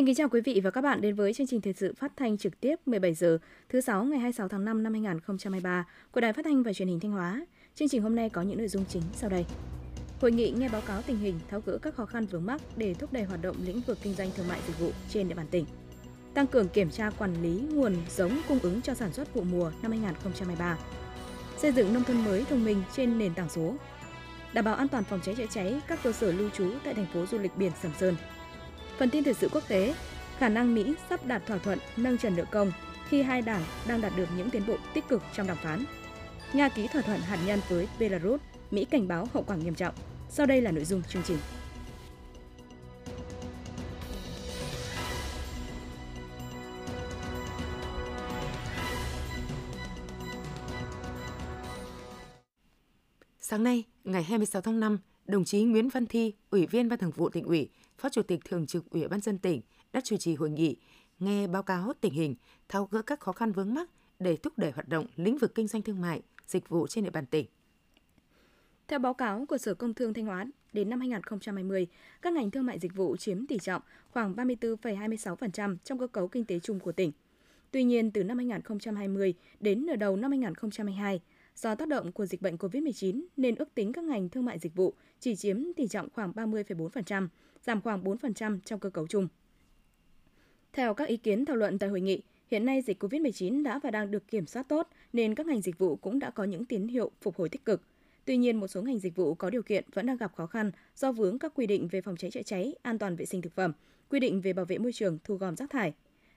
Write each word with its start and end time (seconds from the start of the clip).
Xin 0.00 0.06
kính 0.06 0.14
chào 0.14 0.28
quý 0.28 0.40
vị 0.40 0.60
và 0.64 0.70
các 0.70 0.80
bạn 0.80 1.00
đến 1.00 1.14
với 1.14 1.34
chương 1.34 1.46
trình 1.46 1.60
thời 1.60 1.72
sự 1.72 1.94
phát 1.98 2.12
thanh 2.16 2.38
trực 2.38 2.60
tiếp 2.60 2.76
17 2.86 3.14
giờ 3.14 3.38
thứ 3.68 3.80
sáu 3.80 4.04
ngày 4.04 4.18
26 4.18 4.48
tháng 4.48 4.64
5 4.64 4.82
năm 4.82 4.92
2023 4.92 5.86
của 6.10 6.20
Đài 6.20 6.32
Phát 6.32 6.44
thanh 6.44 6.62
và 6.62 6.72
Truyền 6.72 6.88
hình 6.88 7.00
Thanh 7.00 7.10
Hóa. 7.10 7.46
Chương 7.74 7.88
trình 7.88 8.02
hôm 8.02 8.16
nay 8.16 8.30
có 8.30 8.42
những 8.42 8.58
nội 8.58 8.68
dung 8.68 8.84
chính 8.88 9.02
sau 9.12 9.30
đây. 9.30 9.46
Hội 10.20 10.32
nghị 10.32 10.50
nghe 10.50 10.68
báo 10.68 10.80
cáo 10.80 11.02
tình 11.02 11.18
hình, 11.18 11.34
tháo 11.50 11.60
gỡ 11.66 11.78
các 11.78 11.94
khó 11.94 12.06
khăn 12.06 12.26
vướng 12.26 12.46
mắc 12.46 12.60
để 12.76 12.94
thúc 12.94 13.12
đẩy 13.12 13.22
hoạt 13.22 13.42
động 13.42 13.56
lĩnh 13.64 13.80
vực 13.80 13.98
kinh 14.02 14.14
doanh 14.14 14.30
thương 14.36 14.48
mại 14.48 14.60
dịch 14.66 14.78
vụ 14.78 14.90
trên 15.08 15.28
địa 15.28 15.34
bàn 15.34 15.46
tỉnh. 15.50 15.64
Tăng 16.34 16.46
cường 16.46 16.68
kiểm 16.68 16.90
tra 16.90 17.10
quản 17.10 17.42
lý 17.42 17.60
nguồn 17.72 17.96
giống 18.16 18.40
cung 18.48 18.58
ứng 18.58 18.82
cho 18.82 18.94
sản 18.94 19.12
xuất 19.12 19.34
vụ 19.34 19.42
mùa 19.42 19.72
năm 19.82 19.90
2023. 19.90 20.78
Xây 21.58 21.72
dựng 21.72 21.94
nông 21.94 22.04
thôn 22.04 22.24
mới 22.24 22.44
thông 22.44 22.64
minh 22.64 22.82
trên 22.96 23.18
nền 23.18 23.34
tảng 23.34 23.50
số. 23.50 23.74
Đảm 24.52 24.64
bảo 24.64 24.74
an 24.74 24.88
toàn 24.88 25.04
phòng 25.04 25.20
cháy 25.24 25.34
chữa 25.34 25.46
cháy 25.50 25.80
các 25.86 25.98
cơ 26.02 26.12
sở 26.12 26.32
lưu 26.32 26.50
trú 26.50 26.70
tại 26.84 26.94
thành 26.94 27.06
phố 27.14 27.26
du 27.26 27.38
lịch 27.38 27.56
biển 27.56 27.72
Sầm 27.82 27.92
Sơn. 27.98 28.16
Phần 29.00 29.10
tin 29.10 29.24
thời 29.24 29.34
sự 29.34 29.48
quốc 29.52 29.68
tế, 29.68 29.94
khả 30.38 30.48
năng 30.48 30.74
Mỹ 30.74 30.94
sắp 31.10 31.26
đạt 31.26 31.46
thỏa 31.46 31.58
thuận 31.58 31.78
nâng 31.96 32.18
trần 32.18 32.36
nợ 32.36 32.44
công 32.50 32.72
khi 33.08 33.22
hai 33.22 33.42
đảng 33.42 33.62
đang 33.88 34.00
đạt 34.00 34.12
được 34.16 34.28
những 34.36 34.50
tiến 34.50 34.62
bộ 34.66 34.76
tích 34.94 35.08
cực 35.08 35.22
trong 35.36 35.46
đàm 35.46 35.56
phán. 35.56 35.84
Nga 36.52 36.68
ký 36.68 36.88
thỏa 36.88 37.02
thuận 37.02 37.20
hạt 37.20 37.38
nhân 37.46 37.60
với 37.68 37.88
Belarus, 37.98 38.40
Mỹ 38.70 38.84
cảnh 38.84 39.08
báo 39.08 39.28
hậu 39.34 39.42
quả 39.42 39.56
nghiêm 39.56 39.74
trọng. 39.74 39.94
Sau 40.28 40.46
đây 40.46 40.62
là 40.62 40.70
nội 40.70 40.84
dung 40.84 41.02
chương 41.02 41.22
trình. 41.22 41.38
Sáng 53.40 53.64
nay, 53.64 53.84
ngày 54.04 54.22
26 54.22 54.62
tháng 54.62 54.80
5, 54.80 54.98
đồng 55.26 55.44
chí 55.44 55.62
Nguyễn 55.62 55.88
Văn 55.88 56.06
Thi, 56.06 56.34
Ủy 56.50 56.66
viên 56.66 56.88
Ban 56.88 56.98
Thường 56.98 57.12
vụ 57.16 57.28
tỉnh 57.28 57.44
ủy, 57.44 57.70
Phó 58.00 58.08
Chủ 58.08 58.22
tịch 58.22 58.40
Thường 58.44 58.66
trực 58.66 58.90
Ủy 58.90 59.08
ban 59.08 59.20
dân 59.20 59.38
tỉnh 59.38 59.60
đã 59.92 60.00
chủ 60.04 60.16
trì 60.16 60.34
hội 60.34 60.50
nghị 60.50 60.76
nghe 61.18 61.46
báo 61.46 61.62
cáo 61.62 61.92
tình 62.00 62.12
hình, 62.12 62.34
tháo 62.68 62.88
gỡ 62.90 63.02
các 63.02 63.20
khó 63.20 63.32
khăn 63.32 63.52
vướng 63.52 63.74
mắc 63.74 63.90
để 64.18 64.36
thúc 64.36 64.52
đẩy 64.58 64.70
hoạt 64.70 64.88
động 64.88 65.06
lĩnh 65.16 65.38
vực 65.38 65.54
kinh 65.54 65.68
doanh 65.68 65.82
thương 65.82 66.00
mại, 66.00 66.22
dịch 66.46 66.68
vụ 66.68 66.86
trên 66.86 67.04
địa 67.04 67.10
bàn 67.10 67.26
tỉnh. 67.26 67.46
Theo 68.88 68.98
báo 68.98 69.14
cáo 69.14 69.46
của 69.48 69.58
Sở 69.58 69.74
Công 69.74 69.94
Thương 69.94 70.14
Thanh 70.14 70.26
Hóa, 70.26 70.46
đến 70.72 70.90
năm 70.90 71.00
2020, 71.00 71.86
các 72.22 72.32
ngành 72.32 72.50
thương 72.50 72.66
mại 72.66 72.78
dịch 72.78 72.94
vụ 72.94 73.16
chiếm 73.16 73.46
tỷ 73.46 73.58
trọng 73.58 73.82
khoảng 74.10 74.34
34,26% 74.34 75.76
trong 75.84 75.98
cơ 75.98 76.06
cấu 76.06 76.28
kinh 76.28 76.44
tế 76.44 76.58
chung 76.58 76.80
của 76.80 76.92
tỉnh. 76.92 77.12
Tuy 77.70 77.84
nhiên, 77.84 78.10
từ 78.10 78.24
năm 78.24 78.38
2020 78.38 79.34
đến 79.60 79.86
nửa 79.86 79.96
đầu 79.96 80.16
năm 80.16 80.30
2022, 80.30 81.20
do 81.56 81.74
tác 81.74 81.88
động 81.88 82.12
của 82.12 82.26
dịch 82.26 82.42
bệnh 82.42 82.56
COVID-19 82.56 83.22
nên 83.36 83.54
ước 83.54 83.74
tính 83.74 83.92
các 83.92 84.04
ngành 84.04 84.28
thương 84.28 84.44
mại 84.44 84.58
dịch 84.58 84.74
vụ 84.74 84.94
chỉ 85.20 85.36
chiếm 85.36 85.72
tỷ 85.76 85.88
trọng 85.88 86.08
khoảng 86.10 86.32
30,4%, 86.32 87.28
giảm 87.62 87.80
khoảng 87.80 88.04
4% 88.04 88.58
trong 88.64 88.80
cơ 88.80 88.90
cấu 88.90 89.06
chung. 89.06 89.28
Theo 90.72 90.94
các 90.94 91.08
ý 91.08 91.16
kiến 91.16 91.44
thảo 91.44 91.56
luận 91.56 91.78
tại 91.78 91.88
hội 91.88 92.00
nghị, 92.00 92.22
hiện 92.50 92.64
nay 92.64 92.82
dịch 92.82 93.02
COVID-19 93.02 93.62
đã 93.62 93.78
và 93.82 93.90
đang 93.90 94.10
được 94.10 94.28
kiểm 94.28 94.46
soát 94.46 94.68
tốt 94.68 94.88
nên 95.12 95.34
các 95.34 95.46
ngành 95.46 95.60
dịch 95.60 95.78
vụ 95.78 95.96
cũng 95.96 96.18
đã 96.18 96.30
có 96.30 96.44
những 96.44 96.64
tín 96.64 96.88
hiệu 96.88 97.10
phục 97.20 97.36
hồi 97.36 97.48
tích 97.48 97.64
cực. 97.64 97.82
Tuy 98.24 98.36
nhiên, 98.36 98.56
một 98.56 98.68
số 98.68 98.82
ngành 98.82 98.98
dịch 98.98 99.16
vụ 99.16 99.34
có 99.34 99.50
điều 99.50 99.62
kiện 99.62 99.84
vẫn 99.94 100.06
đang 100.06 100.16
gặp 100.16 100.32
khó 100.36 100.46
khăn 100.46 100.70
do 100.96 101.12
vướng 101.12 101.38
các 101.38 101.52
quy 101.54 101.66
định 101.66 101.88
về 101.88 102.00
phòng 102.00 102.16
cháy 102.16 102.30
chữa 102.30 102.42
cháy, 102.42 102.74
an 102.82 102.98
toàn 102.98 103.16
vệ 103.16 103.24
sinh 103.24 103.42
thực 103.42 103.54
phẩm, 103.54 103.72
quy 104.10 104.20
định 104.20 104.40
về 104.40 104.52
bảo 104.52 104.64
vệ 104.64 104.78
môi 104.78 104.92
trường, 104.92 105.18
thu 105.24 105.34
gom 105.34 105.56
rác 105.56 105.70
thải. 105.70 105.92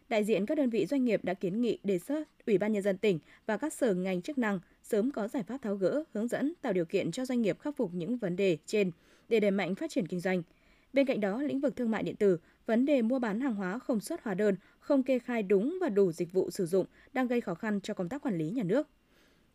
Đại 0.09 0.23
diện 0.23 0.45
các 0.45 0.55
đơn 0.55 0.69
vị 0.69 0.85
doanh 0.85 1.05
nghiệp 1.05 1.23
đã 1.23 1.33
kiến 1.33 1.61
nghị 1.61 1.79
đề 1.83 1.99
xuất 1.99 2.27
Ủy 2.45 2.57
ban 2.57 2.73
nhân 2.73 2.83
dân 2.83 2.97
tỉnh 2.97 3.19
và 3.45 3.57
các 3.57 3.73
sở 3.73 3.93
ngành 3.93 4.21
chức 4.21 4.37
năng 4.37 4.59
sớm 4.83 5.11
có 5.11 5.27
giải 5.27 5.43
pháp 5.43 5.61
tháo 5.61 5.75
gỡ, 5.75 6.03
hướng 6.13 6.27
dẫn 6.27 6.53
tạo 6.61 6.73
điều 6.73 6.85
kiện 6.85 7.11
cho 7.11 7.25
doanh 7.25 7.41
nghiệp 7.41 7.59
khắc 7.59 7.77
phục 7.77 7.93
những 7.93 8.17
vấn 8.17 8.35
đề 8.35 8.57
trên 8.65 8.91
để 9.29 9.39
đẩy 9.39 9.51
mạnh 9.51 9.75
phát 9.75 9.91
triển 9.91 10.07
kinh 10.07 10.19
doanh. 10.19 10.43
Bên 10.93 11.05
cạnh 11.05 11.19
đó, 11.19 11.41
lĩnh 11.41 11.59
vực 11.59 11.75
thương 11.75 11.91
mại 11.91 12.03
điện 12.03 12.15
tử, 12.15 12.37
vấn 12.65 12.85
đề 12.85 13.01
mua 13.01 13.19
bán 13.19 13.41
hàng 13.41 13.55
hóa 13.55 13.79
không 13.79 13.99
xuất 13.99 14.23
hóa 14.23 14.33
đơn, 14.33 14.55
không 14.79 15.03
kê 15.03 15.19
khai 15.19 15.43
đúng 15.43 15.77
và 15.81 15.89
đủ 15.89 16.11
dịch 16.11 16.31
vụ 16.31 16.51
sử 16.51 16.65
dụng 16.65 16.85
đang 17.13 17.27
gây 17.27 17.41
khó 17.41 17.55
khăn 17.55 17.79
cho 17.81 17.93
công 17.93 18.09
tác 18.09 18.21
quản 18.21 18.37
lý 18.37 18.49
nhà 18.49 18.63
nước. 18.63 18.87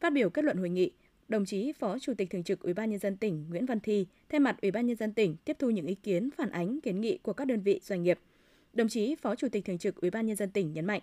Phát 0.00 0.12
biểu 0.12 0.30
kết 0.30 0.44
luận 0.44 0.56
hội 0.56 0.68
nghị, 0.68 0.90
đồng 1.28 1.44
chí 1.44 1.72
Phó 1.72 1.98
Chủ 1.98 2.14
tịch 2.14 2.30
Thường 2.30 2.44
trực 2.44 2.60
Ủy 2.60 2.74
ban 2.74 2.90
nhân 2.90 2.98
dân 2.98 3.16
tỉnh 3.16 3.46
Nguyễn 3.50 3.66
Văn 3.66 3.80
Thi 3.80 4.06
thay 4.28 4.40
mặt 4.40 4.56
Ủy 4.62 4.70
ban 4.70 4.86
nhân 4.86 4.96
dân 4.96 5.12
tỉnh 5.12 5.36
tiếp 5.44 5.56
thu 5.58 5.70
những 5.70 5.86
ý 5.86 5.94
kiến 5.94 6.30
phản 6.30 6.50
ánh 6.50 6.80
kiến 6.80 7.00
nghị 7.00 7.18
của 7.22 7.32
các 7.32 7.44
đơn 7.44 7.60
vị 7.60 7.80
doanh 7.82 8.02
nghiệp. 8.02 8.18
Đồng 8.72 8.88
chí 8.88 9.14
Phó 9.14 9.34
Chủ 9.34 9.48
tịch 9.48 9.64
Thường 9.64 9.78
trực 9.78 9.96
Ủy 9.96 10.10
ban 10.10 10.26
nhân 10.26 10.36
dân 10.36 10.50
tỉnh 10.50 10.72
nhấn 10.72 10.84
mạnh, 10.84 11.02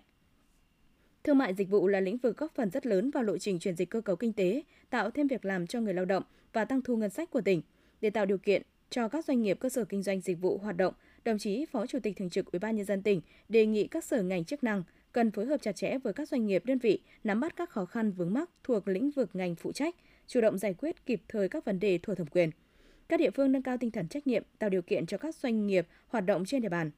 Thương 1.23 1.37
mại 1.37 1.53
dịch 1.53 1.69
vụ 1.69 1.87
là 1.87 1.99
lĩnh 1.99 2.17
vực 2.17 2.37
góp 2.37 2.55
phần 2.55 2.69
rất 2.69 2.85
lớn 2.85 3.11
vào 3.11 3.23
lộ 3.23 3.37
trình 3.37 3.59
chuyển 3.59 3.75
dịch 3.75 3.89
cơ 3.89 4.01
cấu 4.01 4.15
kinh 4.15 4.33
tế, 4.33 4.63
tạo 4.89 5.11
thêm 5.11 5.27
việc 5.27 5.45
làm 5.45 5.67
cho 5.67 5.81
người 5.81 5.93
lao 5.93 6.05
động 6.05 6.23
và 6.53 6.65
tăng 6.65 6.81
thu 6.81 6.97
ngân 6.97 7.09
sách 7.09 7.31
của 7.31 7.41
tỉnh. 7.41 7.61
Để 8.01 8.09
tạo 8.09 8.25
điều 8.25 8.37
kiện 8.37 8.61
cho 8.95 9.07
các 9.07 9.25
doanh 9.25 9.41
nghiệp 9.41 9.57
cơ 9.59 9.69
sở 9.69 9.85
kinh 9.85 10.03
doanh 10.03 10.21
dịch 10.21 10.41
vụ 10.41 10.57
hoạt 10.57 10.77
động, 10.77 10.93
đồng 11.25 11.37
chí 11.37 11.65
Phó 11.65 11.85
Chủ 11.85 11.99
tịch 12.03 12.17
Thường 12.17 12.29
trực 12.29 12.51
Ủy 12.51 12.59
ban 12.59 12.75
nhân 12.75 12.85
dân 12.85 13.01
tỉnh 13.01 13.21
đề 13.49 13.65
nghị 13.65 13.87
các 13.87 14.03
sở 14.03 14.23
ngành 14.23 14.45
chức 14.45 14.63
năng 14.63 14.83
cần 15.11 15.31
phối 15.31 15.45
hợp 15.45 15.61
chặt 15.61 15.75
chẽ 15.75 15.97
với 15.97 16.13
các 16.13 16.29
doanh 16.29 16.45
nghiệp 16.45 16.65
đơn 16.65 16.77
vị 16.77 16.99
nắm 17.23 17.39
bắt 17.39 17.55
các 17.55 17.69
khó 17.69 17.85
khăn 17.85 18.11
vướng 18.11 18.33
mắc 18.33 18.49
thuộc 18.63 18.87
lĩnh 18.87 19.11
vực 19.11 19.29
ngành 19.33 19.55
phụ 19.55 19.71
trách, 19.71 19.95
chủ 20.27 20.41
động 20.41 20.57
giải 20.57 20.73
quyết 20.73 21.05
kịp 21.05 21.21
thời 21.27 21.49
các 21.49 21.65
vấn 21.65 21.79
đề 21.79 21.97
thuộc 22.03 22.17
thẩm 22.17 22.27
quyền. 22.27 22.49
Các 23.07 23.19
địa 23.19 23.29
phương 23.31 23.51
nâng 23.51 23.63
cao 23.63 23.77
tinh 23.77 23.91
thần 23.91 24.07
trách 24.07 24.27
nhiệm, 24.27 24.43
tạo 24.59 24.69
điều 24.69 24.81
kiện 24.81 25.05
cho 25.05 25.17
các 25.17 25.35
doanh 25.35 25.67
nghiệp 25.67 25.87
hoạt 26.07 26.25
động 26.25 26.45
trên 26.45 26.61
địa 26.61 26.69
bàn. 26.69 26.91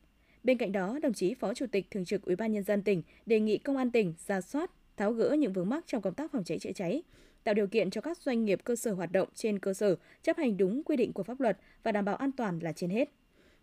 Bên 0.44 0.58
cạnh 0.58 0.72
đó, 0.72 1.00
đồng 1.02 1.14
chí 1.14 1.34
Phó 1.34 1.54
Chủ 1.54 1.66
tịch 1.72 1.92
Thường 1.92 2.06
trực 2.06 2.22
Ủy 2.22 2.36
ban 2.36 2.52
nhân 2.52 2.64
dân 2.64 2.82
tỉnh 2.82 3.04
đề 3.26 3.40
nghị 3.40 3.58
công 3.58 3.78
an 3.78 3.92
tỉnh 3.92 4.14
ra 4.28 4.42
soát, 4.42 4.72
tháo 4.98 5.12
gỡ 5.12 5.36
những 5.40 5.54
vướng 5.54 5.70
mắc 5.70 5.84
trong 5.88 6.02
công 6.02 6.14
tác 6.14 6.32
phòng 6.32 6.44
cháy 6.44 6.60
chữa 6.60 6.72
cháy, 6.72 7.04
tạo 7.48 7.54
điều 7.54 7.68
kiện 7.68 7.90
cho 7.90 8.02
các 8.02 8.18
doanh 8.18 8.46
nghiệp 8.46 8.60
cơ 8.64 8.76
sở 8.76 8.94
hoạt 8.94 9.12
động 9.12 9.28
trên 9.36 9.60
cơ 9.60 9.74
sở 9.74 9.96
chấp 10.24 10.38
hành 10.38 10.58
đúng 10.58 10.84
quy 10.84 10.96
định 10.96 11.14
của 11.14 11.24
pháp 11.24 11.40
luật 11.40 11.58
và 11.84 11.92
đảm 11.92 12.06
bảo 12.06 12.16
an 12.16 12.32
toàn 12.32 12.60
là 12.60 12.72
trên 12.72 12.90
hết. 12.90 13.10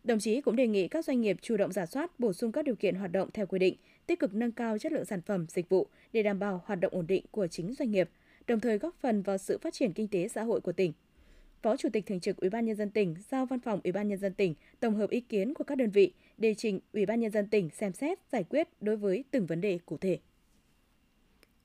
Đồng 0.04 0.18
chí 0.18 0.40
cũng 0.40 0.56
đề 0.56 0.66
nghị 0.66 0.88
các 0.88 1.04
doanh 1.04 1.20
nghiệp 1.20 1.36
chủ 1.42 1.56
động 1.56 1.72
giả 1.72 1.86
soát, 1.86 2.20
bổ 2.20 2.32
sung 2.32 2.52
các 2.52 2.64
điều 2.64 2.74
kiện 2.74 2.94
hoạt 2.94 3.12
động 3.12 3.28
theo 3.34 3.46
quy 3.46 3.58
định, 3.58 3.76
tích 4.06 4.20
cực 4.20 4.34
nâng 4.34 4.52
cao 4.52 4.78
chất 4.78 4.92
lượng 4.92 5.04
sản 5.04 5.20
phẩm, 5.20 5.46
dịch 5.48 5.68
vụ 5.68 5.86
để 6.12 6.22
đảm 6.22 6.38
bảo 6.38 6.62
hoạt 6.66 6.80
động 6.80 6.94
ổn 6.94 7.06
định 7.06 7.24
của 7.30 7.46
chính 7.46 7.74
doanh 7.74 7.90
nghiệp, 7.90 8.10
đồng 8.46 8.60
thời 8.60 8.78
góp 8.78 8.94
phần 9.00 9.22
vào 9.22 9.38
sự 9.38 9.58
phát 9.58 9.74
triển 9.74 9.92
kinh 9.92 10.08
tế 10.08 10.28
xã 10.28 10.42
hội 10.42 10.60
của 10.60 10.72
tỉnh. 10.72 10.92
Phó 11.62 11.76
Chủ 11.76 11.88
tịch 11.92 12.06
Thường 12.06 12.20
trực 12.20 12.36
Ủy 12.36 12.50
ban 12.50 12.64
nhân 12.64 12.76
dân 12.76 12.90
tỉnh 12.90 13.14
giao 13.30 13.46
Văn 13.46 13.60
phòng 13.60 13.80
Ủy 13.84 13.92
ban 13.92 14.08
nhân 14.08 14.18
dân 14.18 14.34
tỉnh 14.34 14.54
tổng 14.80 14.94
hợp 14.94 15.10
ý 15.10 15.20
kiến 15.20 15.54
của 15.54 15.64
các 15.64 15.78
đơn 15.78 15.90
vị, 15.90 16.12
đề 16.38 16.54
trình 16.54 16.80
Ủy 16.92 17.06
ban 17.06 17.20
nhân 17.20 17.30
dân 17.30 17.48
tỉnh 17.48 17.70
xem 17.70 17.92
xét 17.92 18.18
giải 18.32 18.44
quyết 18.44 18.68
đối 18.80 18.96
với 18.96 19.24
từng 19.30 19.46
vấn 19.46 19.60
đề 19.60 19.78
cụ 19.86 19.96
thể. 19.96 20.18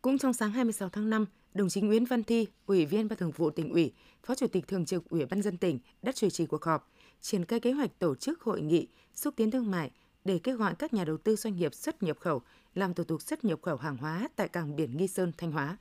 Cũng 0.01 0.17
trong 0.17 0.33
sáng 0.33 0.51
26 0.51 0.89
tháng 0.89 1.09
5, 1.09 1.25
đồng 1.53 1.69
chí 1.69 1.81
Nguyễn 1.81 2.05
Văn 2.05 2.23
Thi, 2.23 2.47
Ủy 2.65 2.85
viên 2.85 3.07
Ban 3.07 3.19
Thường 3.19 3.31
vụ 3.31 3.49
tỉnh 3.49 3.69
ủy, 3.69 3.93
Phó 4.23 4.35
Chủ 4.35 4.47
tịch 4.47 4.67
Thường 4.67 4.85
trực 4.85 5.09
Ủy 5.09 5.25
ban 5.25 5.41
dân 5.41 5.57
tỉnh 5.57 5.79
đã 6.01 6.11
chủ 6.11 6.29
trì 6.29 6.45
cuộc 6.45 6.63
họp, 6.63 6.91
triển 7.21 7.45
khai 7.45 7.59
kế 7.59 7.71
hoạch 7.71 7.99
tổ 7.99 8.15
chức 8.15 8.41
hội 8.41 8.61
nghị 8.61 8.87
xúc 9.15 9.33
tiến 9.37 9.51
thương 9.51 9.71
mại 9.71 9.91
để 10.25 10.39
kêu 10.43 10.57
gọi 10.57 10.75
các 10.75 10.93
nhà 10.93 11.03
đầu 11.03 11.17
tư 11.17 11.35
doanh 11.35 11.55
nghiệp 11.55 11.73
xuất 11.73 12.03
nhập 12.03 12.17
khẩu 12.19 12.41
làm 12.75 12.93
thủ 12.93 13.03
tục 13.03 13.21
xuất 13.21 13.45
nhập 13.45 13.59
khẩu 13.61 13.75
hàng 13.75 13.97
hóa 13.97 14.27
tại 14.35 14.47
cảng 14.47 14.75
biển 14.75 14.97
Nghi 14.97 15.07
Sơn, 15.07 15.31
Thanh 15.37 15.51
Hóa. 15.51 15.77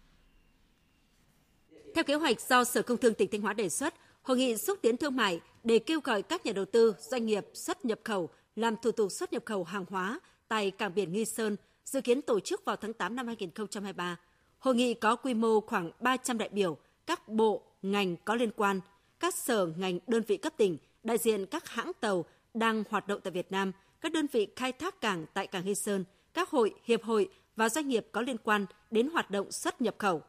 Theo 1.95 2.05
kế 2.05 2.15
hoạch 2.15 2.41
do 2.41 2.65
Sở 2.65 2.83
Công 2.83 2.99
Thương 2.99 3.15
tỉnh 3.15 3.31
Thanh 3.33 3.41
Hóa 3.41 3.53
đề 3.53 3.69
xuất, 3.69 3.95
hội 4.23 4.37
nghị 4.37 4.57
xúc 4.57 4.79
tiến 4.83 4.97
thương 4.97 5.17
mại 5.17 5.41
để 5.65 5.79
kêu 5.79 6.01
gọi 6.01 6.23
các 6.23 6.47
nhà 6.47 6.53
đầu 6.53 6.65
tư, 6.65 6.95
doanh 6.99 7.27
nghiệp 7.27 7.47
xuất 7.55 7.85
nhập 7.85 8.01
khẩu 8.05 8.29
làm 8.57 8.77
thủ 8.83 8.91
tục 8.91 9.13
xuất 9.13 9.33
nhập 9.33 9.43
khẩu 9.45 9.65
hàng 9.65 9.85
hóa 9.91 10.21
tại 10.49 10.71
cảng 10.71 10.95
biển 10.95 11.13
Nghi 11.13 11.25
Sơn 11.25 11.57
dự 11.85 12.01
kiến 12.01 12.23
tổ 12.23 12.41
chức 12.41 12.65
vào 12.65 12.77
tháng 12.77 12.93
8 12.93 13.17
năm 13.17 13.27
2023. 13.27 14.17
Hội 14.59 14.75
nghị 14.75 14.95
có 14.95 15.17
quy 15.17 15.35
mô 15.35 15.61
khoảng 15.61 15.91
300 16.01 16.39
đại 16.39 16.49
biểu, 16.49 16.77
các 17.07 17.29
bộ, 17.29 17.63
ngành 17.83 18.17
có 18.17 18.35
liên 18.35 18.51
quan, 18.57 18.81
các 19.21 19.35
sở, 19.35 19.67
ngành, 19.77 19.99
đơn 20.07 20.23
vị 20.27 20.37
cấp 20.37 20.53
tỉnh, 20.57 20.79
đại 21.03 21.19
diện 21.19 21.47
các 21.47 21.69
hãng 21.69 21.93
tàu 22.01 22.25
đang 22.55 22.85
hoạt 22.91 23.09
động 23.09 23.21
tại 23.25 23.31
Việt 23.31 23.53
Nam, 23.53 23.73
các 24.01 24.13
đơn 24.13 24.27
vị 24.33 24.49
khai 24.57 24.73
thác 24.73 25.01
cảng 25.01 25.27
tại 25.35 25.47
cảng 25.47 25.65
Nghi 25.65 25.75
Sơn, 25.75 26.05
các 26.35 26.51
hội, 26.51 26.75
hiệp 26.85 27.03
hội 27.03 27.29
và 27.57 27.69
doanh 27.69 27.89
nghiệp 27.89 28.07
có 28.13 28.21
liên 28.21 28.37
quan 28.39 28.67
đến 28.91 29.09
hoạt 29.09 29.31
động 29.31 29.53
xuất 29.53 29.81
nhập 29.81 29.95
khẩu. 29.99 30.23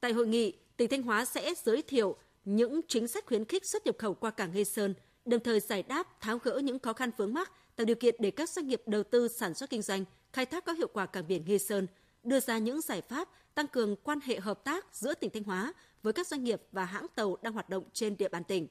Tại 0.00 0.12
hội 0.12 0.26
nghị, 0.26 0.52
tỉnh 0.76 0.90
Thanh 0.90 1.02
Hóa 1.02 1.24
sẽ 1.24 1.54
giới 1.64 1.82
thiệu 1.82 2.16
những 2.44 2.80
chính 2.88 3.08
sách 3.08 3.26
khuyến 3.26 3.44
khích 3.44 3.66
xuất 3.66 3.86
nhập 3.86 3.96
khẩu 3.98 4.14
qua 4.14 4.30
cảng 4.30 4.52
Nghi 4.52 4.64
Sơn, 4.64 4.94
đồng 5.24 5.40
thời 5.40 5.60
giải 5.60 5.82
đáp 5.82 6.20
tháo 6.20 6.38
gỡ 6.38 6.58
những 6.58 6.78
khó 6.78 6.92
khăn 6.92 7.10
vướng 7.16 7.34
mắc, 7.34 7.52
tạo 7.76 7.84
điều 7.84 7.96
kiện 7.96 8.14
để 8.18 8.30
các 8.30 8.50
doanh 8.50 8.66
nghiệp 8.66 8.82
đầu 8.86 9.02
tư 9.02 9.28
sản 9.28 9.54
xuất 9.54 9.70
kinh 9.70 9.82
doanh, 9.82 10.04
khai 10.32 10.46
thác 10.46 10.64
có 10.64 10.72
hiệu 10.72 10.88
quả 10.92 11.06
cảng 11.06 11.28
biển 11.28 11.44
Nghi 11.46 11.58
Sơn, 11.58 11.86
đưa 12.22 12.40
ra 12.40 12.58
những 12.58 12.80
giải 12.80 13.00
pháp 13.00 13.28
tăng 13.56 13.68
cường 13.68 13.96
quan 13.96 14.18
hệ 14.20 14.40
hợp 14.40 14.64
tác 14.64 14.86
giữa 14.92 15.14
tỉnh 15.14 15.30
Thanh 15.30 15.42
Hóa 15.42 15.72
với 16.02 16.12
các 16.12 16.26
doanh 16.26 16.44
nghiệp 16.44 16.62
và 16.72 16.84
hãng 16.84 17.06
tàu 17.14 17.36
đang 17.42 17.52
hoạt 17.52 17.68
động 17.68 17.84
trên 17.92 18.16
địa 18.16 18.28
bàn 18.28 18.44
tỉnh. 18.44 18.66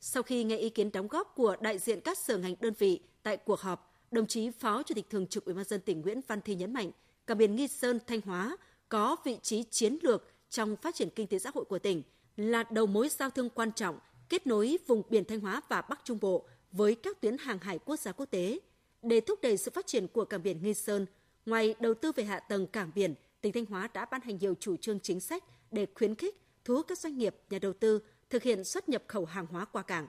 Sau 0.00 0.22
khi 0.22 0.44
nghe 0.44 0.56
ý 0.56 0.70
kiến 0.70 0.92
đóng 0.92 1.08
góp 1.08 1.34
của 1.34 1.56
đại 1.60 1.78
diện 1.78 2.00
các 2.00 2.18
sở 2.18 2.38
ngành 2.38 2.54
đơn 2.60 2.74
vị 2.78 3.00
tại 3.22 3.36
cuộc 3.36 3.60
họp, 3.60 3.92
đồng 4.10 4.26
chí 4.26 4.50
Phó 4.50 4.82
Chủ 4.82 4.94
tịch 4.94 5.10
Thường 5.10 5.26
trực 5.26 5.44
Ủy 5.44 5.54
ban 5.54 5.64
dân 5.64 5.80
tỉnh 5.80 6.00
Nguyễn 6.00 6.20
Văn 6.28 6.40
Thi 6.40 6.54
nhấn 6.54 6.72
mạnh, 6.72 6.90
cảng 7.26 7.38
biển 7.38 7.56
Nghi 7.56 7.68
Sơn 7.68 7.98
Thanh 8.06 8.20
Hóa 8.20 8.56
có 8.88 9.16
vị 9.24 9.36
trí 9.42 9.62
chiến 9.62 9.98
lược 10.02 10.28
trong 10.50 10.76
phát 10.76 10.94
triển 10.94 11.10
kinh 11.10 11.26
tế 11.26 11.38
xã 11.38 11.50
hội 11.54 11.64
của 11.64 11.78
tỉnh, 11.78 12.02
là 12.36 12.64
đầu 12.70 12.86
mối 12.86 13.08
giao 13.08 13.30
thương 13.30 13.50
quan 13.50 13.72
trọng 13.72 13.98
kết 14.28 14.46
nối 14.46 14.78
vùng 14.86 15.02
biển 15.10 15.24
Thanh 15.24 15.40
Hóa 15.40 15.62
và 15.68 15.82
Bắc 15.82 16.00
Trung 16.04 16.18
Bộ 16.20 16.46
với 16.72 16.94
các 16.94 17.20
tuyến 17.20 17.38
hàng 17.38 17.58
hải 17.58 17.78
quốc 17.78 18.00
gia 18.00 18.12
quốc 18.12 18.26
tế. 18.26 18.58
Để 19.02 19.20
thúc 19.20 19.38
đẩy 19.42 19.56
sự 19.56 19.70
phát 19.74 19.86
triển 19.86 20.08
của 20.08 20.24
cảng 20.24 20.42
biển 20.42 20.62
Nghi 20.62 20.74
Sơn, 20.74 21.06
ngoài 21.46 21.74
đầu 21.80 21.94
tư 21.94 22.12
về 22.12 22.24
hạ 22.24 22.40
tầng 22.40 22.66
cảng 22.66 22.90
biển, 22.94 23.14
tỉnh 23.40 23.52
Thanh 23.52 23.66
Hóa 23.66 23.88
đã 23.94 24.04
ban 24.04 24.20
hành 24.20 24.38
nhiều 24.38 24.54
chủ 24.60 24.76
trương 24.76 25.00
chính 25.00 25.20
sách 25.20 25.44
để 25.70 25.86
khuyến 25.94 26.14
khích, 26.14 26.40
thu 26.64 26.74
hút 26.74 26.86
các 26.88 26.98
doanh 26.98 27.18
nghiệp, 27.18 27.36
nhà 27.50 27.58
đầu 27.58 27.72
tư 27.72 28.00
thực 28.30 28.42
hiện 28.42 28.64
xuất 28.64 28.88
nhập 28.88 29.02
khẩu 29.06 29.24
hàng 29.24 29.46
hóa 29.46 29.64
qua 29.64 29.82
cảng. 29.82 30.08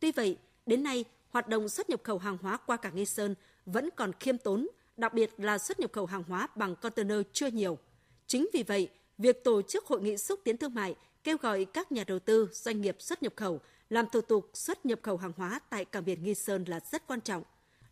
Tuy 0.00 0.12
vậy, 0.12 0.36
đến 0.66 0.82
nay, 0.82 1.04
hoạt 1.30 1.48
động 1.48 1.68
xuất 1.68 1.90
nhập 1.90 2.00
khẩu 2.04 2.18
hàng 2.18 2.38
hóa 2.42 2.56
qua 2.56 2.76
cảng 2.76 2.96
Nghi 2.96 3.04
Sơn 3.04 3.34
vẫn 3.66 3.88
còn 3.96 4.12
khiêm 4.20 4.38
tốn, 4.38 4.68
đặc 4.96 5.14
biệt 5.14 5.30
là 5.38 5.58
xuất 5.58 5.80
nhập 5.80 5.92
khẩu 5.92 6.06
hàng 6.06 6.22
hóa 6.22 6.48
bằng 6.56 6.76
container 6.76 7.18
chưa 7.32 7.46
nhiều. 7.46 7.78
Chính 8.26 8.48
vì 8.52 8.62
vậy, 8.62 8.88
việc 9.18 9.44
tổ 9.44 9.62
chức 9.62 9.86
hội 9.86 10.00
nghị 10.00 10.16
xúc 10.16 10.40
tiến 10.44 10.56
thương 10.56 10.74
mại 10.74 10.94
kêu 11.24 11.36
gọi 11.36 11.64
các 11.64 11.92
nhà 11.92 12.04
đầu 12.06 12.18
tư, 12.18 12.48
doanh 12.52 12.80
nghiệp 12.80 12.96
xuất 12.98 13.22
nhập 13.22 13.32
khẩu 13.36 13.60
làm 13.90 14.06
thủ 14.12 14.20
tục 14.20 14.50
xuất 14.54 14.86
nhập 14.86 15.00
khẩu 15.02 15.16
hàng 15.16 15.32
hóa 15.36 15.60
tại 15.70 15.84
cảng 15.84 16.04
biển 16.04 16.22
Nghi 16.22 16.34
Sơn 16.34 16.64
là 16.64 16.80
rất 16.80 17.06
quan 17.06 17.20
trọng. 17.20 17.42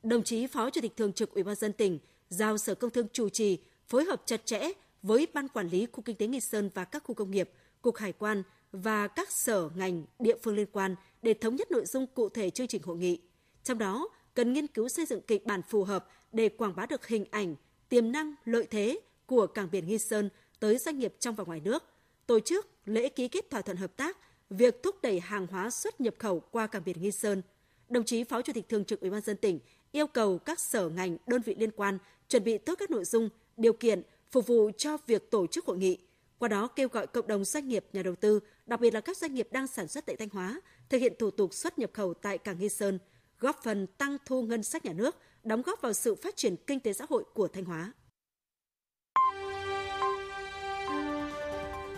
Đồng 0.03 0.23
chí 0.23 0.47
Phó 0.47 0.71
Chủ 0.71 0.81
tịch 0.81 0.97
Thường 0.97 1.13
trực 1.13 1.35
Ủy 1.35 1.43
ban 1.43 1.55
dân 1.55 1.73
tỉnh 1.73 1.99
giao 2.29 2.59
Sở 2.59 2.75
Công 2.75 2.91
Thương 2.91 3.07
chủ 3.13 3.29
trì 3.29 3.59
phối 3.89 4.05
hợp 4.05 4.23
chặt 4.27 4.47
chẽ 4.47 4.69
với 5.03 5.27
Ban 5.35 5.49
Quản 5.49 5.69
lý 5.69 5.87
Khu 5.93 6.03
Kinh 6.03 6.17
tế 6.17 6.27
Nghi 6.27 6.41
Sơn 6.41 6.71
và 6.75 6.85
các 6.85 7.05
khu 7.05 7.15
công 7.15 7.31
nghiệp, 7.31 7.51
Cục 7.83 7.97
Hải 7.97 8.13
quan 8.13 8.43
và 8.73 9.09
các 9.09 9.31
sở 9.31 9.71
ngành 9.77 10.05
địa 10.19 10.37
phương 10.43 10.55
liên 10.57 10.67
quan 10.73 10.95
để 11.23 11.35
thống 11.35 11.57
nhất 11.57 11.71
nội 11.71 11.85
dung 11.87 12.07
cụ 12.07 12.29
thể 12.29 12.51
chương 12.51 12.67
trình 12.67 12.83
hội 12.83 12.97
nghị. 12.97 13.21
Trong 13.65 13.79
đó, 13.79 14.09
cần 14.35 14.53
nghiên 14.53 14.67
cứu 14.67 14.89
xây 14.89 15.07
dựng 15.07 15.21
kịch 15.21 15.47
bản 15.47 15.63
phù 15.69 15.85
hợp 15.85 16.09
để 16.33 16.49
quảng 16.49 16.77
bá 16.77 16.87
được 16.87 17.07
hình 17.07 17.25
ảnh, 17.31 17.57
tiềm 17.89 18.13
năng, 18.13 18.35
lợi 18.45 18.67
thế 18.71 19.01
của 19.27 19.47
cảng 19.47 19.69
biển 19.71 19.87
Nghi 19.87 19.99
Sơn 19.99 20.29
tới 20.61 20.79
doanh 20.79 20.99
nghiệp 20.99 21.15
trong 21.19 21.35
và 21.35 21.45
ngoài 21.45 21.61
nước, 21.61 21.85
tổ 22.27 22.41
chức 22.41 22.67
lễ 22.85 23.09
ký 23.09 23.29
kết 23.29 23.51
thỏa 23.51 23.61
thuận 23.61 23.77
hợp 23.77 23.97
tác, 23.97 24.19
việc 24.51 24.83
thúc 24.83 24.97
đẩy 25.03 25.21
hàng 25.21 25.47
hóa 25.47 25.71
xuất 25.71 26.01
nhập 26.01 26.15
khẩu 26.19 26.41
qua 26.41 26.67
cảng 26.67 26.85
biển 26.85 27.01
Nghi 27.01 27.11
Sơn. 27.11 27.43
Đồng 27.89 28.05
chí 28.05 28.25
Phó 28.25 28.43
Chủ 28.43 28.53
tịch 28.53 28.69
Thường 28.69 28.85
trực 28.85 29.01
Ủy 29.01 29.11
ban 29.11 29.21
dân 29.21 29.37
tỉnh 29.37 29.59
yêu 29.93 30.07
cầu 30.07 30.39
các 30.39 30.61
sở 30.61 30.89
ngành, 30.89 31.17
đơn 31.27 31.43
vị 31.43 31.55
liên 31.59 31.71
quan 31.71 31.99
chuẩn 32.29 32.45
bị 32.45 32.59
tốt 32.59 32.75
các 32.79 32.91
nội 32.91 33.05
dung, 33.05 33.29
điều 33.57 33.73
kiện 33.73 34.03
phục 34.31 34.47
vụ 34.47 34.71
cho 34.79 34.97
việc 35.07 35.31
tổ 35.31 35.47
chức 35.47 35.67
hội 35.67 35.79
nghị. 35.79 35.99
Qua 36.39 36.49
đó 36.49 36.69
kêu 36.69 36.89
gọi 36.89 37.07
cộng 37.07 37.27
đồng 37.27 37.45
doanh 37.45 37.69
nghiệp, 37.69 37.85
nhà 37.93 38.03
đầu 38.03 38.15
tư, 38.15 38.41
đặc 38.67 38.81
biệt 38.81 38.95
là 38.95 39.01
các 39.01 39.17
doanh 39.17 39.35
nghiệp 39.35 39.49
đang 39.51 39.67
sản 39.67 39.89
xuất 39.89 40.07
tại 40.07 40.17
Thanh 40.17 40.29
Hóa, 40.29 40.61
thực 40.89 40.99
hiện 40.99 41.13
thủ 41.19 41.31
tục 41.31 41.55
xuất 41.55 41.79
nhập 41.79 41.91
khẩu 41.93 42.15
tại 42.15 42.39
cảng 42.39 42.59
Nghi 42.59 42.69
Sơn, 42.69 42.99
góp 43.39 43.61
phần 43.63 43.87
tăng 43.87 44.17
thu 44.27 44.43
ngân 44.43 44.63
sách 44.63 44.85
nhà 44.85 44.93
nước, 44.93 45.17
đóng 45.45 45.63
góp 45.63 45.81
vào 45.81 45.93
sự 45.93 46.15
phát 46.15 46.37
triển 46.37 46.57
kinh 46.57 46.81
tế 46.81 46.93
xã 46.93 47.07
hội 47.09 47.25
của 47.35 47.49
Thanh 47.49 47.65
Hóa. 47.65 47.93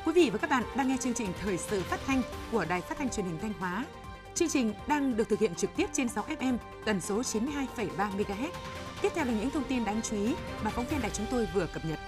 Quý 0.06 0.12
vị 0.14 0.30
và 0.32 0.38
các 0.38 0.50
bạn 0.50 0.64
đang 0.76 0.88
nghe 0.88 0.96
chương 1.00 1.14
trình 1.14 1.28
Thời 1.40 1.56
sự 1.58 1.80
phát 1.80 2.00
thanh 2.06 2.22
của 2.52 2.64
Đài 2.64 2.80
Phát 2.80 2.98
thanh 2.98 3.10
Truyền 3.10 3.26
hình 3.26 3.38
Thanh 3.40 3.52
Hóa. 3.52 3.86
Chương 4.34 4.48
trình 4.48 4.74
đang 4.88 5.16
được 5.16 5.28
thực 5.28 5.38
hiện 5.38 5.54
trực 5.54 5.70
tiếp 5.76 5.86
trên 5.92 6.08
6 6.08 6.24
FM 6.24 6.58
tần 6.84 7.00
số 7.00 7.20
92,3 7.20 7.88
MHz. 7.96 8.50
Tiếp 9.02 9.08
theo 9.14 9.24
là 9.24 9.32
những 9.40 9.50
thông 9.50 9.64
tin 9.68 9.84
đáng 9.84 10.00
chú 10.02 10.16
ý 10.16 10.34
mà 10.64 10.70
phóng 10.70 10.86
viên 10.90 11.00
đài 11.02 11.10
chúng 11.10 11.26
tôi 11.30 11.48
vừa 11.54 11.66
cập 11.72 11.84
nhật. 11.84 11.98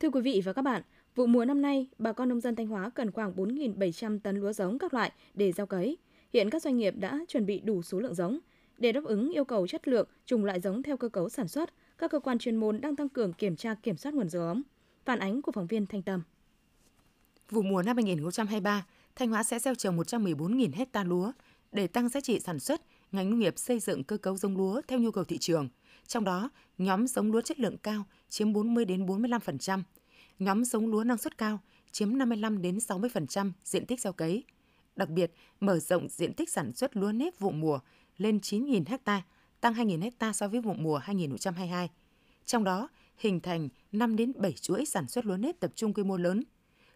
Thưa 0.00 0.10
quý 0.10 0.20
vị 0.20 0.42
và 0.44 0.52
các 0.52 0.62
bạn, 0.62 0.82
vụ 1.14 1.26
mùa 1.26 1.44
năm 1.44 1.62
nay, 1.62 1.86
bà 1.98 2.12
con 2.12 2.28
nông 2.28 2.40
dân 2.40 2.56
Thanh 2.56 2.66
Hóa 2.66 2.90
cần 2.90 3.10
khoảng 3.10 3.34
4.700 3.36 4.18
tấn 4.20 4.36
lúa 4.36 4.52
giống 4.52 4.78
các 4.78 4.94
loại 4.94 5.12
để 5.34 5.52
gieo 5.52 5.66
cấy. 5.66 5.98
Hiện 6.32 6.50
các 6.50 6.62
doanh 6.62 6.76
nghiệp 6.76 6.94
đã 6.96 7.18
chuẩn 7.28 7.46
bị 7.46 7.60
đủ 7.60 7.82
số 7.82 8.00
lượng 8.00 8.14
giống. 8.14 8.38
Để 8.78 8.92
đáp 8.92 9.04
ứng 9.04 9.30
yêu 9.30 9.44
cầu 9.44 9.66
chất 9.66 9.88
lượng, 9.88 10.08
chủng 10.26 10.44
loại 10.44 10.60
giống 10.60 10.82
theo 10.82 10.96
cơ 10.96 11.08
cấu 11.08 11.28
sản 11.28 11.48
xuất, 11.48 11.70
các 11.98 12.10
cơ 12.10 12.20
quan 12.20 12.38
chuyên 12.38 12.56
môn 12.56 12.80
đang 12.80 12.96
tăng 12.96 13.08
cường 13.08 13.32
kiểm 13.32 13.56
tra 13.56 13.74
kiểm 13.74 13.96
soát 13.96 14.14
nguồn 14.14 14.28
giống. 14.28 14.62
Phản 15.04 15.18
ánh 15.18 15.42
của 15.42 15.52
phóng 15.52 15.66
viên 15.66 15.86
Thanh 15.86 16.02
Tâm. 16.02 16.22
Vụ 17.50 17.62
mùa 17.62 17.82
năm 17.82 17.96
2023, 17.96 18.86
Thanh 19.16 19.30
Hóa 19.30 19.42
sẽ 19.42 19.58
gieo 19.58 19.74
trồng 19.74 19.98
114.000 19.98 20.70
hecta 20.74 21.04
lúa. 21.04 21.32
Để 21.72 21.86
tăng 21.86 22.08
giá 22.08 22.20
trị 22.20 22.40
sản 22.40 22.58
xuất, 22.58 22.80
ngành 23.16 23.30
nông 23.30 23.38
nghiệp 23.38 23.58
xây 23.58 23.80
dựng 23.80 24.04
cơ 24.04 24.16
cấu 24.16 24.36
giống 24.36 24.56
lúa 24.56 24.80
theo 24.88 24.98
nhu 24.98 25.10
cầu 25.10 25.24
thị 25.24 25.38
trường. 25.38 25.68
Trong 26.06 26.24
đó, 26.24 26.50
nhóm 26.78 27.06
giống 27.06 27.32
lúa 27.32 27.40
chất 27.40 27.60
lượng 27.60 27.78
cao 27.78 28.04
chiếm 28.28 28.52
40 28.52 28.84
đến 28.84 29.06
45%, 29.06 29.82
nhóm 30.38 30.64
giống 30.64 30.86
lúa 30.86 31.04
năng 31.04 31.18
suất 31.18 31.38
cao 31.38 31.60
chiếm 31.92 32.18
55 32.18 32.62
đến 32.62 32.78
60% 32.78 33.52
diện 33.64 33.86
tích 33.86 34.00
gieo 34.00 34.12
cấy. 34.12 34.44
Đặc 34.96 35.08
biệt, 35.08 35.32
mở 35.60 35.78
rộng 35.78 36.08
diện 36.08 36.32
tích 36.32 36.50
sản 36.50 36.72
xuất 36.72 36.96
lúa 36.96 37.12
nếp 37.12 37.38
vụ 37.38 37.50
mùa 37.50 37.78
lên 38.16 38.38
9.000 38.38 38.98
ha, 39.04 39.22
tăng 39.60 39.74
2.000 39.74 40.10
ha 40.20 40.32
so 40.32 40.48
với 40.48 40.60
vụ 40.60 40.74
mùa 40.74 40.98
2022. 40.98 41.90
Trong 42.44 42.64
đó, 42.64 42.88
hình 43.16 43.40
thành 43.40 43.68
5 43.92 44.16
đến 44.16 44.32
7 44.36 44.52
chuỗi 44.52 44.84
sản 44.84 45.08
xuất 45.08 45.26
lúa 45.26 45.36
nếp 45.36 45.60
tập 45.60 45.72
trung 45.74 45.94
quy 45.94 46.02
mô 46.02 46.16
lớn. 46.16 46.42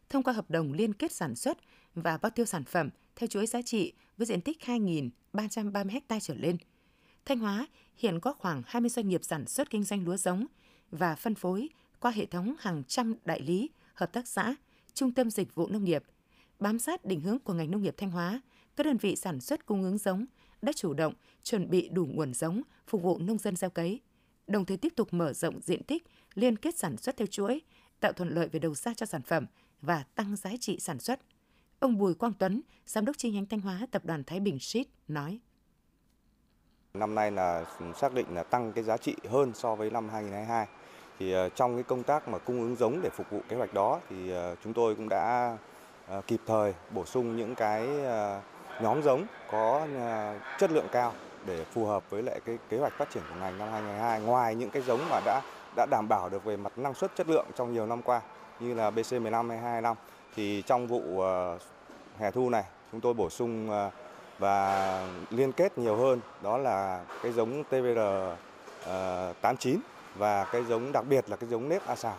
Thông 0.09 0.23
qua 0.23 0.33
hợp 0.33 0.51
đồng 0.51 0.73
liên 0.73 0.93
kết 0.93 1.13
sản 1.13 1.35
xuất 1.35 1.59
và 1.95 2.19
bao 2.19 2.31
tiêu 2.31 2.47
sản 2.47 2.65
phẩm 2.65 2.91
theo 3.17 3.27
chuỗi 3.27 3.47
giá 3.47 3.63
trị 3.63 3.93
với 4.17 4.27
diện 4.27 4.41
tích 4.41 4.63
330 5.33 6.01
ha 6.09 6.21
trở 6.21 6.35
lên. 6.35 6.57
Thanh 7.25 7.39
Hóa 7.39 7.67
hiện 7.97 8.21
có 8.21 8.33
khoảng 8.33 8.63
20 8.67 8.91
doanh 8.91 9.09
nghiệp 9.09 9.25
sản 9.25 9.47
xuất 9.47 9.71
kinh 9.71 9.85
doanh 9.85 10.05
lúa 10.05 10.17
giống 10.17 10.47
và 10.91 11.15
phân 11.15 11.35
phối 11.35 11.69
qua 12.01 12.11
hệ 12.11 12.27
thống 12.27 12.55
hàng 12.59 12.83
trăm 12.85 13.15
đại 13.25 13.41
lý, 13.41 13.71
hợp 13.95 14.13
tác 14.13 14.29
xã, 14.29 14.55
trung 14.95 15.13
tâm 15.13 15.31
dịch 15.31 15.55
vụ 15.55 15.69
nông 15.69 15.85
nghiệp. 15.85 16.05
Bám 16.59 16.79
sát 16.79 17.05
định 17.05 17.21
hướng 17.21 17.39
của 17.39 17.53
ngành 17.53 17.71
nông 17.71 17.83
nghiệp 17.83 17.95
Thanh 17.97 18.11
Hóa, 18.11 18.41
các 18.77 18.87
đơn 18.87 18.97
vị 18.97 19.17
sản 19.17 19.41
xuất 19.41 19.67
cung 19.67 19.83
ứng 19.83 19.99
giống 19.99 20.27
đã 20.63 20.73
chủ 20.73 20.95
động 20.95 21.15
chuẩn 21.43 21.71
bị 21.71 21.89
đủ 21.89 22.07
nguồn 22.07 22.35
giống 22.35 22.63
phục 22.87 23.03
vụ 23.03 23.19
nông 23.19 23.39
dân 23.39 23.57
gieo 23.57 23.71
cấy, 23.71 24.01
đồng 24.47 24.65
thời 24.65 24.77
tiếp 24.77 24.93
tục 24.97 25.09
mở 25.11 25.33
rộng 25.33 25.61
diện 25.63 25.83
tích, 25.83 26.07
liên 26.35 26.57
kết 26.57 26.79
sản 26.79 26.97
xuất 26.97 27.17
theo 27.17 27.27
chuỗi, 27.27 27.61
tạo 28.01 28.13
thuận 28.13 28.29
lợi 28.29 28.49
về 28.49 28.59
đầu 28.61 28.75
ra 28.75 28.95
cho 28.95 29.07
sản 29.07 29.23
phẩm 29.23 29.47
và 29.83 30.05
tăng 30.15 30.37
giá 30.37 30.51
trị 30.61 30.79
sản 30.81 30.99
xuất. 30.99 31.21
Ông 31.81 31.99
Bùi 31.99 32.15
Quang 32.15 32.33
Tuấn, 32.33 32.61
Giám 32.87 33.05
đốc 33.05 33.19
chi 33.19 33.31
nhánh 33.31 33.47
Thanh 33.47 33.61
Hóa 33.61 33.81
Tập 33.91 34.03
đoàn 34.05 34.25
Thái 34.25 34.41
Bình 34.41 34.59
Sheet 34.59 34.87
nói. 35.09 35.39
Năm 36.95 37.15
nay 37.15 37.31
là 37.31 37.65
xác 37.97 38.15
định 38.15 38.27
là 38.35 38.43
tăng 38.43 38.73
cái 38.73 38.85
giá 38.85 38.97
trị 38.97 39.17
hơn 39.31 39.53
so 39.55 39.75
với 39.75 39.91
năm 39.91 40.09
2022. 40.09 40.67
Thì 41.19 41.33
ờ, 41.33 41.49
trong 41.49 41.75
cái 41.75 41.83
công 41.83 42.03
tác 42.03 42.29
mà 42.29 42.39
cung 42.39 42.61
ứng 42.61 42.77
giống 42.77 43.01
để 43.03 43.11
phục 43.11 43.31
vụ 43.31 43.41
kế 43.49 43.57
hoạch 43.57 43.75
đó 43.75 44.01
thì 44.09 44.31
ờ, 44.31 44.57
chúng 44.65 44.73
tôi 44.73 44.95
cũng 44.95 45.09
đã 45.09 45.57
ờ, 46.07 46.23
kịp 46.27 46.41
thời 46.47 46.75
bổ 46.95 47.05
sung 47.05 47.37
những 47.37 47.55
cái 47.55 47.89
nhóm 48.83 49.03
giống 49.03 49.27
có 49.51 49.87
chất 50.59 50.71
lượng 50.71 50.87
cao 50.93 51.13
để 51.47 51.65
phù 51.65 51.87
hợp 51.87 52.11
với 52.11 52.23
lại 52.23 52.41
cái 52.45 52.59
kế 52.69 52.79
hoạch 52.79 52.93
phát 52.99 53.11
triển 53.11 53.23
của 53.29 53.41
ngành 53.41 53.59
năm 53.59 53.69
2022 53.73 54.21
ngoài 54.21 54.55
những 54.55 54.71
cái 54.71 54.83
giống 54.83 55.01
mà 55.11 55.21
đã 55.25 55.43
đã 55.77 55.87
đảm 55.91 56.09
bảo 56.09 56.29
được 56.29 56.45
về 56.45 56.57
mặt 56.57 56.79
năng 56.79 56.95
suất 56.95 57.17
chất 57.17 57.29
lượng 57.29 57.47
trong 57.57 57.73
nhiều 57.73 57.87
năm 57.87 58.03
qua 58.03 58.21
như 58.61 58.75
là 58.75 58.91
BC15 58.91 59.49
hay 59.49 59.59
25 59.59 59.97
thì 60.37 60.63
trong 60.67 60.87
vụ 60.87 61.03
uh, 61.17 61.61
hè 62.19 62.31
thu 62.31 62.51
này 62.51 62.65
chúng 62.93 63.01
tôi 63.01 63.15
bổ 63.15 63.31
sung 63.31 63.71
uh, 63.71 63.93
và 64.39 65.07
liên 65.31 65.53
kết 65.53 65.79
nhiều 65.79 65.97
hơn 65.97 66.21
đó 66.43 66.59
là 66.59 67.05
cái 67.23 67.33
giống 67.33 67.65
TVR 67.65 67.99
uh, 68.81 69.41
89 69.41 69.81
và 70.15 70.45
cái 70.53 70.65
giống 70.65 70.93
đặc 70.93 71.05
biệt 71.09 71.31
là 71.31 71.37
cái 71.37 71.51
giống 71.51 71.69
nếp 71.69 71.87
A 71.87 71.97
xào. 71.97 72.17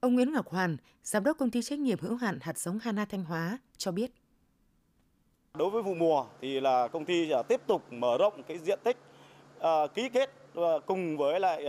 Ông 0.00 0.14
Nguyễn 0.14 0.32
Ngọc 0.32 0.48
Hoàn, 0.48 0.76
giám 1.02 1.24
đốc 1.24 1.38
công 1.38 1.50
ty 1.50 1.62
trách 1.62 1.78
nhiệm 1.78 1.98
hữu 2.00 2.16
hạn 2.16 2.38
hạt 2.42 2.58
giống 2.58 2.78
Hana 2.78 3.04
Thanh 3.04 3.24
Hóa 3.24 3.58
cho 3.76 3.92
biết. 3.92 4.10
Đối 5.54 5.70
với 5.70 5.82
vụ 5.82 5.94
mùa 5.94 6.24
thì 6.40 6.60
là 6.60 6.88
công 6.88 7.04
ty 7.04 7.30
tiếp 7.48 7.60
tục 7.66 7.92
mở 7.92 8.18
rộng 8.18 8.42
cái 8.42 8.58
diện 8.58 8.78
tích 8.84 8.96
uh, 9.58 9.94
ký 9.94 10.08
kết 10.08 10.30
uh, 10.58 10.86
cùng 10.86 11.16
với 11.16 11.40
lại 11.40 11.66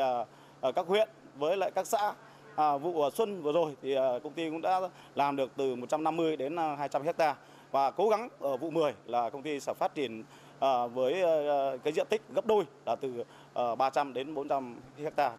uh, 0.67 0.75
các 0.75 0.87
huyện 0.87 1.09
với 1.35 1.57
lại 1.57 1.71
các 1.71 1.87
xã. 1.87 2.13
À, 2.59 2.77
vụ 2.77 3.01
à, 3.01 3.09
xuân 3.09 3.41
vừa 3.41 3.51
rồi 3.51 3.75
thì 3.81 3.93
à, 3.93 4.07
công 4.23 4.33
ty 4.33 4.49
cũng 4.49 4.61
đã 4.61 4.79
làm 5.15 5.35
được 5.35 5.51
từ 5.57 5.75
150 5.75 6.37
đến 6.37 6.55
à, 6.55 6.75
200 6.75 7.03
hecta 7.03 7.35
và 7.71 7.91
cố 7.91 8.09
gắng 8.09 8.29
ở 8.39 8.57
vụ 8.57 8.69
10 8.69 8.93
là 9.05 9.29
công 9.29 9.43
ty 9.43 9.59
sẽ 9.59 9.73
phát 9.73 9.95
triển 9.95 10.23
à, 10.59 10.87
với 10.87 11.13
cái 11.83 11.93
diện 11.93 12.07
tích 12.09 12.21
gấp 12.35 12.45
đôi 12.45 12.63
là 12.85 12.95
từ 12.95 13.23
à, 13.53 13.75
300 13.75 14.13
đến 14.13 14.33
400 14.33 14.79
hecta. 14.97 15.37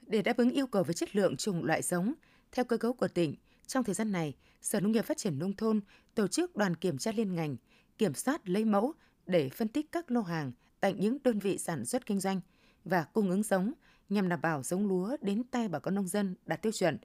Để 0.00 0.22
đáp 0.22 0.36
ứng 0.36 0.50
yêu 0.50 0.66
cầu 0.66 0.82
về 0.82 0.94
chất 0.94 1.16
lượng 1.16 1.36
chủng 1.36 1.64
loại 1.64 1.82
giống, 1.82 2.12
theo 2.52 2.64
cơ 2.64 2.76
cấu 2.76 2.92
của 2.92 3.08
tỉnh, 3.08 3.34
trong 3.66 3.84
thời 3.84 3.94
gian 3.94 4.12
này, 4.12 4.34
Sở 4.62 4.80
Nông 4.80 4.92
nghiệp 4.92 5.04
Phát 5.04 5.16
triển 5.16 5.38
Nông 5.38 5.52
thôn 5.52 5.80
tổ 6.14 6.26
chức 6.26 6.56
đoàn 6.56 6.76
kiểm 6.76 6.98
tra 6.98 7.12
liên 7.12 7.34
ngành, 7.34 7.56
kiểm 7.98 8.14
soát 8.14 8.48
lấy 8.48 8.64
mẫu 8.64 8.92
để 9.26 9.48
phân 9.48 9.68
tích 9.68 9.92
các 9.92 10.10
lô 10.10 10.20
hàng 10.20 10.52
tại 10.80 10.92
những 10.92 11.18
đơn 11.24 11.38
vị 11.38 11.58
sản 11.58 11.84
xuất 11.84 12.06
kinh 12.06 12.20
doanh 12.20 12.40
và 12.84 13.04
cung 13.12 13.30
ứng 13.30 13.42
giống 13.42 13.72
nhằm 14.10 14.28
đảm 14.28 14.40
bảo 14.40 14.62
giống 14.62 14.88
lúa 14.88 15.16
đến 15.20 15.44
tay 15.44 15.68
bà 15.68 15.78
con 15.78 15.94
nông 15.94 16.08
dân 16.08 16.34
đạt 16.46 16.62
tiêu 16.62 16.72
chuẩn, 16.72 16.98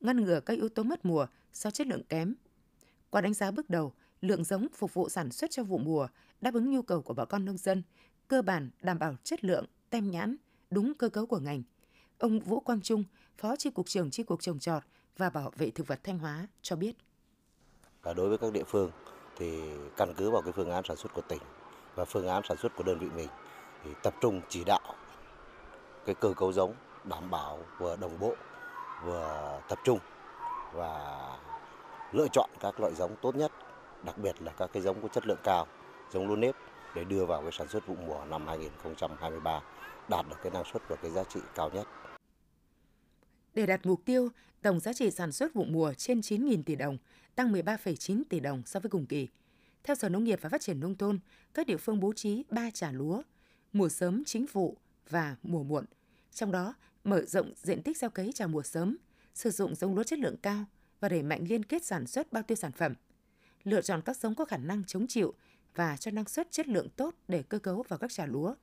ngăn 0.00 0.24
ngừa 0.24 0.40
các 0.40 0.54
yếu 0.54 0.68
tố 0.68 0.82
mất 0.82 1.04
mùa 1.04 1.26
do 1.52 1.70
chất 1.70 1.86
lượng 1.86 2.02
kém. 2.08 2.34
Qua 3.10 3.20
đánh 3.20 3.34
giá 3.34 3.50
bước 3.50 3.70
đầu, 3.70 3.92
lượng 4.20 4.44
giống 4.44 4.66
phục 4.74 4.94
vụ 4.94 5.08
sản 5.08 5.30
xuất 5.30 5.50
cho 5.50 5.62
vụ 5.62 5.78
mùa 5.78 6.08
đáp 6.40 6.54
ứng 6.54 6.70
nhu 6.70 6.82
cầu 6.82 7.02
của 7.02 7.14
bà 7.14 7.24
con 7.24 7.44
nông 7.44 7.56
dân, 7.56 7.82
cơ 8.28 8.42
bản 8.42 8.70
đảm 8.82 8.98
bảo 8.98 9.16
chất 9.24 9.44
lượng, 9.44 9.66
tem 9.90 10.10
nhãn, 10.10 10.36
đúng 10.70 10.94
cơ 10.94 11.08
cấu 11.08 11.26
của 11.26 11.38
ngành. 11.38 11.62
Ông 12.18 12.40
Vũ 12.40 12.60
Quang 12.60 12.80
Trung, 12.80 13.04
Phó 13.38 13.56
Chi 13.56 13.70
cục 13.70 13.86
trưởng 13.86 14.10
Chi 14.10 14.22
cục 14.22 14.40
trồng 14.40 14.58
trọt 14.58 14.82
và 15.16 15.30
Bảo 15.30 15.52
vệ 15.56 15.70
thực 15.70 15.86
vật 15.86 16.00
Thanh 16.04 16.18
Hóa 16.18 16.46
cho 16.62 16.76
biết. 16.76 16.96
Và 18.02 18.14
đối 18.14 18.28
với 18.28 18.38
các 18.38 18.52
địa 18.52 18.64
phương 18.66 18.90
thì 19.36 19.60
căn 19.96 20.14
cứ 20.16 20.30
vào 20.30 20.42
cái 20.42 20.52
phương 20.52 20.70
án 20.70 20.84
sản 20.88 20.96
xuất 20.96 21.14
của 21.14 21.22
tỉnh 21.28 21.42
và 21.94 22.04
phương 22.04 22.28
án 22.28 22.42
sản 22.48 22.56
xuất 22.62 22.76
của 22.76 22.82
đơn 22.82 22.98
vị 22.98 23.06
mình 23.16 23.28
thì 23.84 23.90
tập 24.02 24.14
trung 24.20 24.40
chỉ 24.48 24.64
đạo 24.64 24.94
cái 26.08 26.14
cơ 26.14 26.32
cấu 26.36 26.52
giống 26.52 26.74
đảm 27.04 27.30
bảo 27.30 27.58
vừa 27.78 27.96
đồng 27.96 28.18
bộ 28.20 28.34
vừa 29.04 29.60
tập 29.68 29.78
trung 29.84 29.98
và 30.72 31.18
lựa 32.12 32.26
chọn 32.32 32.50
các 32.60 32.80
loại 32.80 32.94
giống 32.94 33.16
tốt 33.22 33.36
nhất, 33.36 33.52
đặc 34.04 34.18
biệt 34.18 34.42
là 34.42 34.52
các 34.52 34.70
cái 34.72 34.82
giống 34.82 35.02
có 35.02 35.08
chất 35.08 35.26
lượng 35.26 35.38
cao, 35.44 35.66
giống 36.12 36.28
lúa 36.28 36.36
nếp 36.36 36.54
để 36.94 37.04
đưa 37.04 37.24
vào 37.24 37.42
cái 37.42 37.52
sản 37.52 37.68
xuất 37.68 37.86
vụ 37.86 37.96
mùa 38.06 38.24
năm 38.24 38.46
2023 38.46 39.60
đạt 40.10 40.26
được 40.28 40.36
cái 40.42 40.52
năng 40.52 40.64
suất 40.72 40.82
và 40.88 40.96
cái 40.96 41.10
giá 41.10 41.24
trị 41.24 41.40
cao 41.54 41.70
nhất. 41.70 41.86
Để 43.54 43.66
đạt 43.66 43.86
mục 43.86 44.00
tiêu, 44.04 44.28
tổng 44.62 44.80
giá 44.80 44.92
trị 44.92 45.10
sản 45.10 45.32
xuất 45.32 45.54
vụ 45.54 45.64
mùa 45.64 45.92
trên 45.94 46.20
9.000 46.20 46.62
tỷ 46.62 46.76
đồng, 46.76 46.98
tăng 47.34 47.52
13,9 47.52 48.22
tỷ 48.28 48.40
đồng 48.40 48.62
so 48.66 48.80
với 48.80 48.90
cùng 48.90 49.06
kỳ. 49.06 49.28
Theo 49.84 49.96
Sở 49.96 50.08
Nông 50.08 50.24
nghiệp 50.24 50.38
và 50.42 50.48
Phát 50.48 50.60
triển 50.60 50.80
Nông 50.80 50.94
thôn, 50.94 51.18
các 51.54 51.66
địa 51.66 51.76
phương 51.76 52.00
bố 52.00 52.12
trí 52.12 52.44
3 52.50 52.70
trả 52.74 52.92
lúa, 52.92 53.22
mùa 53.72 53.88
sớm 53.88 54.24
chính 54.24 54.46
vụ 54.52 54.76
và 55.10 55.36
mùa 55.42 55.62
muộn. 55.62 55.84
Trong 56.38 56.52
đó, 56.52 56.74
mở 57.04 57.24
rộng 57.24 57.52
diện 57.56 57.82
tích 57.82 57.98
gieo 57.98 58.10
cấy 58.10 58.32
trà 58.32 58.46
mùa 58.46 58.62
sớm, 58.62 58.96
sử 59.34 59.50
dụng 59.50 59.74
giống 59.74 59.94
lúa 59.94 60.02
chất 60.02 60.18
lượng 60.18 60.36
cao 60.42 60.64
và 61.00 61.08
đẩy 61.08 61.22
mạnh 61.22 61.44
liên 61.48 61.62
kết 61.64 61.84
sản 61.84 62.06
xuất 62.06 62.32
bao 62.32 62.42
tiêu 62.42 62.56
sản 62.56 62.72
phẩm. 62.72 62.94
Lựa 63.64 63.82
chọn 63.82 64.02
các 64.04 64.16
giống 64.16 64.34
có 64.34 64.44
khả 64.44 64.56
năng 64.56 64.84
chống 64.84 65.06
chịu 65.06 65.34
và 65.74 65.96
cho 65.96 66.10
năng 66.10 66.24
suất 66.24 66.50
chất 66.50 66.68
lượng 66.68 66.88
tốt 66.96 67.14
để 67.28 67.42
cơ 67.42 67.58
cấu 67.58 67.84
vào 67.88 67.98
các 67.98 68.12
trà 68.12 68.26
lúa. 68.26 68.54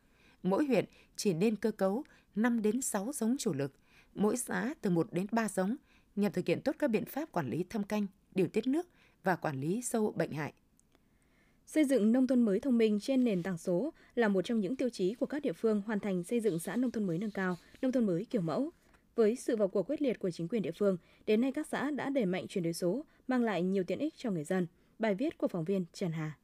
Mỗi 0.43 0.65
huyện 0.65 0.85
chỉ 1.15 1.33
nên 1.33 1.55
cơ 1.55 1.71
cấu 1.71 2.03
5 2.35 2.61
đến 2.61 2.81
6 2.81 3.11
giống 3.13 3.35
chủ 3.39 3.53
lực, 3.53 3.73
mỗi 4.13 4.37
xã 4.37 4.73
từ 4.81 4.89
1 4.89 5.07
đến 5.13 5.27
3 5.31 5.49
giống 5.49 5.75
nhằm 6.15 6.31
thực 6.31 6.47
hiện 6.47 6.61
tốt 6.61 6.75
các 6.79 6.89
biện 6.89 7.05
pháp 7.05 7.31
quản 7.31 7.49
lý 7.49 7.65
thâm 7.69 7.83
canh, 7.83 8.07
điều 8.35 8.47
tiết 8.47 8.67
nước 8.67 8.87
và 9.23 9.35
quản 9.35 9.61
lý 9.61 9.81
sâu 9.81 10.13
bệnh 10.15 10.31
hại. 10.31 10.53
Xây 11.65 11.85
dựng 11.85 12.11
nông 12.11 12.27
thôn 12.27 12.41
mới 12.41 12.59
thông 12.59 12.77
minh 12.77 12.99
trên 12.99 13.23
nền 13.23 13.43
tảng 13.43 13.57
số 13.57 13.93
là 14.15 14.27
một 14.27 14.41
trong 14.41 14.59
những 14.59 14.75
tiêu 14.75 14.89
chí 14.89 15.13
của 15.13 15.25
các 15.25 15.41
địa 15.41 15.53
phương 15.53 15.81
hoàn 15.81 15.99
thành 15.99 16.23
xây 16.23 16.39
dựng 16.39 16.59
xã 16.59 16.75
nông 16.75 16.91
thôn 16.91 17.03
mới 17.03 17.17
nâng 17.17 17.31
cao, 17.31 17.57
nông 17.81 17.91
thôn 17.91 18.05
mới 18.05 18.25
kiểu 18.25 18.41
mẫu. 18.41 18.71
Với 19.15 19.35
sự 19.35 19.55
vào 19.55 19.67
cuộc 19.67 19.89
quyết 19.89 20.01
liệt 20.01 20.19
của 20.19 20.31
chính 20.31 20.47
quyền 20.47 20.61
địa 20.61 20.71
phương, 20.71 20.97
đến 21.25 21.41
nay 21.41 21.51
các 21.51 21.67
xã 21.67 21.91
đã 21.91 22.09
đẩy 22.09 22.25
mạnh 22.25 22.47
chuyển 22.47 22.63
đổi 22.63 22.73
số, 22.73 23.05
mang 23.27 23.43
lại 23.43 23.63
nhiều 23.63 23.83
tiện 23.83 23.99
ích 23.99 24.13
cho 24.17 24.31
người 24.31 24.43
dân. 24.43 24.67
Bài 24.99 25.15
viết 25.15 25.37
của 25.37 25.47
phóng 25.47 25.63
viên 25.63 25.85
Trần 25.93 26.11
Hà. 26.11 26.37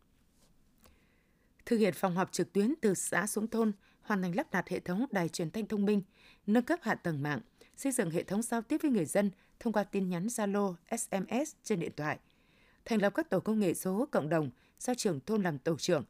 Thực 1.66 1.78
hiện 1.78 1.94
phòng 1.94 2.16
họp 2.16 2.32
trực 2.32 2.54
tuyến 2.54 2.74
từ 2.82 2.94
xã 2.94 3.28
xuống 3.28 3.48
thôn, 3.48 3.72
hoàn 4.02 4.22
thành 4.22 4.36
lắp 4.36 4.52
đặt 4.52 4.70
hệ 4.70 4.80
thống 4.80 5.06
đài 5.12 5.30
truyền 5.30 5.52
thanh 5.52 5.66
thông 5.66 5.86
minh, 5.86 6.02
nâng 6.48 6.64
cấp 6.64 6.80
hạ 6.82 6.96
tầng 6.96 7.24
mạng, 7.24 7.40
xây 7.78 7.92
dựng 7.92 8.10
hệ 8.10 8.24
thống 8.24 8.42
giao 8.42 8.62
tiếp 8.62 8.78
với 8.82 8.92
người 8.92 9.06
dân 9.06 9.32
thông 9.60 9.74
qua 9.74 9.84
tin 9.84 10.10
nhắn 10.10 10.28
Zalo, 10.28 10.76
SMS 10.98 11.56
trên 11.64 11.80
điện 11.80 11.92
thoại, 11.98 12.20
thành 12.86 13.02
lập 13.02 13.14
các 13.16 13.30
tổ 13.30 13.40
công 13.40 13.60
nghệ 13.60 13.74
số 13.74 14.08
cộng 14.12 14.30
đồng 14.30 14.50
do 14.82 14.94
trưởng 14.94 15.20
thôn 15.20 15.44
làm 15.44 15.58
tổ 15.58 15.78
trưởng. 15.78 16.04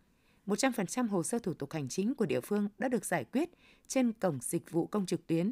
100% 0.47 1.07
hồ 1.07 1.23
sơ 1.23 1.39
thủ 1.39 1.53
tục 1.53 1.73
hành 1.73 1.89
chính 1.89 2.15
của 2.15 2.25
địa 2.25 2.41
phương 2.41 2.69
đã 2.77 2.87
được 2.87 3.05
giải 3.05 3.25
quyết 3.25 3.49
trên 3.87 4.13
cổng 4.13 4.39
dịch 4.41 4.71
vụ 4.71 4.85
công 4.85 5.05
trực 5.05 5.27
tuyến. 5.27 5.51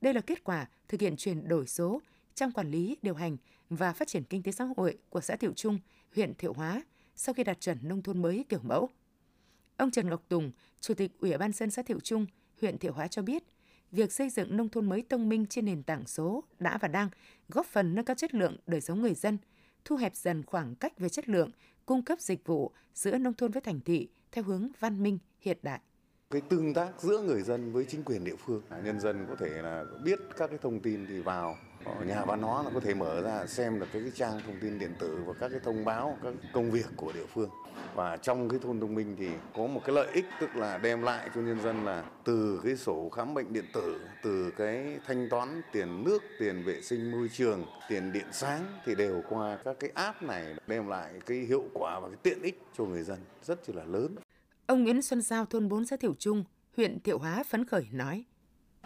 Đây 0.00 0.14
là 0.14 0.20
kết 0.20 0.44
quả 0.44 0.68
thực 0.88 1.00
hiện 1.00 1.16
chuyển 1.16 1.48
đổi 1.48 1.66
số 1.66 2.00
trong 2.34 2.52
quản 2.52 2.70
lý, 2.70 2.96
điều 3.02 3.14
hành 3.14 3.36
và 3.70 3.92
phát 3.92 4.08
triển 4.08 4.24
kinh 4.24 4.42
tế 4.42 4.52
xã 4.52 4.64
hội 4.76 4.98
của 5.08 5.20
xã 5.20 5.36
Thiệu 5.36 5.52
Trung, 5.52 5.78
huyện 6.14 6.34
Thiệu 6.34 6.52
Hóa 6.52 6.82
sau 7.16 7.34
khi 7.34 7.44
đạt 7.44 7.60
chuẩn 7.60 7.78
nông 7.82 8.02
thôn 8.02 8.22
mới 8.22 8.44
kiểu 8.48 8.60
mẫu. 8.62 8.88
Ông 9.76 9.90
Trần 9.90 10.10
Ngọc 10.10 10.24
Tùng, 10.28 10.52
Chủ 10.80 10.94
tịch 10.94 11.12
Ủy 11.20 11.36
ban 11.38 11.52
dân 11.52 11.70
xã 11.70 11.82
Thiệu 11.82 12.00
Trung, 12.00 12.26
huyện 12.60 12.78
Thiệu 12.78 12.92
Hóa 12.92 13.08
cho 13.08 13.22
biết, 13.22 13.42
việc 13.92 14.12
xây 14.12 14.30
dựng 14.30 14.56
nông 14.56 14.68
thôn 14.68 14.88
mới 14.88 15.04
thông 15.08 15.28
minh 15.28 15.46
trên 15.46 15.64
nền 15.64 15.82
tảng 15.82 16.06
số 16.06 16.44
đã 16.58 16.78
và 16.78 16.88
đang 16.88 17.08
góp 17.48 17.66
phần 17.66 17.94
nâng 17.94 18.04
cao 18.04 18.14
chất 18.14 18.34
lượng 18.34 18.56
đời 18.66 18.80
sống 18.80 19.02
người 19.02 19.14
dân, 19.14 19.38
thu 19.84 19.96
hẹp 19.96 20.16
dần 20.16 20.42
khoảng 20.42 20.74
cách 20.74 20.98
về 20.98 21.08
chất 21.08 21.28
lượng, 21.28 21.50
cung 21.86 22.02
cấp 22.02 22.20
dịch 22.20 22.46
vụ 22.46 22.72
giữa 22.94 23.18
nông 23.18 23.34
thôn 23.34 23.50
với 23.50 23.60
thành 23.60 23.80
thị 23.80 24.08
theo 24.32 24.44
hướng 24.44 24.68
văn 24.80 25.02
minh, 25.02 25.18
hiện 25.40 25.58
đại. 25.62 25.80
Cái 26.30 26.40
tương 26.40 26.74
tác 26.74 26.92
giữa 26.98 27.22
người 27.22 27.42
dân 27.42 27.72
với 27.72 27.84
chính 27.88 28.02
quyền 28.04 28.24
địa 28.24 28.36
phương 28.36 28.62
nhân 28.84 29.00
dân 29.00 29.26
có 29.28 29.36
thể 29.36 29.62
là 29.62 29.84
biết 30.04 30.18
các 30.36 30.46
cái 30.46 30.58
thông 30.62 30.80
tin 30.80 31.06
thì 31.08 31.20
vào. 31.20 31.56
Ờ, 31.86 32.04
nhà 32.04 32.24
văn 32.24 32.42
hóa 32.42 32.62
là 32.62 32.70
có 32.74 32.80
thể 32.80 32.94
mở 32.94 33.22
ra 33.22 33.46
xem 33.46 33.80
được 33.80 33.86
cái, 33.92 34.02
cái 34.02 34.10
trang 34.14 34.40
thông 34.46 34.56
tin 34.60 34.78
điện 34.78 34.94
tử 34.98 35.18
và 35.26 35.32
các 35.32 35.48
cái 35.48 35.60
thông 35.64 35.84
báo 35.84 36.18
các 36.22 36.34
công 36.52 36.70
việc 36.70 36.86
của 36.96 37.12
địa 37.12 37.26
phương 37.34 37.50
và 37.94 38.16
trong 38.16 38.48
cái 38.48 38.58
thôn 38.62 38.80
thông 38.80 38.94
minh 38.94 39.16
thì 39.18 39.28
có 39.56 39.66
một 39.66 39.80
cái 39.84 39.94
lợi 39.94 40.08
ích 40.14 40.24
tức 40.40 40.56
là 40.56 40.78
đem 40.78 41.02
lại 41.02 41.30
cho 41.34 41.40
nhân 41.40 41.60
dân 41.60 41.84
là 41.84 42.04
từ 42.24 42.60
cái 42.64 42.76
sổ 42.76 43.08
khám 43.08 43.34
bệnh 43.34 43.52
điện 43.52 43.64
tử 43.72 44.00
từ 44.22 44.50
cái 44.56 44.98
thanh 45.06 45.28
toán 45.28 45.62
tiền 45.72 46.04
nước 46.04 46.22
tiền 46.38 46.62
vệ 46.66 46.82
sinh 46.82 47.10
môi 47.10 47.28
trường 47.32 47.64
tiền 47.88 48.12
điện 48.12 48.26
sáng 48.32 48.62
thì 48.84 48.94
đều 48.94 49.22
qua 49.28 49.58
các 49.64 49.76
cái 49.80 49.90
app 49.94 50.22
này 50.22 50.54
đem 50.66 50.88
lại 50.88 51.12
cái 51.26 51.38
hiệu 51.38 51.64
quả 51.72 52.00
và 52.00 52.08
cái 52.08 52.18
tiện 52.22 52.42
ích 52.42 52.62
cho 52.78 52.84
người 52.84 53.02
dân 53.02 53.18
rất 53.42 53.68
là 53.68 53.84
lớn 53.84 54.14
Ông 54.66 54.84
Nguyễn 54.84 55.02
Xuân 55.02 55.22
Giao, 55.22 55.44
thôn 55.44 55.68
4 55.68 55.86
xã 55.86 55.96
Thiệu 55.96 56.14
Trung, 56.18 56.44
huyện 56.76 57.00
Thiệu 57.00 57.18
Hóa 57.18 57.42
phấn 57.42 57.64
khởi 57.64 57.86
nói. 57.92 58.24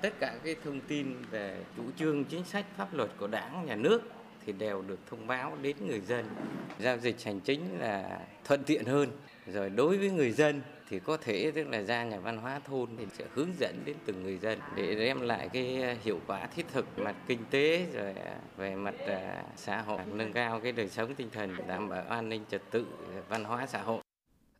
Tất 0.02 0.12
cả 0.20 0.34
cái 0.44 0.56
thông 0.64 0.80
tin 0.80 1.14
về 1.30 1.64
chủ 1.76 1.82
trương 1.98 2.24
chính 2.24 2.44
sách 2.44 2.66
pháp 2.76 2.94
luật 2.94 3.10
của 3.18 3.26
đảng, 3.26 3.66
nhà 3.66 3.76
nước 3.76 4.02
thì 4.46 4.52
đều 4.52 4.82
được 4.82 4.98
thông 5.10 5.26
báo 5.26 5.58
đến 5.62 5.76
người 5.86 6.00
dân. 6.00 6.24
Giao 6.78 6.98
dịch 6.98 7.24
hành 7.24 7.40
chính 7.40 7.78
là 7.78 8.20
thuận 8.44 8.64
tiện 8.64 8.84
hơn. 8.84 9.10
Rồi 9.46 9.70
đối 9.70 9.98
với 9.98 10.10
người 10.10 10.32
dân 10.32 10.62
thì 10.90 10.98
có 10.98 11.16
thể 11.16 11.52
tức 11.54 11.68
là 11.68 11.82
ra 11.82 12.04
nhà 12.04 12.20
văn 12.20 12.36
hóa 12.36 12.60
thôn 12.64 12.88
thì 12.98 13.06
sẽ 13.18 13.24
hướng 13.34 13.48
dẫn 13.60 13.82
đến 13.84 13.96
từng 14.06 14.22
người 14.22 14.38
dân 14.38 14.58
để 14.76 14.94
đem 14.94 15.20
lại 15.20 15.48
cái 15.52 15.96
hiệu 16.04 16.20
quả 16.26 16.46
thiết 16.46 16.66
thực 16.72 16.98
mặt 16.98 17.16
kinh 17.26 17.40
tế 17.50 17.86
rồi 17.94 18.12
à, 18.12 18.36
về 18.56 18.74
mặt 18.74 18.94
à, 19.06 19.42
xã 19.56 19.82
hội 19.82 20.00
nâng 20.06 20.32
cao 20.32 20.60
cái 20.60 20.72
đời 20.72 20.88
sống 20.88 21.14
tinh 21.14 21.28
thần 21.32 21.56
đảm 21.68 21.88
bảo 21.88 22.02
an 22.02 22.28
ninh 22.28 22.44
trật 22.50 22.62
tự 22.70 22.86
văn 23.28 23.44
hóa 23.44 23.66
xã 23.66 23.82
hội 23.82 24.02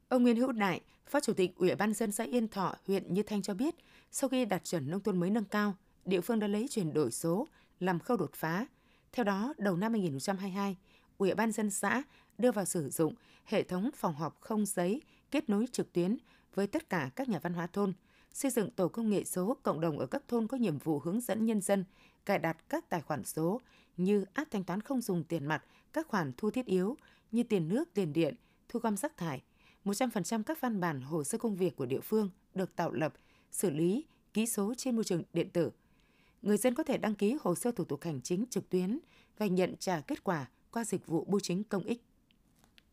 Ông 0.08 0.22
Nguyễn 0.22 0.36
Hữu 0.36 0.52
Đại, 0.52 0.80
Phó 1.06 1.20
Chủ 1.20 1.32
tịch 1.32 1.50
Ủy 1.56 1.74
ban 1.74 1.92
dân 1.92 2.12
xã 2.12 2.24
Yên 2.24 2.48
Thọ, 2.48 2.74
huyện 2.86 3.14
Như 3.14 3.22
Thanh 3.22 3.42
cho 3.42 3.54
biết, 3.54 3.74
sau 4.10 4.28
khi 4.28 4.44
đạt 4.44 4.64
chuẩn 4.64 4.90
nông 4.90 5.00
thôn 5.00 5.20
mới 5.20 5.30
nâng 5.30 5.44
cao, 5.44 5.74
địa 6.04 6.20
phương 6.20 6.38
đã 6.38 6.46
lấy 6.46 6.66
chuyển 6.70 6.92
đổi 6.92 7.10
số 7.10 7.46
làm 7.80 7.98
khâu 7.98 8.16
đột 8.16 8.30
phá. 8.34 8.66
Theo 9.12 9.24
đó, 9.24 9.54
đầu 9.58 9.76
năm 9.76 9.92
2022, 9.92 10.76
Ủy 11.18 11.34
ban 11.34 11.52
dân 11.52 11.70
xã 11.70 12.02
đưa 12.38 12.52
vào 12.52 12.64
sử 12.64 12.90
dụng 12.90 13.14
hệ 13.44 13.62
thống 13.62 13.90
phòng 13.96 14.14
họp 14.14 14.40
không 14.40 14.66
giấy 14.66 15.02
kết 15.30 15.48
nối 15.48 15.66
trực 15.72 15.92
tuyến 15.92 16.16
với 16.54 16.66
tất 16.66 16.88
cả 16.90 17.10
các 17.16 17.28
nhà 17.28 17.38
văn 17.38 17.54
hóa 17.54 17.66
thôn, 17.66 17.92
xây 18.32 18.50
dựng 18.50 18.70
tổ 18.70 18.88
công 18.88 19.10
nghệ 19.10 19.24
số 19.24 19.56
cộng 19.62 19.80
đồng 19.80 19.98
ở 19.98 20.06
các 20.06 20.22
thôn 20.28 20.46
có 20.46 20.56
nhiệm 20.56 20.78
vụ 20.78 20.98
hướng 20.98 21.20
dẫn 21.20 21.46
nhân 21.46 21.60
dân 21.60 21.84
cài 22.26 22.38
đặt 22.38 22.56
các 22.68 22.88
tài 22.88 23.00
khoản 23.00 23.24
số 23.24 23.60
như 23.96 24.24
áp 24.32 24.48
thanh 24.50 24.64
toán 24.64 24.80
không 24.80 25.00
dùng 25.00 25.24
tiền 25.24 25.46
mặt, 25.46 25.64
các 25.92 26.06
khoản 26.06 26.32
thu 26.36 26.50
thiết 26.50 26.66
yếu 26.66 26.96
như 27.32 27.42
tiền 27.42 27.68
nước, 27.68 27.94
tiền 27.94 28.12
điện, 28.12 28.34
thu 28.68 28.80
gom 28.80 28.96
rác 28.96 29.16
thải, 29.16 29.42
100% 29.84 30.42
các 30.42 30.60
văn 30.60 30.80
bản 30.80 31.00
hồ 31.00 31.24
sơ 31.24 31.38
công 31.38 31.56
việc 31.56 31.76
của 31.76 31.86
địa 31.86 32.00
phương 32.00 32.30
được 32.54 32.76
tạo 32.76 32.92
lập, 32.92 33.14
xử 33.50 33.70
lý, 33.70 34.04
ký 34.34 34.46
số 34.46 34.74
trên 34.76 34.96
môi 34.96 35.04
trường 35.04 35.22
điện 35.32 35.50
tử. 35.50 35.70
Người 36.42 36.56
dân 36.56 36.74
có 36.74 36.82
thể 36.82 36.98
đăng 36.98 37.14
ký 37.14 37.36
hồ 37.40 37.54
sơ 37.54 37.72
thủ 37.72 37.84
tục 37.84 38.02
hành 38.02 38.20
chính 38.20 38.44
trực 38.50 38.70
tuyến 38.70 38.98
và 39.38 39.46
nhận 39.46 39.76
trả 39.76 40.00
kết 40.00 40.24
quả 40.24 40.46
qua 40.70 40.84
dịch 40.84 41.06
vụ 41.06 41.24
bưu 41.24 41.40
chính 41.40 41.64
công 41.64 41.82
ích. 41.82 42.00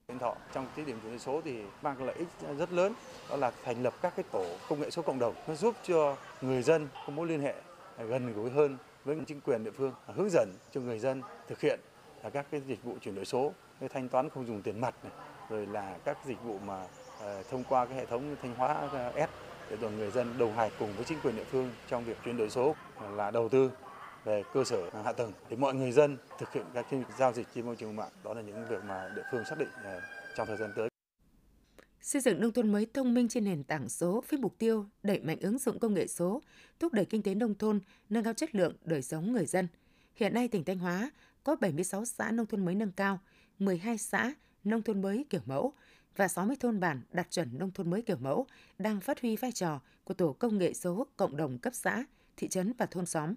Yên 0.07 0.19
Thọ 0.19 0.35
trong 0.53 0.67
cái 0.75 0.85
điểm 0.85 0.99
chuyển 1.01 1.11
đổi 1.11 1.19
số 1.19 1.41
thì 1.45 1.61
mang 1.81 2.03
lợi 2.03 2.15
ích 2.15 2.27
rất 2.57 2.71
lớn 2.71 2.93
đó 3.29 3.35
là 3.35 3.51
thành 3.63 3.83
lập 3.83 3.95
các 4.01 4.13
cái 4.15 4.25
tổ 4.31 4.45
công 4.69 4.79
nghệ 4.79 4.89
số 4.89 5.01
cộng 5.01 5.19
đồng 5.19 5.35
nó 5.47 5.55
giúp 5.55 5.75
cho 5.83 6.17
người 6.41 6.61
dân 6.63 6.87
có 7.05 7.13
mối 7.13 7.27
liên 7.27 7.41
hệ 7.41 7.55
gần 7.97 8.33
gũi 8.33 8.49
hơn 8.49 8.77
với 9.05 9.17
chính 9.27 9.41
quyền 9.41 9.63
địa 9.63 9.71
phương 9.71 9.93
hướng 10.05 10.29
dẫn 10.29 10.53
cho 10.71 10.81
người 10.81 10.99
dân 10.99 11.21
thực 11.47 11.61
hiện 11.61 11.79
các 12.33 12.45
cái 12.51 12.61
dịch 12.67 12.83
vụ 12.83 12.97
chuyển 13.01 13.15
đổi 13.15 13.25
số 13.25 13.53
như 13.79 13.87
thanh 13.87 14.09
toán 14.09 14.29
không 14.29 14.47
dùng 14.47 14.61
tiền 14.61 14.81
mặt 14.81 14.95
này, 15.03 15.13
rồi 15.49 15.65
là 15.65 15.97
các 16.05 16.17
dịch 16.25 16.43
vụ 16.43 16.59
mà 16.59 16.87
ờ, 17.19 17.43
thông 17.43 17.63
qua 17.63 17.85
cái 17.85 17.95
hệ 17.95 18.05
thống 18.05 18.35
thanh 18.41 18.55
hóa 18.55 18.89
S 19.15 19.46
để 19.69 19.77
toàn 19.81 19.97
người 19.97 20.11
dân 20.11 20.37
đồng 20.37 20.55
hành 20.55 20.71
cùng 20.79 20.93
với 20.95 21.05
chính 21.05 21.19
quyền 21.23 21.35
địa 21.35 21.43
phương 21.51 21.71
trong 21.89 22.05
việc 22.05 22.17
chuyển 22.25 22.37
đổi 22.37 22.49
số 22.49 22.75
là 23.15 23.31
đầu 23.31 23.49
tư 23.49 23.71
về 24.25 24.43
cơ 24.53 24.63
sở 24.63 24.89
hạ 25.05 25.11
tầng 25.11 25.31
để 25.49 25.57
mọi 25.57 25.75
người 25.75 25.91
dân 25.91 26.17
thực 26.39 26.53
hiện 26.53 26.65
các 26.73 26.85
giao 27.17 27.33
dịch 27.33 27.47
trên 27.55 27.65
môi 27.65 27.75
trường 27.75 27.95
mạng 27.95 28.11
đó 28.23 28.33
là 28.33 28.41
những 28.41 28.65
việc 28.69 28.83
mà 28.83 29.09
địa 29.15 29.23
phương 29.31 29.43
xác 29.49 29.57
định 29.59 29.69
ờ, 29.83 30.01
trong 30.35 30.47
thời 30.47 30.57
gian 30.57 30.73
tới 30.75 30.89
xây 32.07 32.21
dựng 32.21 32.41
nông 32.41 32.53
thôn 32.53 32.71
mới 32.71 32.87
thông 32.93 33.13
minh 33.13 33.27
trên 33.27 33.43
nền 33.43 33.63
tảng 33.63 33.89
số 33.89 34.23
với 34.29 34.39
mục 34.39 34.55
tiêu 34.57 34.85
đẩy 35.03 35.19
mạnh 35.19 35.39
ứng 35.41 35.57
dụng 35.57 35.79
công 35.79 35.93
nghệ 35.93 36.07
số, 36.07 36.41
thúc 36.79 36.93
đẩy 36.93 37.05
kinh 37.05 37.23
tế 37.23 37.35
nông 37.35 37.55
thôn, 37.55 37.79
nâng 38.09 38.23
cao 38.23 38.33
chất 38.33 38.55
lượng 38.55 38.73
đời 38.83 39.01
sống 39.01 39.33
người 39.33 39.45
dân. 39.45 39.67
Hiện 40.15 40.33
nay 40.33 40.47
tỉnh 40.47 40.63
Thanh 40.63 40.79
Hóa 40.79 41.11
có 41.43 41.55
76 41.55 42.05
xã 42.05 42.31
nông 42.31 42.45
thôn 42.45 42.65
mới 42.65 42.75
nâng 42.75 42.91
cao, 42.91 43.19
12 43.59 43.97
xã 43.97 44.33
nông 44.63 44.81
thôn 44.81 45.01
mới 45.01 45.25
kiểu 45.29 45.41
mẫu 45.45 45.73
và 46.17 46.27
60 46.27 46.55
thôn 46.59 46.79
bản 46.79 47.01
đạt 47.11 47.31
chuẩn 47.31 47.57
nông 47.57 47.71
thôn 47.71 47.89
mới 47.89 48.01
kiểu 48.01 48.17
mẫu 48.19 48.47
đang 48.77 49.01
phát 49.01 49.21
huy 49.21 49.35
vai 49.35 49.51
trò 49.51 49.79
của 50.03 50.13
tổ 50.13 50.33
công 50.33 50.57
nghệ 50.57 50.73
số 50.73 51.07
cộng 51.17 51.37
đồng 51.37 51.57
cấp 51.57 51.73
xã, 51.75 52.03
thị 52.37 52.47
trấn 52.47 52.73
và 52.77 52.85
thôn 52.85 53.05
xóm. 53.05 53.33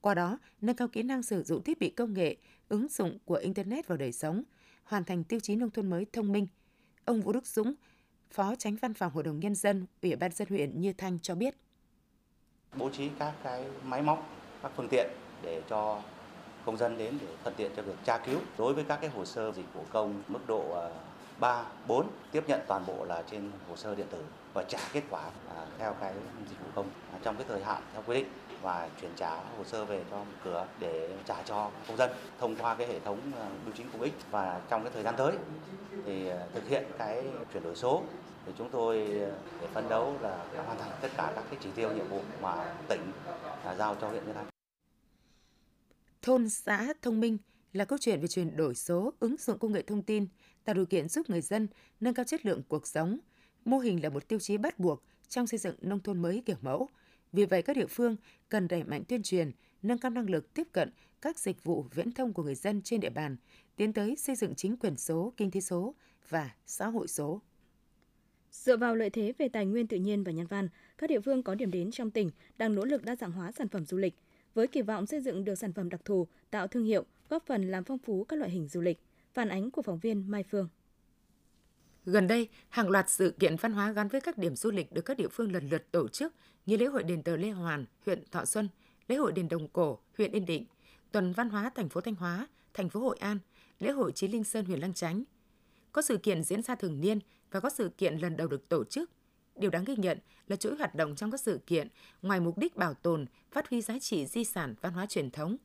Qua 0.00 0.14
đó, 0.14 0.38
nâng 0.60 0.76
cao 0.76 0.88
kỹ 0.88 1.02
năng 1.02 1.22
sử 1.22 1.42
dụng 1.42 1.62
thiết 1.62 1.78
bị 1.78 1.90
công 1.90 2.14
nghệ, 2.14 2.36
ứng 2.68 2.88
dụng 2.88 3.18
của 3.24 3.34
Internet 3.34 3.88
vào 3.88 3.98
đời 3.98 4.12
sống, 4.12 4.42
hoàn 4.84 5.04
thành 5.04 5.24
tiêu 5.24 5.40
chí 5.40 5.56
nông 5.56 5.70
thôn 5.70 5.90
mới 5.90 6.06
thông 6.12 6.32
minh. 6.32 6.46
Ông 7.04 7.20
Vũ 7.20 7.32
Đức 7.32 7.46
Dũng, 7.46 7.74
Phó 8.30 8.54
Tránh 8.54 8.76
Văn 8.76 8.94
phòng 8.94 9.12
Hội 9.12 9.24
đồng 9.24 9.40
Nhân 9.40 9.54
dân, 9.54 9.86
Ủy 10.02 10.16
ban 10.16 10.32
dân 10.32 10.48
huyện 10.48 10.80
Như 10.80 10.92
Thanh 10.92 11.18
cho 11.18 11.34
biết. 11.34 11.54
Bố 12.76 12.90
trí 12.90 13.10
các 13.18 13.34
cái 13.42 13.64
máy 13.84 14.02
móc, 14.02 14.28
các 14.62 14.72
phương 14.76 14.88
tiện 14.90 15.10
để 15.42 15.62
cho 15.68 16.02
công 16.64 16.76
dân 16.76 16.98
đến 16.98 17.18
để 17.20 17.26
thuận 17.42 17.54
tiện 17.56 17.72
cho 17.76 17.82
việc 17.82 17.94
tra 18.04 18.18
cứu 18.18 18.40
đối 18.58 18.74
với 18.74 18.84
các 18.84 18.96
cái 19.00 19.10
hồ 19.10 19.24
sơ 19.24 19.52
dịch 19.52 19.74
vụ 19.74 19.84
công 19.90 20.22
mức 20.28 20.40
độ 20.46 20.80
à, 20.80 20.88
3, 21.40 21.64
4 21.86 22.06
tiếp 22.32 22.44
nhận 22.46 22.60
toàn 22.66 22.86
bộ 22.86 23.04
là 23.04 23.22
trên 23.30 23.50
hồ 23.68 23.76
sơ 23.76 23.94
điện 23.94 24.06
tử 24.10 24.24
và 24.54 24.64
trả 24.68 24.78
kết 24.92 25.02
quả 25.10 25.22
à, 25.56 25.66
theo 25.78 25.94
cái 26.00 26.14
dịch 26.48 26.60
vụ 26.60 26.66
công 26.74 26.86
à, 27.12 27.18
trong 27.22 27.36
cái 27.36 27.44
thời 27.48 27.64
hạn 27.64 27.82
theo 27.92 28.02
quy 28.06 28.14
định 28.14 28.26
và 28.62 28.88
chuyển 29.00 29.10
trả 29.16 29.36
hồ 29.36 29.64
sơ 29.64 29.84
về 29.84 30.04
cho 30.10 30.16
một 30.16 30.24
cửa 30.44 30.66
để 30.80 31.10
trả 31.24 31.42
cho 31.42 31.70
công 31.88 31.96
dân 31.96 32.10
thông 32.38 32.56
qua 32.56 32.74
cái 32.74 32.86
hệ 32.86 33.00
thống 33.00 33.18
à, 33.40 33.48
bưu 33.64 33.74
chính 33.76 33.90
công 33.92 34.02
ích 34.02 34.14
và 34.30 34.60
trong 34.68 34.82
cái 34.82 34.92
thời 34.94 35.02
gian 35.02 35.14
tới 35.16 35.32
thì 36.04 36.30
thực 36.54 36.68
hiện 36.68 36.84
cái 36.98 37.24
chuyển 37.52 37.62
đổi 37.62 37.76
số 37.76 38.02
thì 38.46 38.52
chúng 38.58 38.70
tôi 38.70 39.08
để 39.60 39.66
phấn 39.72 39.88
đấu 39.88 40.14
là 40.20 40.44
hoàn 40.66 40.78
thành 40.78 40.90
tất 41.00 41.08
cả 41.16 41.32
các 41.34 41.44
cái 41.50 41.58
chỉ 41.62 41.70
tiêu 41.74 41.92
nhiệm 41.92 42.08
vụ 42.08 42.20
mà 42.42 42.74
tỉnh 42.88 43.12
giao 43.78 43.96
cho 44.00 44.08
huyện 44.08 44.24
Nhân 44.26 44.34
Thanh 44.34 44.46
thôn 46.22 46.48
xã 46.48 46.86
thông 47.02 47.20
minh 47.20 47.38
là 47.76 47.84
câu 47.84 47.98
chuyện 47.98 48.20
về 48.20 48.28
chuyển 48.28 48.56
đổi 48.56 48.74
số, 48.74 49.12
ứng 49.20 49.36
dụng 49.38 49.58
công 49.58 49.72
nghệ 49.72 49.82
thông 49.82 50.02
tin, 50.02 50.26
tạo 50.64 50.74
điều 50.74 50.86
kiện 50.86 51.08
giúp 51.08 51.30
người 51.30 51.40
dân 51.40 51.68
nâng 52.00 52.14
cao 52.14 52.24
chất 52.24 52.46
lượng 52.46 52.62
cuộc 52.68 52.86
sống. 52.86 53.18
Mô 53.64 53.78
hình 53.78 54.02
là 54.02 54.08
một 54.08 54.28
tiêu 54.28 54.38
chí 54.38 54.56
bắt 54.56 54.78
buộc 54.78 55.02
trong 55.28 55.46
xây 55.46 55.58
dựng 55.58 55.76
nông 55.80 56.00
thôn 56.00 56.22
mới 56.22 56.42
kiểu 56.46 56.56
mẫu. 56.60 56.88
Vì 57.32 57.44
vậy, 57.44 57.62
các 57.62 57.76
địa 57.76 57.86
phương 57.86 58.16
cần 58.48 58.68
đẩy 58.68 58.84
mạnh 58.84 59.04
tuyên 59.08 59.22
truyền, 59.22 59.50
nâng 59.82 59.98
cao 59.98 60.10
năng 60.10 60.30
lực 60.30 60.54
tiếp 60.54 60.68
cận 60.72 60.90
các 61.22 61.38
dịch 61.38 61.64
vụ 61.64 61.84
viễn 61.94 62.12
thông 62.12 62.32
của 62.32 62.42
người 62.42 62.54
dân 62.54 62.82
trên 62.82 63.00
địa 63.00 63.10
bàn, 63.10 63.36
tiến 63.76 63.92
tới 63.92 64.16
xây 64.16 64.36
dựng 64.36 64.54
chính 64.54 64.76
quyền 64.76 64.96
số, 64.96 65.32
kinh 65.36 65.50
tế 65.50 65.60
số 65.60 65.94
và 66.28 66.50
xã 66.66 66.86
hội 66.86 67.08
số. 67.08 67.40
Dựa 68.50 68.76
vào 68.76 68.96
lợi 68.96 69.10
thế 69.10 69.32
về 69.38 69.48
tài 69.48 69.66
nguyên 69.66 69.86
tự 69.86 69.96
nhiên 69.96 70.24
và 70.24 70.32
nhân 70.32 70.46
văn, 70.46 70.68
các 70.98 71.10
địa 71.10 71.20
phương 71.20 71.42
có 71.42 71.54
điểm 71.54 71.70
đến 71.70 71.90
trong 71.90 72.10
tỉnh 72.10 72.30
đang 72.58 72.74
nỗ 72.74 72.84
lực 72.84 73.04
đa 73.04 73.16
dạng 73.16 73.32
hóa 73.32 73.52
sản 73.52 73.68
phẩm 73.68 73.86
du 73.86 73.96
lịch, 73.96 74.14
với 74.56 74.66
kỳ 74.66 74.82
vọng 74.82 75.06
xây 75.06 75.20
dựng 75.20 75.44
được 75.44 75.54
sản 75.54 75.72
phẩm 75.72 75.88
đặc 75.88 76.04
thù, 76.04 76.26
tạo 76.50 76.66
thương 76.66 76.84
hiệu, 76.84 77.04
góp 77.28 77.46
phần 77.46 77.70
làm 77.70 77.84
phong 77.84 77.98
phú 77.98 78.24
các 78.24 78.38
loại 78.38 78.50
hình 78.50 78.68
du 78.68 78.80
lịch. 78.80 79.00
Phản 79.34 79.48
ánh 79.48 79.70
của 79.70 79.82
phóng 79.82 79.98
viên 79.98 80.30
Mai 80.30 80.42
Phương. 80.50 80.68
Gần 82.04 82.26
đây, 82.26 82.48
hàng 82.68 82.90
loạt 82.90 83.10
sự 83.10 83.34
kiện 83.38 83.56
văn 83.56 83.72
hóa 83.72 83.92
gắn 83.92 84.08
với 84.08 84.20
các 84.20 84.38
điểm 84.38 84.56
du 84.56 84.70
lịch 84.70 84.92
được 84.92 85.02
các 85.02 85.16
địa 85.16 85.28
phương 85.28 85.52
lần 85.52 85.68
lượt 85.68 85.92
tổ 85.92 86.08
chức 86.08 86.34
như 86.66 86.76
lễ 86.76 86.86
hội 86.86 87.02
đền 87.02 87.22
thờ 87.22 87.36
Lê 87.36 87.50
Hoàn, 87.50 87.84
huyện 88.06 88.24
Thọ 88.30 88.44
Xuân, 88.44 88.68
lễ 89.08 89.16
hội 89.16 89.32
đền 89.32 89.48
Đồng 89.48 89.68
Cổ, 89.68 89.98
huyện 90.18 90.32
Yên 90.32 90.46
Định, 90.46 90.64
tuần 91.12 91.32
văn 91.32 91.48
hóa 91.48 91.70
thành 91.74 91.88
phố 91.88 92.00
Thanh 92.00 92.14
Hóa, 92.14 92.48
thành 92.74 92.88
phố 92.88 93.00
Hội 93.00 93.16
An, 93.20 93.38
lễ 93.80 93.90
hội 93.90 94.12
Chí 94.12 94.28
Linh 94.28 94.44
Sơn, 94.44 94.64
huyện 94.64 94.80
Lăng 94.80 94.94
Chánh. 94.94 95.24
Có 95.92 96.02
sự 96.02 96.16
kiện 96.16 96.42
diễn 96.42 96.62
ra 96.62 96.74
thường 96.74 97.00
niên 97.00 97.18
và 97.50 97.60
có 97.60 97.70
sự 97.70 97.90
kiện 97.98 98.16
lần 98.16 98.36
đầu 98.36 98.48
được 98.48 98.68
tổ 98.68 98.84
chức. 98.84 99.10
Điều 99.56 99.70
đáng 99.70 99.84
ghi 99.84 99.96
nhận 99.96 100.18
là 100.48 100.56
chuỗi 100.56 100.76
hoạt 100.76 100.94
động 100.94 101.16
trong 101.16 101.30
các 101.30 101.40
sự 101.40 101.60
kiện, 101.66 101.88
ngoài 102.22 102.40
mục 102.40 102.58
đích 102.58 102.76
bảo 102.76 102.94
tồn, 102.94 103.26
phát 103.52 103.70
huy 103.70 103.80
giá 103.80 103.98
trị 103.98 104.26
di 104.26 104.44
sản 104.44 104.74
văn 104.80 104.92
hóa 104.92 105.06
truyền 105.06 105.30
thống, 105.30 105.56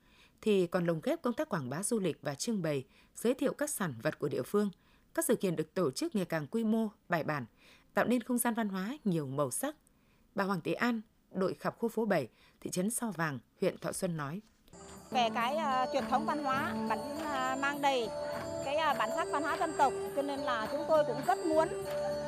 thì 0.42 0.68
còn 0.68 0.86
lồng 0.86 1.02
ghép 1.04 1.22
công 1.22 1.34
tác 1.34 1.50
quảng 1.50 1.70
bá 1.70 1.84
du 1.84 2.00
lịch 2.00 2.18
và 2.22 2.36
trưng 2.36 2.62
bày, 2.62 2.84
giới 3.16 3.34
thiệu 3.34 3.54
các 3.54 3.70
sản 3.70 3.94
vật 4.04 4.20
của 4.20 4.30
địa 4.30 4.44
phương. 4.44 4.70
Các 5.14 5.26
sự 5.26 5.36
kiện 5.36 5.56
được 5.56 5.74
tổ 5.74 5.92
chức 5.92 6.16
ngày 6.16 6.26
càng 6.26 6.48
quy 6.48 6.64
mô, 6.64 6.88
bài 7.10 7.24
bản, 7.24 7.46
tạo 7.94 8.06
nên 8.06 8.24
không 8.24 8.38
gian 8.38 8.54
văn 8.54 8.70
hóa 8.70 8.98
nhiều 9.04 9.28
màu 9.28 9.52
sắc. 9.52 9.76
Bà 10.36 10.44
Hoàng 10.44 10.62
Thị 10.62 10.74
An, 10.74 11.02
đội 11.32 11.54
khắp 11.54 11.76
khu 11.78 11.90
phố 11.90 12.06
7, 12.06 12.28
thị 12.62 12.70
trấn 12.70 12.90
Sao 12.90 13.12
Vàng, 13.12 13.40
huyện 13.62 13.78
Thọ 13.78 13.92
Xuân 13.92 14.18
nói. 14.18 14.42
Về 15.12 15.30
cái 15.34 15.56
uh, 15.56 15.90
truyền 15.94 16.04
thống 16.10 16.26
văn 16.26 16.44
hóa, 16.44 16.74
vẫn 16.90 17.00
uh, 17.00 17.60
mang 17.62 17.82
đầy 17.82 18.08
cái 18.66 18.76
uh, 18.76 18.98
bản 18.98 19.10
sắc 19.16 19.28
văn 19.32 19.44
hóa 19.44 19.58
dân 19.58 19.74
tộc, 19.78 19.94
cho 20.16 20.22
nên 20.22 20.40
là 20.40 20.68
chúng 20.72 20.82
tôi 20.88 21.04
cũng 21.08 21.22
rất 21.28 21.38
muốn 21.46 21.68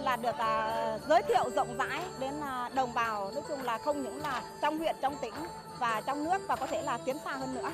là 0.03 0.15
được 0.15 0.35
uh, 0.35 1.09
giới 1.09 1.21
thiệu 1.21 1.49
rộng 1.55 1.77
rãi 1.77 2.03
đến 2.19 2.33
uh, 2.39 2.75
đồng 2.75 2.93
bào, 2.93 3.31
nói 3.31 3.43
chung 3.47 3.61
là 3.61 3.77
không 3.77 4.03
những 4.03 4.17
là 4.17 4.57
trong 4.61 4.77
huyện, 4.77 4.95
trong 5.01 5.15
tỉnh 5.21 5.33
và 5.79 6.01
trong 6.05 6.23
nước 6.23 6.37
và 6.47 6.55
có 6.55 6.67
thể 6.67 6.81
là 6.81 6.99
tiến 7.05 7.17
xa 7.25 7.31
hơn 7.31 7.55
nữa. 7.55 7.71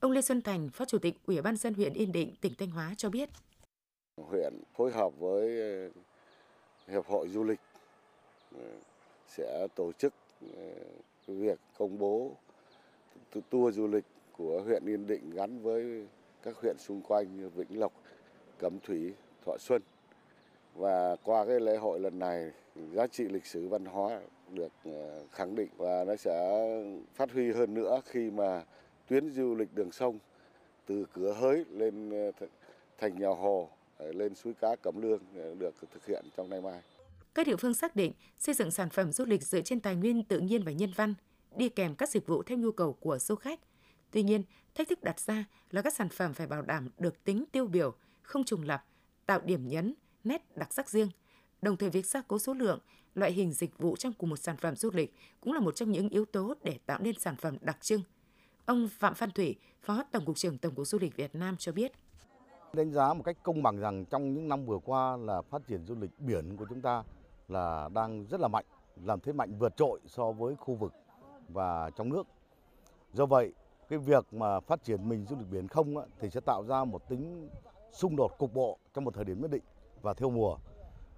Ông 0.00 0.12
Lê 0.12 0.22
Xuân 0.22 0.42
Thành, 0.42 0.70
Phó 0.70 0.84
Chủ 0.84 0.98
tịch 0.98 1.14
Ủy 1.26 1.42
ban 1.42 1.56
dân 1.56 1.74
huyện 1.74 1.92
Yên 1.92 2.12
Định, 2.12 2.34
tỉnh 2.40 2.54
Thanh 2.58 2.70
Hóa 2.70 2.94
cho 2.96 3.10
biết. 3.10 3.28
Huyện 4.16 4.62
phối 4.76 4.92
hợp 4.92 5.10
với 5.18 5.50
Hiệp 6.88 7.06
hội 7.06 7.28
Du 7.28 7.44
lịch 7.44 7.60
sẽ 9.28 9.66
tổ 9.74 9.92
chức 9.92 10.14
việc 11.26 11.58
công 11.78 11.98
bố 11.98 12.30
tour 13.50 13.76
du 13.76 13.86
lịch 13.86 14.04
của 14.32 14.62
huyện 14.62 14.86
Yên 14.86 15.06
Định 15.06 15.30
gắn 15.30 15.62
với 15.62 16.06
các 16.42 16.56
huyện 16.62 16.78
xung 16.78 17.02
quanh 17.02 17.36
như 17.36 17.48
Vĩnh 17.48 17.80
Lộc, 17.80 17.92
Cẩm 18.58 18.78
Thủy, 18.80 19.12
Thọ 19.46 19.56
Xuân. 19.58 19.82
Và 20.76 21.16
qua 21.22 21.44
cái 21.44 21.60
lễ 21.60 21.76
hội 21.76 22.00
lần 22.00 22.18
này, 22.18 22.50
giá 22.92 23.06
trị 23.06 23.24
lịch 23.24 23.46
sử 23.46 23.68
văn 23.68 23.84
hóa 23.84 24.20
được 24.50 24.72
ờ, 24.84 25.26
khẳng 25.32 25.54
định 25.54 25.68
và 25.76 26.04
nó 26.04 26.16
sẽ 26.16 26.58
phát 27.14 27.32
huy 27.32 27.52
hơn 27.52 27.74
nữa 27.74 28.00
khi 28.04 28.30
mà 28.30 28.64
tuyến 29.08 29.30
du 29.30 29.54
lịch 29.54 29.74
đường 29.74 29.92
sông 29.92 30.18
từ 30.86 31.06
cửa 31.12 31.32
hới 31.32 31.64
lên 31.70 32.10
ờ, 32.10 32.46
thành 32.98 33.18
nhà 33.18 33.28
hồ 33.28 33.68
ờ, 33.96 34.12
lên 34.12 34.34
suối 34.34 34.54
cá 34.54 34.76
Cẩm 34.76 35.02
Lương 35.02 35.20
được 35.58 35.74
thực 35.92 36.06
hiện 36.06 36.24
trong 36.36 36.50
nay 36.50 36.60
mai. 36.60 36.80
Các 37.34 37.46
địa 37.46 37.56
phương 37.56 37.74
xác 37.74 37.96
định 37.96 38.12
xây 38.38 38.54
dựng 38.54 38.70
sản 38.70 38.90
phẩm 38.90 39.12
du 39.12 39.24
lịch 39.24 39.42
dựa 39.42 39.60
trên 39.60 39.80
tài 39.80 39.96
nguyên 39.96 40.24
tự 40.24 40.40
nhiên 40.40 40.62
và 40.62 40.72
nhân 40.72 40.92
văn, 40.96 41.14
đi 41.56 41.68
kèm 41.68 41.94
các 41.94 42.08
dịch 42.08 42.26
vụ 42.26 42.42
theo 42.42 42.58
nhu 42.58 42.72
cầu 42.72 42.92
của 42.92 43.18
du 43.18 43.34
khách. 43.34 43.60
Tuy 44.10 44.22
nhiên, 44.22 44.42
thách 44.74 44.88
thức 44.88 45.02
đặt 45.02 45.20
ra 45.20 45.44
là 45.70 45.82
các 45.82 45.94
sản 45.94 46.08
phẩm 46.08 46.34
phải 46.34 46.46
bảo 46.46 46.62
đảm 46.62 46.88
được 46.98 47.24
tính 47.24 47.44
tiêu 47.52 47.66
biểu, 47.66 47.94
không 48.22 48.44
trùng 48.44 48.62
lập, 48.62 48.84
tạo 49.26 49.40
điểm 49.40 49.68
nhấn, 49.68 49.94
nét 50.26 50.56
đặc 50.56 50.72
sắc 50.72 50.90
riêng. 50.90 51.08
Đồng 51.62 51.76
thời 51.76 51.90
việc 51.90 52.06
gia 52.06 52.22
cố 52.28 52.38
số 52.38 52.54
lượng, 52.54 52.78
loại 53.14 53.32
hình 53.32 53.52
dịch 53.52 53.78
vụ 53.78 53.96
trong 53.96 54.12
cùng 54.12 54.30
một 54.30 54.36
sản 54.36 54.56
phẩm 54.56 54.76
du 54.76 54.90
lịch 54.90 55.14
cũng 55.40 55.52
là 55.52 55.60
một 55.60 55.74
trong 55.74 55.92
những 55.92 56.08
yếu 56.08 56.24
tố 56.24 56.54
để 56.62 56.78
tạo 56.86 56.98
nên 57.02 57.18
sản 57.18 57.36
phẩm 57.36 57.56
đặc 57.60 57.76
trưng. 57.80 58.00
Ông 58.66 58.88
Phạm 58.88 59.14
Phan 59.14 59.30
Thủy, 59.30 59.56
Phó 59.82 60.02
Tổng 60.12 60.24
cục 60.24 60.36
trưởng 60.36 60.58
Tổng 60.58 60.74
cục 60.74 60.86
Du 60.86 60.98
lịch 60.98 61.16
Việt 61.16 61.34
Nam 61.34 61.56
cho 61.58 61.72
biết. 61.72 61.92
Đánh 62.72 62.90
giá 62.90 63.14
một 63.14 63.22
cách 63.22 63.36
công 63.42 63.62
bằng 63.62 63.78
rằng 63.78 64.04
trong 64.04 64.34
những 64.34 64.48
năm 64.48 64.66
vừa 64.66 64.78
qua 64.84 65.16
là 65.16 65.42
phát 65.42 65.66
triển 65.66 65.84
du 65.86 65.94
lịch 65.94 66.10
biển 66.18 66.56
của 66.56 66.66
chúng 66.68 66.80
ta 66.80 67.02
là 67.48 67.88
đang 67.94 68.26
rất 68.30 68.40
là 68.40 68.48
mạnh, 68.48 68.64
làm 69.04 69.20
thế 69.20 69.32
mạnh 69.32 69.58
vượt 69.58 69.76
trội 69.76 70.00
so 70.06 70.32
với 70.32 70.54
khu 70.56 70.74
vực 70.74 70.92
và 71.48 71.90
trong 71.90 72.08
nước. 72.08 72.26
Do 73.12 73.26
vậy, 73.26 73.52
cái 73.88 73.98
việc 73.98 74.34
mà 74.34 74.60
phát 74.60 74.84
triển 74.84 75.08
mình 75.08 75.26
du 75.28 75.36
lịch 75.36 75.50
biển 75.50 75.68
không 75.68 75.94
thì 76.20 76.30
sẽ 76.30 76.40
tạo 76.46 76.64
ra 76.68 76.84
một 76.84 77.08
tính 77.08 77.48
xung 77.92 78.16
đột 78.16 78.38
cục 78.38 78.54
bộ 78.54 78.78
trong 78.94 79.04
một 79.04 79.14
thời 79.14 79.24
điểm 79.24 79.40
nhất 79.40 79.50
định 79.50 79.62
và 80.06 80.14
theo 80.14 80.30
mùa. 80.30 80.56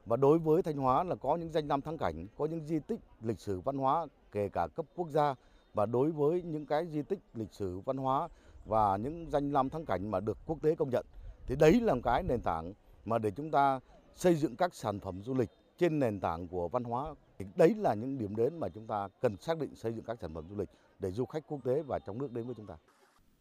Và 0.07 0.17
đối 0.17 0.39
với 0.39 0.63
Thanh 0.63 0.77
Hóa 0.77 1.05
là 1.05 1.15
có 1.15 1.37
những 1.37 1.53
danh 1.53 1.69
lam 1.69 1.81
thắng 1.81 1.99
cảnh, 1.99 2.27
có 2.39 2.47
những 2.47 2.61
di 2.67 2.79
tích 2.79 3.01
lịch 3.21 3.41
sử 3.41 3.61
văn 3.61 3.79
hóa 3.79 4.07
kể 4.33 4.49
cả 4.49 4.67
cấp 4.67 4.87
quốc 4.97 5.09
gia 5.09 5.35
và 5.75 5.87
đối 5.87 6.11
với 6.11 6.43
những 6.43 6.67
cái 6.67 6.87
di 6.87 7.03
tích 7.03 7.19
lịch 7.35 7.53
sử 7.53 7.81
văn 7.81 7.97
hóa 7.97 8.29
và 8.65 8.97
những 8.97 9.31
danh 9.31 9.53
lam 9.53 9.71
thắng 9.71 9.85
cảnh 9.85 10.11
mà 10.11 10.21
được 10.21 10.39
quốc 10.47 10.59
tế 10.63 10.75
công 10.75 10.91
nhận 10.91 11.07
thì 11.47 11.57
đấy 11.57 11.81
là 11.81 11.95
một 11.95 12.01
cái 12.05 12.23
nền 12.23 12.41
tảng 12.41 12.75
mà 13.05 13.19
để 13.19 13.31
chúng 13.31 13.51
ta 13.51 13.81
xây 14.15 14.35
dựng 14.35 14.57
các 14.57 14.75
sản 14.75 15.01
phẩm 15.01 15.23
du 15.23 15.35
lịch 15.35 15.51
trên 15.79 15.99
nền 15.99 16.21
tảng 16.21 16.49
của 16.49 16.69
văn 16.69 16.85
hóa 16.85 17.15
thì 17.39 17.47
đấy 17.57 17.75
là 17.75 17.95
những 17.95 18.19
điểm 18.19 18.37
đến 18.37 18.61
mà 18.61 18.69
chúng 18.69 18.87
ta 18.87 19.09
cần 19.21 19.37
xác 19.37 19.59
định 19.59 19.75
xây 19.75 19.93
dựng 19.93 20.05
các 20.05 20.19
sản 20.21 20.35
phẩm 20.35 20.45
du 20.49 20.57
lịch 20.57 20.69
để 20.99 21.11
du 21.11 21.25
khách 21.25 21.45
quốc 21.49 21.65
tế 21.65 21.83
và 21.83 21.99
trong 21.99 22.19
nước 22.19 22.33
đến 22.33 22.47
với 22.47 22.55
chúng 22.55 22.67
ta. 22.67 22.77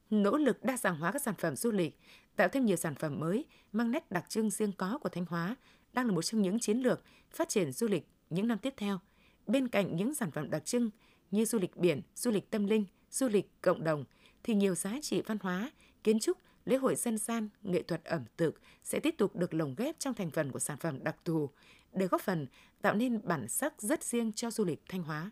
Nỗ 0.09 0.37
lực 0.37 0.63
đa 0.63 0.77
dạng 0.77 0.95
hóa 0.95 1.11
các 1.11 1.21
sản 1.21 1.35
phẩm 1.37 1.55
du 1.55 1.71
lịch, 1.71 1.99
tạo 2.35 2.47
thêm 2.47 2.65
nhiều 2.65 2.75
sản 2.75 2.95
phẩm 2.95 3.19
mới 3.19 3.45
mang 3.71 3.91
nét 3.91 4.11
đặc 4.11 4.29
trưng 4.29 4.49
riêng 4.49 4.71
có 4.71 4.97
của 5.01 5.09
Thanh 5.09 5.25
Hóa 5.25 5.55
đang 5.93 6.05
là 6.05 6.11
một 6.11 6.21
trong 6.21 6.41
những 6.41 6.59
chiến 6.59 6.77
lược 6.77 7.03
phát 7.31 7.49
triển 7.49 7.71
du 7.71 7.87
lịch 7.87 8.07
những 8.29 8.47
năm 8.47 8.57
tiếp 8.57 8.73
theo. 8.77 8.99
Bên 9.47 9.67
cạnh 9.67 9.95
những 9.95 10.15
sản 10.15 10.31
phẩm 10.31 10.49
đặc 10.49 10.65
trưng 10.65 10.89
như 11.31 11.45
du 11.45 11.59
lịch 11.59 11.75
biển, 11.75 12.01
du 12.15 12.31
lịch 12.31 12.49
tâm 12.49 12.67
linh, 12.67 12.85
du 13.11 13.27
lịch 13.27 13.61
cộng 13.61 13.83
đồng 13.83 14.05
thì 14.43 14.55
nhiều 14.55 14.75
giá 14.75 14.93
trị 15.01 15.21
văn 15.21 15.37
hóa, 15.41 15.71
kiến 16.03 16.19
trúc, 16.19 16.37
lễ 16.65 16.77
hội 16.77 16.95
dân 16.95 17.17
gian, 17.17 17.49
nghệ 17.61 17.83
thuật 17.83 18.03
ẩm 18.03 18.25
thực 18.37 18.61
sẽ 18.83 18.99
tiếp 18.99 19.15
tục 19.17 19.35
được 19.35 19.53
lồng 19.53 19.75
ghép 19.77 19.99
trong 19.99 20.13
thành 20.13 20.31
phần 20.31 20.51
của 20.51 20.59
sản 20.59 20.77
phẩm 20.77 21.03
đặc 21.03 21.15
thù 21.25 21.49
để 21.93 22.07
góp 22.07 22.21
phần 22.21 22.47
tạo 22.81 22.95
nên 22.95 23.21
bản 23.23 23.47
sắc 23.47 23.81
rất 23.81 24.03
riêng 24.03 24.31
cho 24.33 24.51
du 24.51 24.65
lịch 24.65 24.81
Thanh 24.89 25.03
Hóa. 25.03 25.31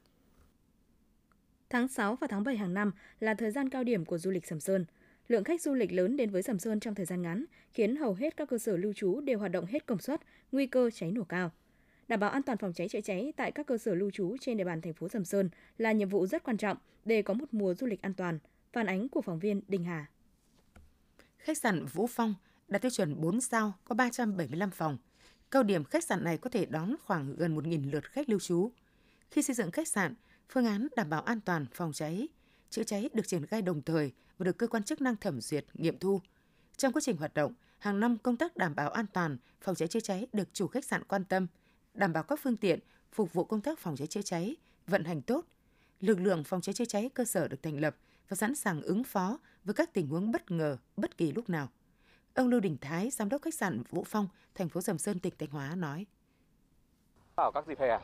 Tháng 1.69 1.87
6 1.87 2.15
và 2.15 2.27
tháng 2.27 2.43
7 2.43 2.57
hàng 2.57 2.73
năm 2.73 2.91
là 3.19 3.33
thời 3.33 3.51
gian 3.51 3.69
cao 3.69 3.83
điểm 3.83 4.05
của 4.05 4.17
du 4.17 4.31
lịch 4.31 4.47
Sầm 4.47 4.59
Sơn. 4.59 4.85
Lượng 5.27 5.43
khách 5.43 5.61
du 5.61 5.73
lịch 5.73 5.91
lớn 5.91 6.17
đến 6.17 6.29
với 6.29 6.43
Sầm 6.43 6.59
Sơn 6.59 6.79
trong 6.79 6.95
thời 6.95 7.05
gian 7.05 7.21
ngắn 7.21 7.45
khiến 7.73 7.95
hầu 7.95 8.13
hết 8.13 8.37
các 8.37 8.49
cơ 8.49 8.57
sở 8.57 8.77
lưu 8.77 8.93
trú 8.93 9.21
đều 9.21 9.39
hoạt 9.39 9.51
động 9.51 9.65
hết 9.65 9.85
công 9.85 9.99
suất, 9.99 10.21
nguy 10.51 10.67
cơ 10.67 10.89
cháy 10.91 11.11
nổ 11.11 11.23
cao. 11.23 11.51
Đảm 12.07 12.19
bảo 12.19 12.29
an 12.29 12.43
toàn 12.43 12.57
phòng 12.57 12.73
cháy 12.73 12.89
chữa 12.89 13.01
cháy 13.01 13.33
tại 13.37 13.51
các 13.51 13.67
cơ 13.67 13.77
sở 13.77 13.95
lưu 13.95 14.11
trú 14.11 14.35
trên 14.41 14.57
địa 14.57 14.63
bàn 14.63 14.81
thành 14.81 14.93
phố 14.93 15.09
Sầm 15.09 15.25
Sơn 15.25 15.49
là 15.77 15.91
nhiệm 15.91 16.09
vụ 16.09 16.27
rất 16.27 16.43
quan 16.43 16.57
trọng 16.57 16.77
để 17.05 17.21
có 17.21 17.33
một 17.33 17.45
mùa 17.51 17.73
du 17.73 17.87
lịch 17.87 18.01
an 18.01 18.13
toàn. 18.13 18.39
Phản 18.73 18.85
ánh 18.85 19.09
của 19.09 19.21
phóng 19.21 19.39
viên 19.39 19.61
đình 19.67 19.83
Hà. 19.83 20.05
Khách 21.37 21.57
sạn 21.57 21.85
Vũ 21.85 22.07
Phong 22.07 22.35
đạt 22.67 22.81
tiêu 22.81 22.91
chuẩn 22.91 23.21
4 23.21 23.41
sao 23.41 23.73
có 23.85 23.95
375 23.95 24.71
phòng. 24.71 24.97
Cao 25.51 25.63
điểm 25.63 25.83
khách 25.83 26.03
sạn 26.03 26.23
này 26.23 26.37
có 26.37 26.49
thể 26.49 26.65
đón 26.65 26.95
khoảng 27.05 27.35
gần 27.35 27.55
1.000 27.55 27.91
lượt 27.91 28.03
khách 28.11 28.29
lưu 28.29 28.39
trú. 28.39 28.71
Khi 29.31 29.41
xây 29.41 29.55
dựng 29.55 29.71
khách 29.71 29.87
sạn, 29.87 30.13
phương 30.49 30.65
án 30.65 30.87
đảm 30.95 31.09
bảo 31.09 31.21
an 31.21 31.39
toàn 31.41 31.65
phòng 31.73 31.93
cháy, 31.93 32.27
chữa 32.69 32.83
cháy 32.83 33.09
được 33.13 33.27
triển 33.27 33.45
khai 33.45 33.61
đồng 33.61 33.81
thời 33.81 34.11
và 34.37 34.43
được 34.43 34.57
cơ 34.57 34.67
quan 34.67 34.83
chức 34.83 35.01
năng 35.01 35.15
thẩm 35.15 35.41
duyệt, 35.41 35.65
nghiệm 35.73 35.99
thu. 35.99 36.21
Trong 36.77 36.93
quá 36.93 37.01
trình 37.01 37.17
hoạt 37.17 37.33
động, 37.33 37.53
hàng 37.77 37.99
năm 37.99 38.17
công 38.17 38.37
tác 38.37 38.57
đảm 38.57 38.75
bảo 38.75 38.89
an 38.89 39.05
toàn 39.13 39.37
phòng 39.61 39.75
cháy 39.75 39.87
chữa 39.87 39.99
cháy 39.99 40.27
được 40.33 40.53
chủ 40.53 40.67
khách 40.67 40.85
sạn 40.85 41.03
quan 41.03 41.25
tâm, 41.25 41.47
đảm 41.93 42.13
bảo 42.13 42.23
các 42.23 42.39
phương 42.43 42.57
tiện 42.57 42.79
phục 43.11 43.33
vụ 43.33 43.43
công 43.43 43.61
tác 43.61 43.79
phòng 43.79 43.95
cháy 43.95 44.07
chữa 44.07 44.21
cháy 44.21 44.55
vận 44.87 45.03
hành 45.03 45.21
tốt. 45.21 45.45
Lực 45.99 46.19
lượng 46.19 46.43
phòng 46.43 46.61
cháy 46.61 46.73
chữa 46.73 46.85
cháy 46.85 47.09
cơ 47.13 47.25
sở 47.25 47.47
được 47.47 47.63
thành 47.63 47.79
lập 47.79 47.95
và 48.29 48.35
sẵn 48.35 48.55
sàng 48.55 48.81
ứng 48.81 49.03
phó 49.03 49.39
với 49.63 49.73
các 49.73 49.93
tình 49.93 50.07
huống 50.07 50.31
bất 50.31 50.51
ngờ 50.51 50.77
bất 50.97 51.17
kỳ 51.17 51.31
lúc 51.31 51.49
nào. 51.49 51.69
Ông 52.33 52.47
Lưu 52.47 52.59
Đình 52.59 52.77
Thái, 52.81 53.09
giám 53.09 53.29
đốc 53.29 53.41
khách 53.41 53.53
sạn 53.53 53.81
Vũ 53.89 54.03
Phong, 54.07 54.27
thành 54.55 54.69
phố 54.69 54.81
Sầm 54.81 54.97
Sơn, 54.97 55.19
tỉnh 55.19 55.33
Thanh 55.39 55.49
Hóa 55.49 55.75
nói: 55.75 56.05
Vào 57.35 57.51
các 57.51 57.67
dịp 57.67 57.79
hè 57.79 57.99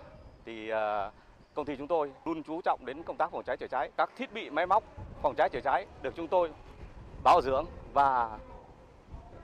thì 0.45 0.69
ờ, 0.69 1.11
công 1.53 1.65
ty 1.65 1.75
chúng 1.75 1.87
tôi 1.87 2.11
luôn 2.25 2.43
chú 2.43 2.61
trọng 2.61 2.85
đến 2.85 3.03
công 3.03 3.17
tác 3.17 3.31
phòng 3.31 3.43
cháy 3.43 3.57
chữa 3.57 3.67
cháy. 3.67 3.91
Các 3.97 4.09
thiết 4.17 4.33
bị 4.33 4.49
máy 4.49 4.67
móc 4.67 4.83
phòng 5.21 5.35
cháy 5.37 5.49
chữa 5.49 5.61
cháy 5.63 5.85
được 6.01 6.13
chúng 6.15 6.27
tôi 6.27 6.51
bảo 7.23 7.41
dưỡng 7.41 7.65
và 7.93 8.39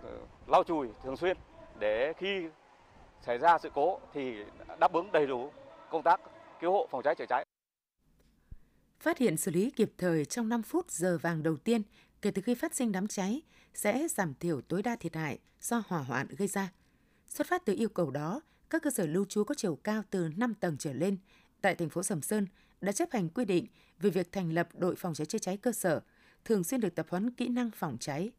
ờ, 0.03 0.17
lau 0.47 0.63
chùi 0.63 0.87
thường 1.03 1.17
xuyên 1.17 1.37
để 1.79 2.13
khi 2.17 2.49
xảy 3.21 3.37
ra 3.37 3.57
sự 3.57 3.69
cố 3.73 3.99
thì 4.13 4.35
đáp 4.79 4.93
ứng 4.93 5.11
đầy 5.11 5.27
đủ 5.27 5.51
công 5.89 6.03
tác 6.03 6.21
cứu 6.61 6.71
hộ 6.71 6.87
phòng 6.91 7.03
cháy 7.03 7.15
chữa 7.15 7.25
cháy. 7.29 7.45
Phát 8.99 9.17
hiện 9.17 9.37
xử 9.37 9.51
lý 9.51 9.71
kịp 9.71 9.91
thời 9.97 10.25
trong 10.25 10.49
5 10.49 10.63
phút 10.63 10.91
giờ 10.91 11.17
vàng 11.21 11.43
đầu 11.43 11.57
tiên, 11.57 11.81
kể 12.21 12.31
từ 12.31 12.41
khi 12.41 12.55
phát 12.55 12.75
sinh 12.75 12.91
đám 12.91 13.07
cháy 13.07 13.41
sẽ 13.73 14.07
giảm 14.07 14.33
thiểu 14.39 14.61
tối 14.61 14.83
đa 14.83 14.95
thiệt 14.95 15.15
hại 15.15 15.39
do 15.61 15.83
hỏa 15.87 15.99
hoạn 15.99 16.27
gây 16.37 16.47
ra. 16.47 16.71
Xuất 17.27 17.47
phát 17.47 17.65
từ 17.65 17.73
yêu 17.77 17.89
cầu 17.89 18.11
đó, 18.11 18.41
các 18.69 18.81
cơ 18.83 18.89
sở 18.89 19.05
lưu 19.05 19.25
trú 19.25 19.43
có 19.43 19.55
chiều 19.57 19.75
cao 19.83 20.03
từ 20.09 20.29
5 20.37 20.53
tầng 20.53 20.75
trở 20.79 20.93
lên 20.93 21.17
tại 21.67 21.75
thành 21.75 21.89
phố 21.89 22.03
Sầm 22.03 22.21
Sơn 22.21 22.47
đã 22.81 22.91
chấp 22.91 23.09
hành 23.11 23.29
quy 23.29 23.45
định 23.45 23.67
về 23.99 24.09
việc 24.09 24.31
thành 24.31 24.53
lập 24.53 24.67
đội 24.73 24.95
phòng 24.95 25.13
cháy 25.13 25.25
chữa 25.25 25.37
cháy 25.37 25.57
cơ 25.57 25.71
sở, 25.71 26.01
thường 26.45 26.63
xuyên 26.63 26.81
được 26.81 26.95
tập 26.95 27.05
huấn 27.09 27.31
kỹ 27.31 27.47
năng 27.47 27.71
phòng 27.71 27.97
cháy. 27.99 28.31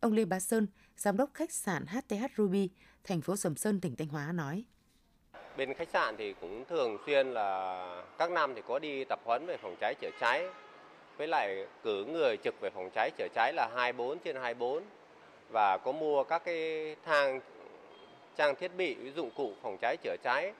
Ông 0.00 0.12
Lê 0.12 0.24
Bá 0.24 0.40
Sơn, 0.40 0.66
giám 0.96 1.16
đốc 1.16 1.30
khách 1.34 1.52
sạn 1.52 1.84
HTH 1.86 2.24
Ruby, 2.36 2.68
thành 3.04 3.20
phố 3.20 3.36
Sầm 3.36 3.56
Sơn, 3.56 3.80
tỉnh 3.80 3.96
Thanh 3.96 4.08
Hóa 4.08 4.32
nói. 4.32 4.64
Bên 5.56 5.74
khách 5.74 5.88
sạn 5.88 6.16
thì 6.16 6.34
cũng 6.40 6.64
thường 6.64 6.98
xuyên 7.06 7.30
là 7.32 8.04
các 8.18 8.30
năm 8.30 8.52
thì 8.54 8.62
có 8.68 8.78
đi 8.78 9.04
tập 9.04 9.20
huấn 9.24 9.46
về 9.46 9.56
phòng 9.56 9.76
cháy 9.80 9.94
chữa 10.00 10.10
cháy 10.20 10.46
với 11.16 11.28
lại 11.28 11.66
cử 11.82 12.04
người 12.04 12.36
trực 12.44 12.54
về 12.60 12.70
phòng 12.70 12.90
cháy 12.94 13.10
chữa 13.18 13.28
cháy 13.34 13.52
là 13.52 13.68
24 13.74 14.18
trên 14.18 14.36
24 14.36 14.82
và 15.50 15.78
có 15.78 15.92
mua 15.92 16.24
các 16.24 16.42
cái 16.44 16.96
thang 17.04 17.40
trang 18.36 18.54
thiết 18.54 18.76
bị 18.76 18.96
dụng 19.16 19.30
cụ 19.36 19.52
phòng 19.62 19.78
cháy 19.80 19.96
chữa 19.96 20.16
cháy 20.22 20.52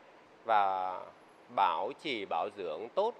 và 0.45 1.01
bảo 1.49 1.93
trì 2.03 2.25
bảo 2.25 2.49
dưỡng 2.57 2.89
tốt. 2.95 3.15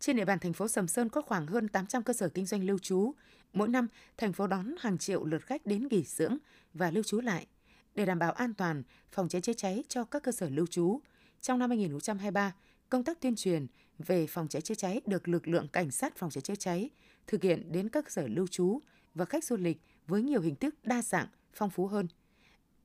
Trên 0.00 0.16
địa 0.16 0.24
bàn 0.24 0.38
thành 0.38 0.52
phố 0.52 0.68
Sầm 0.68 0.88
Sơn 0.88 1.08
có 1.08 1.22
khoảng 1.22 1.46
hơn 1.46 1.68
800 1.68 2.02
cơ 2.02 2.12
sở 2.12 2.28
kinh 2.28 2.46
doanh 2.46 2.64
lưu 2.64 2.78
trú. 2.78 3.12
Mỗi 3.52 3.68
năm, 3.68 3.88
thành 4.16 4.32
phố 4.32 4.46
đón 4.46 4.74
hàng 4.80 4.98
triệu 4.98 5.24
lượt 5.24 5.46
khách 5.46 5.66
đến 5.66 5.88
nghỉ 5.90 6.02
dưỡng 6.02 6.38
và 6.74 6.90
lưu 6.90 7.02
trú 7.02 7.20
lại. 7.20 7.46
Để 7.94 8.06
đảm 8.06 8.18
bảo 8.18 8.32
an 8.32 8.54
toàn, 8.54 8.82
phòng 9.10 9.28
cháy 9.28 9.40
chữa 9.40 9.52
cháy 9.52 9.84
cho 9.88 10.04
các 10.04 10.22
cơ 10.22 10.32
sở 10.32 10.48
lưu 10.48 10.66
trú, 10.66 11.00
trong 11.40 11.58
năm 11.58 11.70
2023, 11.70 12.54
công 12.88 13.04
tác 13.04 13.20
tuyên 13.20 13.36
truyền 13.36 13.66
về 13.98 14.26
phòng 14.26 14.48
cháy 14.48 14.62
chữa 14.62 14.74
cháy 14.74 15.00
được 15.06 15.28
lực 15.28 15.48
lượng 15.48 15.68
cảnh 15.68 15.90
sát 15.90 16.16
phòng 16.16 16.30
cháy 16.30 16.42
chữa 16.42 16.54
cháy 16.54 16.90
thực 17.26 17.42
hiện 17.42 17.72
đến 17.72 17.88
các 17.88 18.04
cơ 18.04 18.10
sở 18.10 18.26
lưu 18.28 18.46
trú 18.46 18.80
và 19.14 19.24
khách 19.24 19.44
du 19.44 19.56
lịch 19.56 19.80
với 20.06 20.22
nhiều 20.22 20.40
hình 20.40 20.56
thức 20.56 20.74
đa 20.82 21.02
dạng, 21.02 21.26
phong 21.54 21.70
phú 21.70 21.86
hơn. 21.86 22.08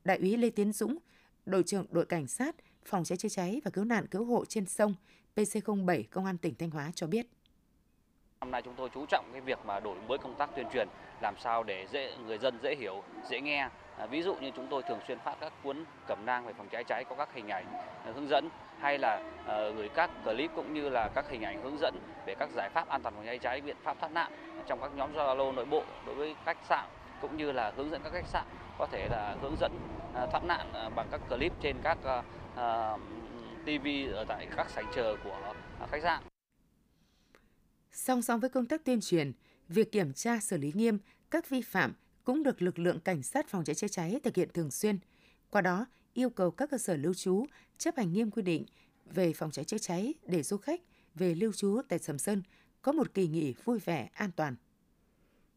Đại 0.03 0.17
úy 0.17 0.37
Lê 0.37 0.49
Tiến 0.49 0.73
Dũng, 0.73 0.97
đội 1.45 1.63
trưởng 1.63 1.85
đội 1.91 2.05
cảnh 2.05 2.27
sát 2.27 2.55
phòng 2.85 3.03
cháy 3.03 3.17
chữa 3.17 3.29
cháy 3.29 3.61
và 3.65 3.71
cứu 3.71 3.83
nạn 3.85 4.07
cứu 4.07 4.25
hộ 4.25 4.45
trên 4.45 4.65
sông 4.65 4.93
PC07 5.35 6.03
Công 6.11 6.25
an 6.25 6.37
tỉnh 6.37 6.55
Thanh 6.55 6.69
Hóa 6.69 6.91
cho 6.95 7.07
biết. 7.07 7.27
Năm 8.39 8.51
nay 8.51 8.61
chúng 8.61 8.73
tôi 8.77 8.89
chú 8.93 9.05
trọng 9.05 9.25
cái 9.31 9.41
việc 9.41 9.59
mà 9.65 9.79
đổi 9.79 9.97
mới 10.07 10.17
công 10.17 10.35
tác 10.37 10.49
tuyên 10.55 10.67
truyền 10.73 10.87
làm 11.21 11.35
sao 11.43 11.63
để 11.63 11.87
dễ 11.91 12.17
người 12.25 12.37
dân 12.37 12.59
dễ 12.63 12.75
hiểu, 12.75 13.03
dễ 13.29 13.41
nghe. 13.41 13.69
À, 13.97 14.05
ví 14.05 14.21
dụ 14.21 14.35
như 14.35 14.51
chúng 14.55 14.67
tôi 14.69 14.83
thường 14.83 14.99
xuyên 15.07 15.19
phát 15.19 15.35
các 15.39 15.53
cuốn 15.63 15.83
cẩm 16.07 16.25
nang 16.25 16.45
về 16.45 16.53
phòng 16.57 16.67
cháy 16.71 16.83
cháy 16.83 17.03
có 17.09 17.15
các 17.15 17.29
hình 17.33 17.47
ảnh 17.47 17.65
à, 18.05 18.11
hướng 18.15 18.29
dẫn 18.29 18.49
hay 18.79 18.97
là 18.97 19.23
uh, 19.41 19.47
gửi 19.77 19.89
các 19.89 20.09
clip 20.25 20.51
cũng 20.55 20.73
như 20.73 20.89
là 20.89 21.07
các 21.07 21.25
hình 21.29 21.41
ảnh 21.41 21.63
hướng 21.63 21.77
dẫn 21.79 21.95
về 22.25 22.35
các 22.35 22.49
giải 22.55 22.69
pháp 22.69 22.87
an 22.87 23.01
toàn 23.01 23.15
phòng 23.15 23.25
cháy 23.25 23.39
cháy, 23.39 23.61
biện 23.61 23.77
pháp 23.83 23.97
thoát 23.99 24.11
nạn 24.11 24.31
trong 24.67 24.81
các 24.81 24.91
nhóm 24.95 25.13
Zalo 25.13 25.53
nội 25.53 25.65
bộ 25.65 25.83
đối 26.05 26.15
với 26.15 26.35
khách 26.45 26.57
sạn 26.69 26.85
cũng 27.21 27.37
như 27.37 27.51
là 27.51 27.71
hướng 27.75 27.91
dẫn 27.91 28.01
các 28.03 28.13
khách 28.13 28.27
sạn 28.27 28.43
có 28.77 28.87
thể 28.91 29.07
là 29.11 29.35
hướng 29.41 29.55
dẫn 29.59 29.71
uh, 30.23 30.31
thoát 30.31 30.43
nạn 30.43 30.67
uh, 30.87 30.95
bằng 30.95 31.07
các 31.11 31.21
clip 31.29 31.53
trên 31.61 31.75
các 31.83 31.97
uh, 32.19 32.25
TV 33.65 33.87
ở 34.13 34.25
tại 34.27 34.47
các 34.55 34.69
sảnh 34.69 34.85
chờ 34.95 35.15
của 35.23 35.53
uh, 35.83 35.89
khách 35.89 36.03
sạn. 36.03 36.23
Song 37.91 38.21
song 38.21 38.39
với 38.39 38.49
công 38.49 38.65
tác 38.65 38.85
tuyên 38.85 39.01
truyền, 39.01 39.31
việc 39.69 39.91
kiểm 39.91 40.13
tra 40.13 40.39
xử 40.39 40.57
lý 40.57 40.71
nghiêm 40.75 40.97
các 41.31 41.49
vi 41.49 41.61
phạm 41.61 41.93
cũng 42.23 42.43
được 42.43 42.61
lực 42.61 42.79
lượng 42.79 42.99
cảnh 42.99 43.23
sát 43.23 43.47
phòng 43.47 43.63
cháy 43.63 43.75
chữa 43.75 43.87
cháy 43.87 44.19
thực 44.23 44.35
hiện 44.35 44.49
thường 44.53 44.71
xuyên. 44.71 44.97
Qua 45.49 45.61
đó, 45.61 45.85
yêu 46.13 46.29
cầu 46.29 46.51
các 46.51 46.69
cơ 46.69 46.77
sở 46.77 46.95
lưu 46.95 47.13
trú 47.13 47.45
chấp 47.77 47.97
hành 47.97 48.13
nghiêm 48.13 48.31
quy 48.31 48.41
định 48.41 48.65
về 49.05 49.33
phòng 49.33 49.51
cháy 49.51 49.65
chữa 49.65 49.77
cháy 49.77 50.13
để 50.25 50.43
du 50.43 50.57
khách 50.57 50.81
về 51.15 51.35
lưu 51.35 51.51
trú 51.53 51.81
tại 51.89 51.99
Sầm 51.99 52.17
Sơn 52.17 52.41
có 52.81 52.91
một 52.91 53.13
kỳ 53.13 53.27
nghỉ 53.27 53.53
vui 53.63 53.79
vẻ, 53.79 54.09
an 54.13 54.31
toàn. 54.35 54.55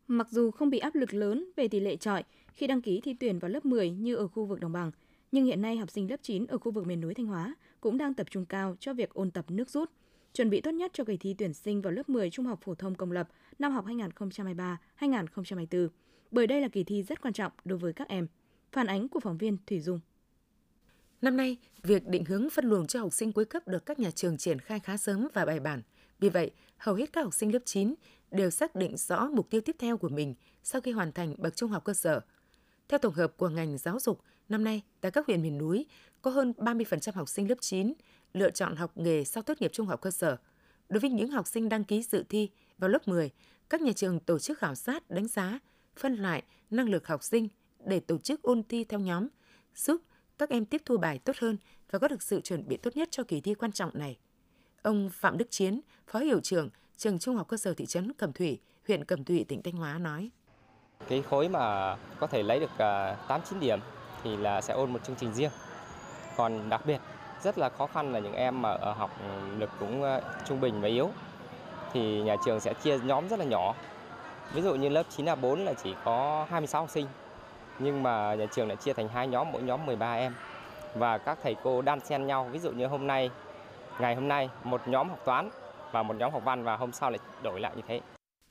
Mặc 0.08 0.26
dù 0.30 0.50
không 0.50 0.70
bị 0.70 0.78
áp 0.78 0.94
lực 0.94 1.14
lớn 1.14 1.50
về 1.56 1.68
tỷ 1.68 1.80
lệ 1.80 1.96
trọi 1.96 2.24
khi 2.52 2.66
đăng 2.66 2.82
ký 2.82 3.00
thi 3.04 3.14
tuyển 3.20 3.38
vào 3.38 3.50
lớp 3.50 3.64
10 3.64 3.90
như 3.90 4.14
ở 4.14 4.28
khu 4.28 4.44
vực 4.44 4.60
đồng 4.60 4.72
bằng, 4.72 4.90
nhưng 5.32 5.44
hiện 5.44 5.62
nay 5.62 5.76
học 5.76 5.90
sinh 5.90 6.10
lớp 6.10 6.16
9 6.22 6.46
ở 6.46 6.58
khu 6.58 6.72
vực 6.72 6.86
miền 6.86 7.00
núi 7.00 7.14
Thanh 7.14 7.26
Hóa 7.26 7.54
cũng 7.80 7.98
đang 7.98 8.14
tập 8.14 8.26
trung 8.30 8.46
cao 8.46 8.76
cho 8.80 8.94
việc 8.94 9.14
ôn 9.14 9.30
tập 9.30 9.44
nước 9.48 9.70
rút, 9.70 9.90
chuẩn 10.34 10.50
bị 10.50 10.60
tốt 10.60 10.70
nhất 10.70 10.90
cho 10.94 11.04
kỳ 11.04 11.16
thi 11.16 11.34
tuyển 11.38 11.54
sinh 11.54 11.82
vào 11.82 11.92
lớp 11.92 12.08
10 12.08 12.30
trung 12.30 12.46
học 12.46 12.60
phổ 12.62 12.74
thông 12.74 12.94
công 12.94 13.12
lập 13.12 13.28
năm 13.58 13.72
học 13.72 13.84
2023-2024, 14.98 15.88
bởi 16.30 16.46
đây 16.46 16.60
là 16.60 16.68
kỳ 16.68 16.84
thi 16.84 17.02
rất 17.02 17.20
quan 17.20 17.34
trọng 17.34 17.52
đối 17.64 17.78
với 17.78 17.92
các 17.92 18.08
em. 18.08 18.26
Phản 18.72 18.86
ánh 18.86 19.08
của 19.08 19.20
phóng 19.20 19.38
viên 19.38 19.56
Thủy 19.66 19.80
Dung. 19.80 20.00
Năm 21.22 21.36
nay, 21.36 21.56
việc 21.82 22.06
định 22.06 22.24
hướng 22.24 22.50
phân 22.50 22.64
luồng 22.64 22.86
cho 22.86 23.00
học 23.00 23.12
sinh 23.12 23.32
cuối 23.32 23.44
cấp 23.44 23.68
được 23.68 23.86
các 23.86 23.98
nhà 23.98 24.10
trường 24.10 24.36
triển 24.36 24.58
khai 24.58 24.80
khá 24.80 24.96
sớm 24.96 25.28
và 25.34 25.44
bài 25.44 25.60
bản. 25.60 25.82
Vì 26.20 26.28
vậy, 26.28 26.50
hầu 26.76 26.94
hết 26.94 27.12
các 27.12 27.22
học 27.22 27.34
sinh 27.34 27.52
lớp 27.52 27.62
9 27.64 27.94
đều 28.30 28.50
xác 28.50 28.74
định 28.74 28.96
rõ 28.96 29.28
mục 29.28 29.50
tiêu 29.50 29.60
tiếp 29.60 29.76
theo 29.78 29.96
của 29.96 30.08
mình 30.08 30.34
sau 30.62 30.80
khi 30.80 30.92
hoàn 30.92 31.12
thành 31.12 31.34
bậc 31.38 31.56
trung 31.56 31.70
học 31.70 31.84
cơ 31.84 31.94
sở. 31.94 32.20
Theo 32.88 32.98
tổng 32.98 33.14
hợp 33.14 33.36
của 33.36 33.48
ngành 33.48 33.78
giáo 33.78 34.00
dục, 34.00 34.20
năm 34.48 34.64
nay 34.64 34.82
tại 35.00 35.12
các 35.12 35.26
huyện 35.26 35.42
miền 35.42 35.58
núi 35.58 35.86
có 36.22 36.30
hơn 36.30 36.52
30% 36.58 37.12
học 37.14 37.28
sinh 37.28 37.48
lớp 37.48 37.58
9 37.60 37.92
lựa 38.32 38.50
chọn 38.50 38.76
học 38.76 38.92
nghề 38.94 39.24
sau 39.24 39.42
tốt 39.42 39.60
nghiệp 39.60 39.70
trung 39.72 39.86
học 39.86 40.00
cơ 40.00 40.10
sở. 40.10 40.36
Đối 40.88 41.00
với 41.00 41.10
những 41.10 41.30
học 41.30 41.46
sinh 41.46 41.68
đăng 41.68 41.84
ký 41.84 42.02
dự 42.02 42.24
thi 42.28 42.50
vào 42.78 42.90
lớp 42.90 43.08
10, 43.08 43.30
các 43.68 43.80
nhà 43.80 43.92
trường 43.92 44.20
tổ 44.20 44.38
chức 44.38 44.58
khảo 44.58 44.74
sát, 44.74 45.10
đánh 45.10 45.28
giá, 45.28 45.58
phân 45.96 46.14
loại 46.14 46.42
năng 46.70 46.88
lực 46.88 47.06
học 47.06 47.22
sinh 47.22 47.48
để 47.84 48.00
tổ 48.00 48.18
chức 48.18 48.42
ôn 48.42 48.62
thi 48.62 48.84
theo 48.84 49.00
nhóm, 49.00 49.28
giúp 49.74 50.02
các 50.38 50.50
em 50.50 50.64
tiếp 50.64 50.82
thu 50.84 50.96
bài 50.96 51.18
tốt 51.18 51.36
hơn 51.38 51.56
và 51.90 51.98
có 51.98 52.08
được 52.08 52.22
sự 52.22 52.40
chuẩn 52.40 52.68
bị 52.68 52.76
tốt 52.76 52.96
nhất 52.96 53.08
cho 53.10 53.22
kỳ 53.24 53.40
thi 53.40 53.54
quan 53.54 53.72
trọng 53.72 53.90
này. 53.94 54.18
Ông 54.82 55.10
Phạm 55.12 55.38
Đức 55.38 55.50
Chiến, 55.50 55.80
Phó 56.06 56.18
Hiệu 56.18 56.40
trưởng 56.40 56.70
trường 56.96 57.18
Trung 57.18 57.36
học 57.36 57.48
cơ 57.48 57.56
sở 57.56 57.74
thị 57.74 57.86
trấn 57.86 58.12
Cẩm 58.12 58.32
Thủy, 58.32 58.60
huyện 58.86 59.04
Cẩm 59.04 59.24
Thủy, 59.24 59.44
tỉnh 59.48 59.62
Thanh 59.62 59.74
Hóa 59.74 59.98
nói. 59.98 60.30
Cái 61.08 61.22
khối 61.30 61.48
mà 61.48 61.96
có 62.20 62.26
thể 62.26 62.42
lấy 62.42 62.60
được 62.60 62.78
à, 62.78 63.16
8-9 63.28 63.38
điểm 63.60 63.80
thì 64.24 64.36
là 64.36 64.60
sẽ 64.60 64.74
ôn 64.74 64.92
một 64.92 64.98
chương 65.04 65.16
trình 65.16 65.34
riêng. 65.34 65.50
Còn 66.36 66.68
đặc 66.68 66.80
biệt 66.86 67.00
rất 67.42 67.58
là 67.58 67.68
khó 67.68 67.86
khăn 67.86 68.12
là 68.12 68.18
những 68.18 68.34
em 68.34 68.62
mà 68.62 68.70
ở 68.70 68.92
học 68.92 69.10
ừ, 69.20 69.56
lực 69.58 69.70
cũng 69.80 70.02
à, 70.02 70.20
trung 70.48 70.60
bình 70.60 70.80
và 70.80 70.88
yếu 70.88 71.10
thì 71.92 72.22
nhà 72.22 72.36
trường 72.44 72.60
sẽ 72.60 72.74
chia 72.74 72.98
nhóm 72.98 73.28
rất 73.28 73.38
là 73.38 73.44
nhỏ. 73.44 73.74
Ví 74.52 74.62
dụ 74.62 74.74
như 74.74 74.88
lớp 74.88 75.02
9A4 75.16 75.64
là 75.64 75.72
chỉ 75.72 75.94
có 76.04 76.46
26 76.50 76.82
học 76.82 76.90
sinh 76.90 77.06
nhưng 77.78 78.02
mà 78.02 78.34
nhà 78.34 78.46
trường 78.46 78.68
lại 78.68 78.76
chia 78.76 78.92
thành 78.92 79.08
hai 79.08 79.28
nhóm 79.28 79.52
mỗi 79.52 79.62
nhóm 79.62 79.86
13 79.86 80.14
em 80.14 80.34
và 80.94 81.18
các 81.18 81.38
thầy 81.42 81.56
cô 81.62 81.82
đan 81.82 82.00
xen 82.00 82.26
nhau 82.26 82.48
ví 82.52 82.58
dụ 82.58 82.70
như 82.70 82.86
hôm 82.86 83.06
nay 83.06 83.30
ngày 83.98 84.14
hôm 84.14 84.28
nay 84.28 84.50
một 84.64 84.80
nhóm 84.88 85.08
học 85.08 85.18
toán 85.24 85.50
và 85.92 86.02
một 86.02 86.16
nhóm 86.16 86.32
học 86.32 86.42
văn 86.44 86.64
và 86.64 86.76
hôm 86.76 86.92
sau 86.92 87.10
lại 87.10 87.18
đổi 87.42 87.60
lại 87.60 87.72
như 87.76 87.82
thế. 87.88 88.00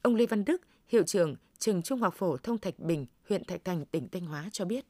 Ông 0.01 0.15
Lê 0.15 0.25
Văn 0.25 0.45
Đức, 0.45 0.61
hiệu 0.87 1.03
trưởng 1.03 1.35
trường 1.59 1.81
Trung 1.81 1.99
học 1.99 2.13
phổ 2.17 2.37
thông 2.37 2.57
Thạch 2.57 2.79
Bình, 2.79 3.05
huyện 3.29 3.43
Thạch 3.45 3.65
Thành, 3.65 3.85
tỉnh 3.85 4.09
Thanh 4.11 4.25
Hóa 4.25 4.49
cho 4.51 4.65
biết. 4.65 4.85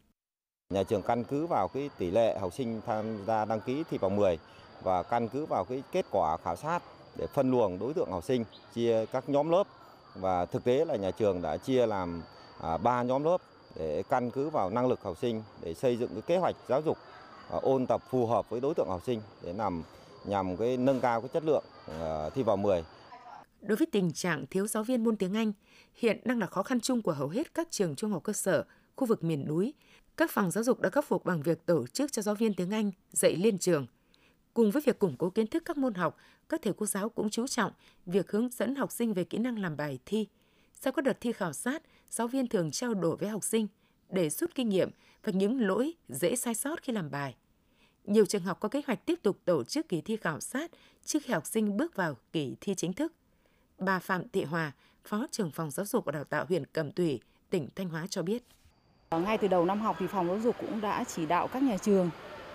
Nhà 0.69 0.83
trường 0.83 1.01
căn 1.01 1.23
cứ 1.23 1.47
vào 1.47 1.67
cái 1.67 1.89
tỷ 1.97 2.11
lệ 2.11 2.37
học 2.39 2.53
sinh 2.53 2.81
tham 2.85 3.25
gia 3.27 3.45
đăng 3.45 3.61
ký 3.61 3.83
thi 3.89 3.97
vào 3.97 4.09
10 4.09 4.37
và 4.83 5.03
căn 5.03 5.27
cứ 5.27 5.45
vào 5.45 5.65
cái 5.65 5.83
kết 5.91 6.05
quả 6.11 6.37
khảo 6.43 6.55
sát 6.55 6.83
để 7.17 7.27
phân 7.27 7.51
luồng 7.51 7.79
đối 7.79 7.93
tượng 7.93 8.11
học 8.11 8.23
sinh, 8.23 8.43
chia 8.73 9.05
các 9.05 9.29
nhóm 9.29 9.49
lớp 9.49 9.67
và 10.15 10.45
thực 10.45 10.63
tế 10.63 10.85
là 10.85 10.95
nhà 10.95 11.11
trường 11.11 11.41
đã 11.41 11.57
chia 11.57 11.87
làm 11.87 12.23
à, 12.61 12.77
3 12.77 13.03
nhóm 13.03 13.23
lớp 13.23 13.37
để 13.75 14.03
căn 14.09 14.31
cứ 14.31 14.49
vào 14.49 14.69
năng 14.69 14.87
lực 14.87 15.01
học 15.03 15.17
sinh 15.21 15.43
để 15.61 15.73
xây 15.73 15.97
dựng 15.97 16.09
cái 16.13 16.21
kế 16.21 16.37
hoạch 16.37 16.55
giáo 16.67 16.81
dục 16.81 16.97
à, 17.51 17.57
ôn 17.61 17.85
tập 17.85 18.01
phù 18.09 18.27
hợp 18.27 18.49
với 18.49 18.61
đối 18.61 18.73
tượng 18.73 18.89
học 18.89 19.01
sinh 19.05 19.21
để 19.43 19.53
làm 19.53 19.83
nhằm 20.25 20.57
cái 20.57 20.77
nâng 20.77 21.01
cao 21.01 21.21
cái 21.21 21.29
chất 21.33 21.43
lượng 21.43 21.63
à, 21.99 22.29
thi 22.29 22.43
vào 22.43 22.57
10. 22.57 22.83
Đối 23.67 23.75
với 23.75 23.87
tình 23.91 24.11
trạng 24.11 24.45
thiếu 24.47 24.67
giáo 24.67 24.83
viên 24.83 25.03
môn 25.03 25.17
tiếng 25.17 25.33
Anh, 25.33 25.53
hiện 25.95 26.19
đang 26.25 26.39
là 26.39 26.47
khó 26.47 26.63
khăn 26.63 26.79
chung 26.79 27.01
của 27.01 27.13
hầu 27.13 27.29
hết 27.29 27.53
các 27.53 27.67
trường 27.71 27.95
trung 27.95 28.11
học 28.11 28.23
cơ 28.23 28.33
sở, 28.33 28.65
khu 28.95 29.07
vực 29.07 29.23
miền 29.23 29.47
núi. 29.47 29.73
Các 30.17 30.31
phòng 30.31 30.51
giáo 30.51 30.63
dục 30.63 30.81
đã 30.81 30.89
khắc 30.89 31.07
phục 31.07 31.25
bằng 31.25 31.41
việc 31.41 31.65
tổ 31.65 31.87
chức 31.87 32.11
cho 32.11 32.21
giáo 32.21 32.35
viên 32.35 32.53
tiếng 32.53 32.71
Anh 32.71 32.91
dạy 33.11 33.35
liên 33.35 33.57
trường. 33.57 33.87
Cùng 34.53 34.71
với 34.71 34.81
việc 34.85 34.99
củng 34.99 35.15
cố 35.17 35.29
kiến 35.29 35.47
thức 35.47 35.63
các 35.65 35.77
môn 35.77 35.93
học, 35.93 36.17
các 36.49 36.61
thầy 36.63 36.73
cô 36.77 36.85
giáo 36.85 37.09
cũng 37.09 37.29
chú 37.29 37.47
trọng 37.47 37.71
việc 38.05 38.31
hướng 38.31 38.49
dẫn 38.49 38.75
học 38.75 38.91
sinh 38.91 39.13
về 39.13 39.23
kỹ 39.23 39.37
năng 39.37 39.59
làm 39.59 39.77
bài 39.77 39.99
thi. 40.05 40.27
Sau 40.73 40.93
các 40.93 41.05
đợt 41.05 41.17
thi 41.21 41.31
khảo 41.31 41.53
sát, 41.53 41.83
giáo 42.09 42.27
viên 42.27 42.47
thường 42.47 42.71
trao 42.71 42.93
đổi 42.93 43.17
với 43.17 43.29
học 43.29 43.43
sinh 43.43 43.67
để 44.09 44.29
rút 44.29 44.55
kinh 44.55 44.69
nghiệm 44.69 44.89
và 45.23 45.31
những 45.31 45.61
lỗi 45.61 45.93
dễ 46.09 46.35
sai 46.35 46.55
sót 46.55 46.81
khi 46.81 46.93
làm 46.93 47.11
bài. 47.11 47.35
Nhiều 48.03 48.25
trường 48.25 48.43
học 48.43 48.59
có 48.59 48.69
kế 48.69 48.81
hoạch 48.87 49.05
tiếp 49.05 49.19
tục 49.23 49.39
tổ 49.45 49.63
chức 49.63 49.89
kỳ 49.89 50.01
thi 50.01 50.17
khảo 50.17 50.39
sát 50.39 50.71
trước 51.05 51.19
khi 51.23 51.33
học 51.33 51.45
sinh 51.45 51.77
bước 51.77 51.95
vào 51.95 52.17
kỳ 52.31 52.55
thi 52.61 52.75
chính 52.75 52.93
thức. 52.93 53.13
Bà 53.79 53.99
Phạm 53.99 54.29
Thị 54.29 54.43
Hòa, 54.43 54.71
Phó 55.05 55.25
trưởng 55.31 55.51
phòng 55.51 55.71
giáo 55.71 55.85
dục 55.85 56.05
và 56.05 56.11
đào 56.11 56.23
tạo 56.23 56.45
huyện 56.49 56.65
Cẩm 56.65 56.91
Thủy, 56.91 57.19
tỉnh 57.49 57.67
Thanh 57.75 57.89
Hóa 57.89 58.07
cho 58.09 58.21
biết. 58.23 58.43
Ờ, 59.09 59.19
ngay 59.19 59.37
từ 59.37 59.47
đầu 59.47 59.65
năm 59.65 59.81
học 59.81 59.95
thì 59.99 60.07
phòng 60.07 60.27
giáo 60.27 60.39
dục 60.39 60.55
cũng 60.59 60.81
đã 60.81 61.03
chỉ 61.03 61.25
đạo 61.25 61.47
các 61.47 61.63
nhà 61.63 61.77
trường 61.77 62.09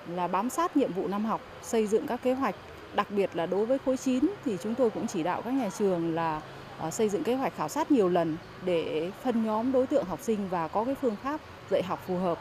là 0.09 0.29
bám 0.29 0.51
sát 0.51 0.77
nhiệm 0.77 0.93
vụ 0.93 1.09
năm 1.09 1.25
học, 1.25 1.41
xây 1.63 1.87
dựng 1.87 2.07
các 2.07 2.23
kế 2.23 2.35
hoạch, 2.35 2.55
đặc 2.95 3.11
biệt 3.11 3.31
là 3.37 3.47
đối 3.47 3.67
với 3.67 3.79
khối 3.79 3.97
9 3.97 4.25
thì 4.45 4.57
chúng 4.63 4.75
tôi 4.75 4.91
cũng 4.91 5.07
chỉ 5.07 5.23
đạo 5.23 5.43
các 5.43 5.51
nhà 5.51 5.71
trường 5.79 6.15
là 6.15 6.43
ờ, 6.79 6.91
xây 6.91 7.09
dựng 7.09 7.25
kế 7.25 7.35
hoạch 7.35 7.57
khảo 7.57 7.69
sát 7.69 7.91
nhiều 7.91 8.09
lần 8.09 8.37
để 8.65 9.13
phân 9.23 9.47
nhóm 9.47 9.73
đối 9.73 9.87
tượng 9.87 10.05
học 10.05 10.21
sinh 10.23 10.49
và 10.49 10.69
có 10.69 10.85
cái 10.85 10.95
phương 10.95 11.17
pháp 11.17 11.41
dạy 11.71 11.83
học 11.83 12.03
phù 12.07 12.19
hợp. 12.19 12.39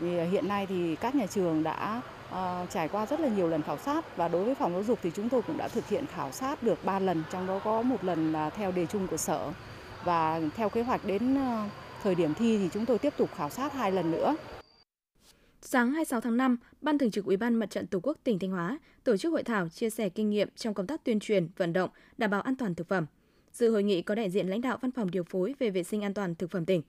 Thì 0.00 0.18
ờ, 0.18 0.24
hiện 0.24 0.48
nay 0.48 0.66
thì 0.66 0.96
các 0.96 1.14
nhà 1.14 1.26
trường 1.26 1.62
đã 1.62 2.02
Ờ, 2.30 2.66
trải 2.70 2.88
qua 2.88 3.06
rất 3.06 3.20
là 3.20 3.28
nhiều 3.28 3.48
lần 3.48 3.62
khảo 3.62 3.78
sát 3.78 4.16
và 4.16 4.28
đối 4.28 4.44
với 4.44 4.54
phòng 4.54 4.72
giáo 4.72 4.82
dục 4.82 4.98
thì 5.02 5.10
chúng 5.14 5.28
tôi 5.28 5.42
cũng 5.42 5.56
đã 5.56 5.68
thực 5.68 5.88
hiện 5.88 6.04
khảo 6.06 6.32
sát 6.32 6.62
được 6.62 6.84
3 6.84 6.98
lần, 6.98 7.22
trong 7.30 7.46
đó 7.46 7.60
có 7.64 7.82
một 7.82 8.04
lần 8.04 8.32
là 8.32 8.50
theo 8.50 8.72
đề 8.72 8.86
chung 8.86 9.06
của 9.06 9.16
sở. 9.16 9.52
và 10.04 10.40
theo 10.56 10.68
kế 10.68 10.82
hoạch 10.82 11.04
đến 11.04 11.34
ờ, 11.36 11.68
thời 12.02 12.14
điểm 12.14 12.34
thi 12.34 12.58
thì 12.58 12.68
chúng 12.72 12.86
tôi 12.86 12.98
tiếp 12.98 13.12
tục 13.16 13.30
khảo 13.36 13.50
sát 13.50 13.72
hai 13.72 13.92
lần 13.92 14.10
nữa. 14.10 14.36
Sáng 15.62 15.92
26 15.92 16.20
tháng 16.20 16.36
5, 16.36 16.56
Ban 16.80 16.98
Thường 16.98 17.10
trực 17.10 17.24
Ủy 17.24 17.36
ban 17.36 17.54
Mặt 17.54 17.70
trận 17.70 17.86
Tổ 17.86 18.00
quốc 18.02 18.16
tỉnh 18.24 18.38
Thanh 18.38 18.50
Hóa 18.50 18.78
tổ 19.04 19.16
chức 19.16 19.32
hội 19.32 19.42
thảo 19.42 19.68
chia 19.68 19.90
sẻ 19.90 20.08
kinh 20.08 20.30
nghiệm 20.30 20.48
trong 20.56 20.74
công 20.74 20.86
tác 20.86 21.04
tuyên 21.04 21.20
truyền, 21.20 21.48
vận 21.56 21.72
động 21.72 21.90
đảm 22.18 22.30
bảo 22.30 22.40
an 22.40 22.56
toàn 22.56 22.74
thực 22.74 22.88
phẩm. 22.88 23.06
Dự 23.52 23.70
hội 23.70 23.82
nghị 23.82 24.02
có 24.02 24.14
đại 24.14 24.30
diện 24.30 24.48
lãnh 24.48 24.60
đạo 24.60 24.78
Văn 24.80 24.90
phòng 24.90 25.10
điều 25.10 25.24
phối 25.24 25.54
về 25.58 25.70
vệ 25.70 25.82
sinh 25.82 26.04
an 26.04 26.14
toàn 26.14 26.34
thực 26.34 26.50
phẩm 26.50 26.64
tỉnh. 26.64 26.82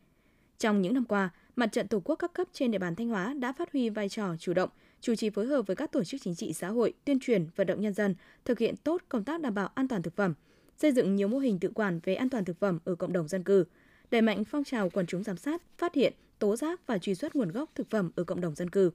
Trong 0.58 0.82
những 0.82 0.94
năm 0.94 1.06
qua, 1.06 1.30
Mặt 1.56 1.72
trận 1.72 1.88
Tổ 1.88 2.00
quốc 2.00 2.16
các 2.16 2.34
cấp 2.34 2.48
trên 2.54 2.72
địa 2.72 2.78
bàn 2.78 2.96
Thanh 2.96 3.10
Hóa 3.10 3.34
đã 3.34 3.54
phát 3.54 3.72
huy 3.74 3.90
vai 3.90 4.10
trò 4.10 4.36
chủ 4.40 4.54
động, 4.54 4.70
chủ 5.02 5.16
trì 5.16 5.30
phối 5.30 5.46
hợp 5.46 5.68
với 5.68 5.76
các 5.76 5.92
tổ 5.92 6.04
chức 6.04 6.22
chính 6.22 6.36
trị 6.36 6.54
xã 6.54 6.68
hội, 6.68 6.94
tuyên 7.06 7.20
truyền, 7.20 7.48
vận 7.56 7.68
động 7.68 7.82
nhân 7.82 7.94
dân 7.94 8.16
thực 8.46 8.60
hiện 8.60 8.76
tốt 8.78 9.02
công 9.10 9.24
tác 9.24 9.42
đảm 9.42 9.54
bảo 9.54 9.70
an 9.76 9.88
toàn 9.88 10.02
thực 10.02 10.16
phẩm, 10.16 10.34
xây 10.78 10.92
dựng 10.92 11.16
nhiều 11.16 11.28
mô 11.28 11.38
hình 11.38 11.60
tự 11.60 11.70
quản 11.76 12.00
về 12.04 12.16
an 12.16 12.30
toàn 12.30 12.46
thực 12.46 12.60
phẩm 12.60 12.80
ở 12.86 12.96
cộng 12.96 13.14
đồng 13.14 13.28
dân 13.28 13.44
cư, 13.44 13.66
đẩy 14.12 14.22
mạnh 14.22 14.44
phong 14.44 14.64
trào 14.64 14.90
quần 14.90 15.06
chúng 15.06 15.24
giám 15.24 15.38
sát, 15.38 15.62
phát 15.78 15.96
hiện, 15.96 16.14
tố 16.40 16.56
giác 16.56 16.88
và 16.88 16.98
truy 16.98 17.16
xuất 17.16 17.36
nguồn 17.36 17.52
gốc 17.52 17.70
thực 17.76 17.90
phẩm 17.90 18.12
ở 18.16 18.24
cộng 18.24 18.42
đồng 18.42 18.56
dân 18.56 18.70
cư. 18.70 18.92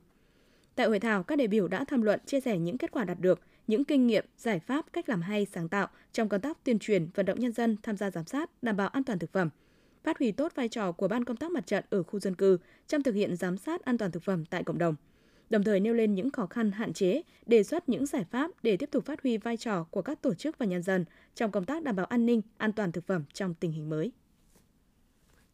Tại 0.75 0.87
hội 0.87 1.01
thảo, 1.01 1.23
các 1.23 1.38
đại 1.38 1.49
biểu 1.49 1.69
đã 1.69 1.85
tham 1.85 2.03
luận 2.03 2.21
chia 2.27 2.40
sẻ 2.40 2.59
những 2.59 2.79
kết 2.79 2.90
quả 2.90 3.05
đạt 3.05 3.21
được, 3.21 3.40
những 3.66 3.85
kinh 3.85 4.07
nghiệm, 4.07 4.25
giải 4.38 4.61
pháp, 4.61 4.87
cách 4.92 5.09
làm 5.09 5.23
hay, 5.23 5.47
sáng 5.53 5.69
tạo 5.69 5.88
trong 6.12 6.29
công 6.29 6.40
tác 6.40 6.64
tuyên 6.64 6.79
truyền, 6.79 7.09
vận 7.14 7.27
động 7.27 7.40
nhân 7.40 7.53
dân 7.53 7.77
tham 7.83 7.97
gia 7.97 8.11
giám 8.11 8.27
sát, 8.27 8.51
đảm 8.62 8.77
bảo 8.77 8.88
an 8.88 9.05
toàn 9.05 9.19
thực 9.19 9.33
phẩm, 9.33 9.51
phát 10.05 10.19
huy 10.19 10.33
tốt 10.33 10.53
vai 10.55 10.69
trò 10.69 10.92
của 10.92 11.09
ban 11.09 11.25
công 11.25 11.37
tác 11.37 11.51
mặt 11.51 11.66
trận 11.66 11.85
ở 11.90 12.03
khu 12.03 12.21
dân 12.21 12.35
cư 12.35 12.59
trong 12.88 13.03
thực 13.03 13.14
hiện 13.14 13.37
giám 13.37 13.57
sát 13.57 13.85
an 13.85 13.99
toàn 13.99 14.11
thực 14.11 14.23
phẩm 14.23 14.45
tại 14.45 14.64
cộng 14.64 14.79
đồng. 14.79 14.95
Đồng 15.51 15.65
thời 15.65 15.81
nêu 15.81 15.95
lên 15.95 16.15
những 16.15 16.31
khó 16.31 16.47
khăn 16.47 16.73
hạn 16.73 16.93
chế, 16.93 17.23
đề 17.47 17.63
xuất 17.63 17.89
những 17.89 18.07
giải 18.07 18.25
pháp 18.31 18.51
để 18.63 18.77
tiếp 18.77 18.89
tục 18.93 19.05
phát 19.05 19.23
huy 19.23 19.39
vai 19.39 19.57
trò 19.57 19.85
của 19.85 20.03
các 20.03 20.23
tổ 20.23 20.35
chức 20.35 20.59
và 20.59 20.67
nhân 20.67 20.83
dân 20.83 21.05
trong 21.35 21.51
công 21.51 21.65
tác 21.65 21.83
đảm 21.83 21.97
bảo 21.97 22.07
an 22.07 22.27
ninh, 22.27 22.43
an 22.57 22.73
toàn 22.73 22.93
thực 22.93 23.07
phẩm 23.07 23.25
trong 23.33 23.55
tình 23.55 23.73
hình 23.73 23.89
mới. 23.89 24.13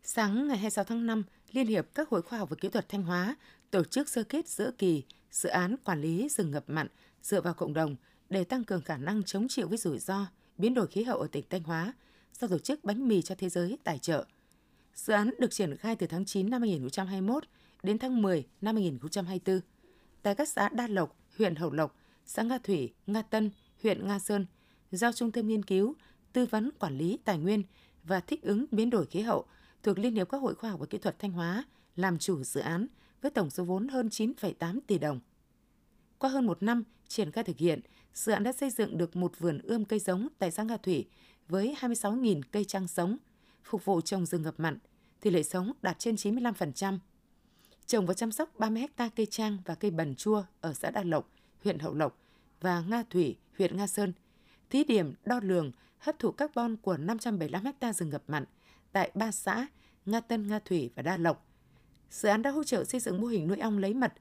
Sáng 0.03 0.49
ngày 0.49 0.57
26 0.57 0.85
tháng 0.85 1.07
5, 1.07 1.23
Liên 1.53 1.67
hiệp 1.67 1.87
các 1.95 2.09
hội 2.09 2.23
khoa 2.23 2.39
học 2.39 2.51
và 2.51 2.57
kỹ 2.61 2.69
thuật 2.69 2.89
Thanh 2.89 3.03
Hóa 3.03 3.37
tổ 3.71 3.85
chức 3.85 4.09
sơ 4.09 4.23
kết 4.23 4.49
giữa 4.49 4.71
kỳ 4.79 5.03
dự 5.31 5.49
án 5.49 5.77
quản 5.85 6.01
lý 6.01 6.29
rừng 6.29 6.51
ngập 6.51 6.65
mặn 6.67 6.87
dựa 7.23 7.41
vào 7.41 7.55
cộng 7.55 7.75
đồng 7.75 7.97
để 8.31 8.45
tăng 8.45 8.65
cường 8.65 8.83
khả 8.83 8.97
năng 8.97 9.23
chống 9.23 9.49
chịu 9.49 9.69
với 9.69 9.79
rủi 9.79 9.99
ro 9.99 10.27
biến 10.59 10.75
đổi 10.75 10.87
khí 10.87 11.03
hậu 11.03 11.19
ở 11.19 11.29
tỉnh 11.33 11.45
Thanh 11.51 11.63
Hóa 11.63 11.93
do 12.41 12.49
tổ 12.49 12.59
chức 12.59 12.85
bánh 12.85 13.09
mì 13.09 13.23
cho 13.23 13.35
thế 13.35 13.49
giới 13.49 13.79
tài 13.85 13.99
trợ. 13.99 14.25
Dự 14.95 15.13
án 15.13 15.31
được 15.39 15.51
triển 15.51 15.77
khai 15.77 15.97
từ 15.97 16.07
tháng 16.07 16.25
9 16.25 16.51
năm 16.51 16.63
2021 16.63 17.45
đến 17.83 17.99
tháng 17.99 18.23
10 18.23 18.45
năm 18.61 18.77
2024 18.77 19.61
tại 20.23 20.35
các 20.35 20.49
xã 20.49 20.69
Đa 20.69 20.87
Lộc, 20.87 21.17
huyện 21.39 21.55
Hậu 21.57 21.73
Lộc, 21.73 21.97
xã 22.27 22.43
Nga 22.43 22.59
Thủy, 22.59 22.93
Nga 23.07 23.23
Tân, 23.23 23.51
huyện 23.83 24.07
Nga 24.07 24.19
Sơn, 24.19 24.47
giao 24.91 25.13
Trung 25.13 25.33
tâm 25.33 25.49
Nghiên 25.49 25.63
cứu, 25.63 25.95
Tư 26.33 26.47
vấn 26.47 26.71
Quản 26.79 26.99
lý 26.99 27.19
Tài 27.25 27.39
nguyên 27.39 27.63
và 28.05 28.21
Thích 28.21 28.43
ứng 28.43 28.67
biến 28.71 28.91
đổi 28.91 29.07
khí 29.07 29.21
hậu 29.21 29.45
thuộc 29.83 29.99
Liên 29.99 30.15
hiệp 30.15 30.29
các 30.29 30.39
hội 30.39 30.55
khoa 30.55 30.71
học 30.71 30.81
và 30.81 30.87
kỹ 30.87 30.99
thuật 30.99 31.19
Thanh 31.19 31.33
Hóa 31.33 31.65
làm 31.97 32.19
chủ 32.19 32.43
dự 32.43 32.61
án 32.61 32.87
với 33.23 33.31
tổng 33.31 33.51
số 33.51 33.65
vốn 33.65 33.89
hơn 33.89 34.09
9,8 34.09 34.79
tỷ 34.87 34.99
đồng. 34.99 35.21
Qua 36.19 36.31
hơn 36.31 36.47
một 36.47 36.63
năm 36.63 36.85
triển 37.09 37.31
khai 37.31 37.45
thực 37.45 37.59
hiện, 37.59 37.81
dự 38.15 38.33
án 38.33 38.43
đã 38.43 38.53
xây 38.53 38.71
dựng 38.71 38.99
được 38.99 39.17
một 39.17 39.39
vườn 39.39 39.59
ươm 39.59 39.85
cây 39.85 39.99
giống 39.99 40.29
tại 40.39 40.51
xã 40.51 40.63
Nga 40.63 40.77
Thủy 40.77 41.09
với 41.49 41.77
26.000 41.81 42.41
cây 42.51 42.65
trăng 42.65 42.89
sống, 42.89 43.17
phục 43.65 43.85
vụ 43.85 44.01
trồng 44.01 44.27
rừng 44.27 44.43
ngập 44.43 44.61
mặn, 44.61 44.79
tỷ 45.21 45.31
lệ 45.31 45.43
sống 45.43 45.73
đạt 45.83 45.99
trên 45.99 46.15
95%. 46.15 46.99
Trồng 47.87 48.07
và 48.07 48.15
chăm 48.15 48.33
sóc 48.33 48.59
30 48.59 48.87
ha 48.97 49.09
cây 49.17 49.27
trang 49.27 49.59
và 49.65 49.75
cây 49.75 49.91
bần 49.91 50.15
chua 50.15 50.45
ở 50.61 50.73
xã 50.73 50.91
Đa 50.91 51.03
Lộc, 51.03 51.31
huyện 51.65 51.79
Hậu 51.79 51.95
Lộc 51.95 52.19
và 52.61 52.81
Nga 52.81 53.03
Thủy, 53.11 53.37
huyện 53.59 53.77
Nga 53.77 53.87
Sơn. 53.87 54.13
Thí 54.71 54.85
điểm 54.85 55.15
đo 55.25 55.41
lường 55.43 55.73
hấp 55.99 56.19
thụ 56.19 56.33
carbon 56.33 56.77
của 56.77 56.97
575 56.97 57.65
ha 57.81 57.93
rừng 57.93 58.11
ngập 58.11 58.23
mặn 58.27 58.45
tại 58.93 59.11
ba 59.15 59.31
xã 59.31 59.67
Nga 60.07 60.21
Tân, 60.21 60.49
Nga 60.49 60.59
Thủy 60.59 60.91
và 60.95 61.03
Đa 61.03 61.17
Lộc. 61.17 61.47
Dự 62.11 62.29
án 62.29 62.43
đã 62.43 62.51
hỗ 62.51 62.65
trợ 62.65 62.85
xây 62.85 63.01
dựng 63.01 63.21
mô 63.21 63.27
hình 63.27 63.49
nuôi 63.49 63.59
ong 63.59 63.79
lấy 63.79 63.95
mật. 63.95 64.13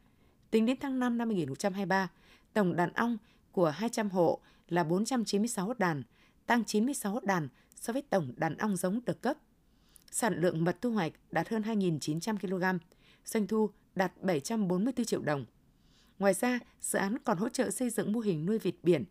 Tính 0.51 0.65
đến 0.65 0.77
tháng 0.79 0.99
5 0.99 1.17
năm 1.17 1.29
2023, 1.29 2.09
tổng 2.53 2.75
đàn 2.75 2.93
ong 2.93 3.17
của 3.51 3.69
200 3.69 4.09
hộ 4.09 4.39
là 4.67 4.83
496 4.83 5.73
đàn, 5.73 6.03
tăng 6.45 6.65
96 6.65 7.19
đàn 7.19 7.47
so 7.75 7.93
với 7.93 8.01
tổng 8.01 8.33
đàn 8.37 8.57
ong 8.57 8.75
giống 8.75 8.99
được 9.05 9.21
cấp. 9.21 9.37
Sản 10.11 10.41
lượng 10.41 10.63
mật 10.63 10.81
thu 10.81 10.91
hoạch 10.91 11.13
đạt 11.31 11.49
hơn 11.49 11.61
2.900 11.61 12.37
kg, 12.37 12.79
doanh 13.25 13.47
thu 13.47 13.69
đạt 13.95 14.13
744 14.21 15.05
triệu 15.05 15.21
đồng. 15.21 15.45
Ngoài 16.19 16.33
ra, 16.33 16.59
dự 16.81 16.99
án 16.99 17.17
còn 17.17 17.37
hỗ 17.37 17.49
trợ 17.49 17.69
xây 17.69 17.89
dựng 17.89 18.11
mô 18.13 18.19
hình 18.19 18.45
nuôi 18.45 18.57
vịt 18.57 18.75
biển, 18.83 19.03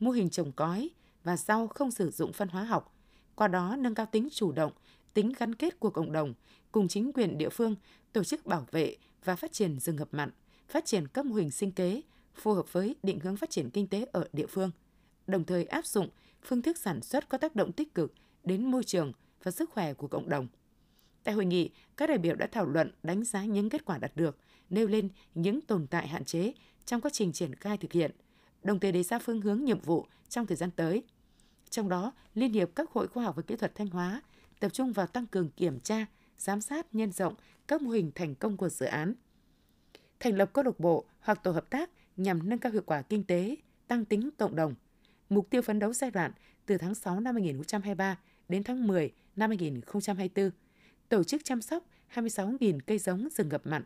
mô 0.00 0.10
hình 0.10 0.30
trồng 0.30 0.52
cói 0.52 0.90
và 1.24 1.36
rau 1.36 1.66
không 1.66 1.90
sử 1.90 2.10
dụng 2.10 2.32
phân 2.32 2.48
hóa 2.48 2.64
học, 2.64 2.94
qua 3.34 3.48
đó 3.48 3.76
nâng 3.78 3.94
cao 3.94 4.06
tính 4.06 4.28
chủ 4.32 4.52
động, 4.52 4.72
tính 5.14 5.32
gắn 5.38 5.54
kết 5.54 5.80
của 5.80 5.90
cộng 5.90 6.12
đồng 6.12 6.34
cùng 6.72 6.88
chính 6.88 7.12
quyền 7.12 7.38
địa 7.38 7.48
phương 7.48 7.74
tổ 8.12 8.24
chức 8.24 8.46
bảo 8.46 8.66
vệ 8.70 8.96
và 9.24 9.36
phát 9.36 9.52
triển 9.52 9.80
rừng 9.80 9.96
ngập 9.96 10.08
mặn, 10.14 10.30
phát 10.68 10.84
triển 10.84 11.08
các 11.08 11.26
mô 11.26 11.34
hình 11.34 11.50
sinh 11.50 11.72
kế 11.72 12.02
phù 12.34 12.52
hợp 12.52 12.72
với 12.72 12.96
định 13.02 13.20
hướng 13.20 13.36
phát 13.36 13.50
triển 13.50 13.70
kinh 13.70 13.86
tế 13.86 14.06
ở 14.12 14.28
địa 14.32 14.46
phương, 14.46 14.70
đồng 15.26 15.44
thời 15.44 15.64
áp 15.64 15.86
dụng 15.86 16.08
phương 16.42 16.62
thức 16.62 16.78
sản 16.78 17.02
xuất 17.02 17.28
có 17.28 17.38
tác 17.38 17.56
động 17.56 17.72
tích 17.72 17.94
cực 17.94 18.12
đến 18.44 18.70
môi 18.70 18.84
trường 18.84 19.12
và 19.42 19.50
sức 19.50 19.70
khỏe 19.70 19.94
của 19.94 20.08
cộng 20.08 20.28
đồng. 20.28 20.48
Tại 21.26 21.34
hội 21.34 21.44
nghị, 21.44 21.70
các 21.96 22.08
đại 22.08 22.18
biểu 22.18 22.34
đã 22.34 22.46
thảo 22.46 22.66
luận 22.66 22.90
đánh 23.02 23.24
giá 23.24 23.44
những 23.44 23.70
kết 23.70 23.84
quả 23.84 23.98
đạt 23.98 24.12
được, 24.16 24.38
nêu 24.70 24.86
lên 24.86 25.08
những 25.34 25.60
tồn 25.60 25.86
tại 25.86 26.08
hạn 26.08 26.24
chế 26.24 26.52
trong 26.84 27.00
quá 27.00 27.10
trình 27.14 27.32
triển 27.32 27.54
khai 27.54 27.76
thực 27.76 27.92
hiện, 27.92 28.10
đồng 28.62 28.80
thời 28.80 28.92
đề 28.92 29.02
ra 29.02 29.18
phương 29.18 29.40
hướng 29.40 29.64
nhiệm 29.64 29.80
vụ 29.80 30.06
trong 30.28 30.46
thời 30.46 30.56
gian 30.56 30.70
tới. 30.70 31.02
Trong 31.70 31.88
đó, 31.88 32.12
Liên 32.34 32.52
hiệp 32.52 32.70
các 32.74 32.90
hội 32.90 33.08
khoa 33.08 33.24
học 33.24 33.36
và 33.36 33.42
kỹ 33.42 33.56
thuật 33.56 33.74
Thanh 33.74 33.86
Hóa 33.86 34.22
tập 34.60 34.68
trung 34.68 34.92
vào 34.92 35.06
tăng 35.06 35.26
cường 35.26 35.50
kiểm 35.50 35.80
tra, 35.80 36.06
giám 36.38 36.60
sát 36.60 36.94
nhân 36.94 37.12
rộng 37.12 37.34
các 37.68 37.82
mô 37.82 37.90
hình 37.90 38.10
thành 38.14 38.34
công 38.34 38.56
của 38.56 38.68
dự 38.68 38.86
án. 38.86 39.14
Thành 40.20 40.36
lập 40.36 40.50
câu 40.52 40.64
lạc 40.64 40.80
bộ 40.80 41.04
hoặc 41.20 41.42
tổ 41.42 41.50
hợp 41.50 41.70
tác 41.70 41.90
nhằm 42.16 42.48
nâng 42.48 42.58
cao 42.58 42.72
hiệu 42.72 42.82
quả 42.86 43.02
kinh 43.02 43.24
tế, 43.24 43.56
tăng 43.86 44.04
tính 44.04 44.30
cộng 44.38 44.56
đồng. 44.56 44.74
Mục 45.28 45.50
tiêu 45.50 45.62
phấn 45.62 45.78
đấu 45.78 45.92
giai 45.92 46.10
đoạn 46.10 46.32
từ 46.66 46.78
tháng 46.78 46.94
6 46.94 47.20
năm 47.20 47.34
2023 47.34 48.18
đến 48.48 48.62
tháng 48.64 48.86
10 48.86 49.12
năm 49.36 49.50
2024, 49.50 50.50
tổ 51.08 51.24
chức 51.24 51.44
chăm 51.44 51.62
sóc 51.62 51.84
26.000 52.14 52.78
cây 52.86 52.98
giống 52.98 53.28
rừng 53.30 53.48
ngập 53.48 53.66
mặn, 53.66 53.82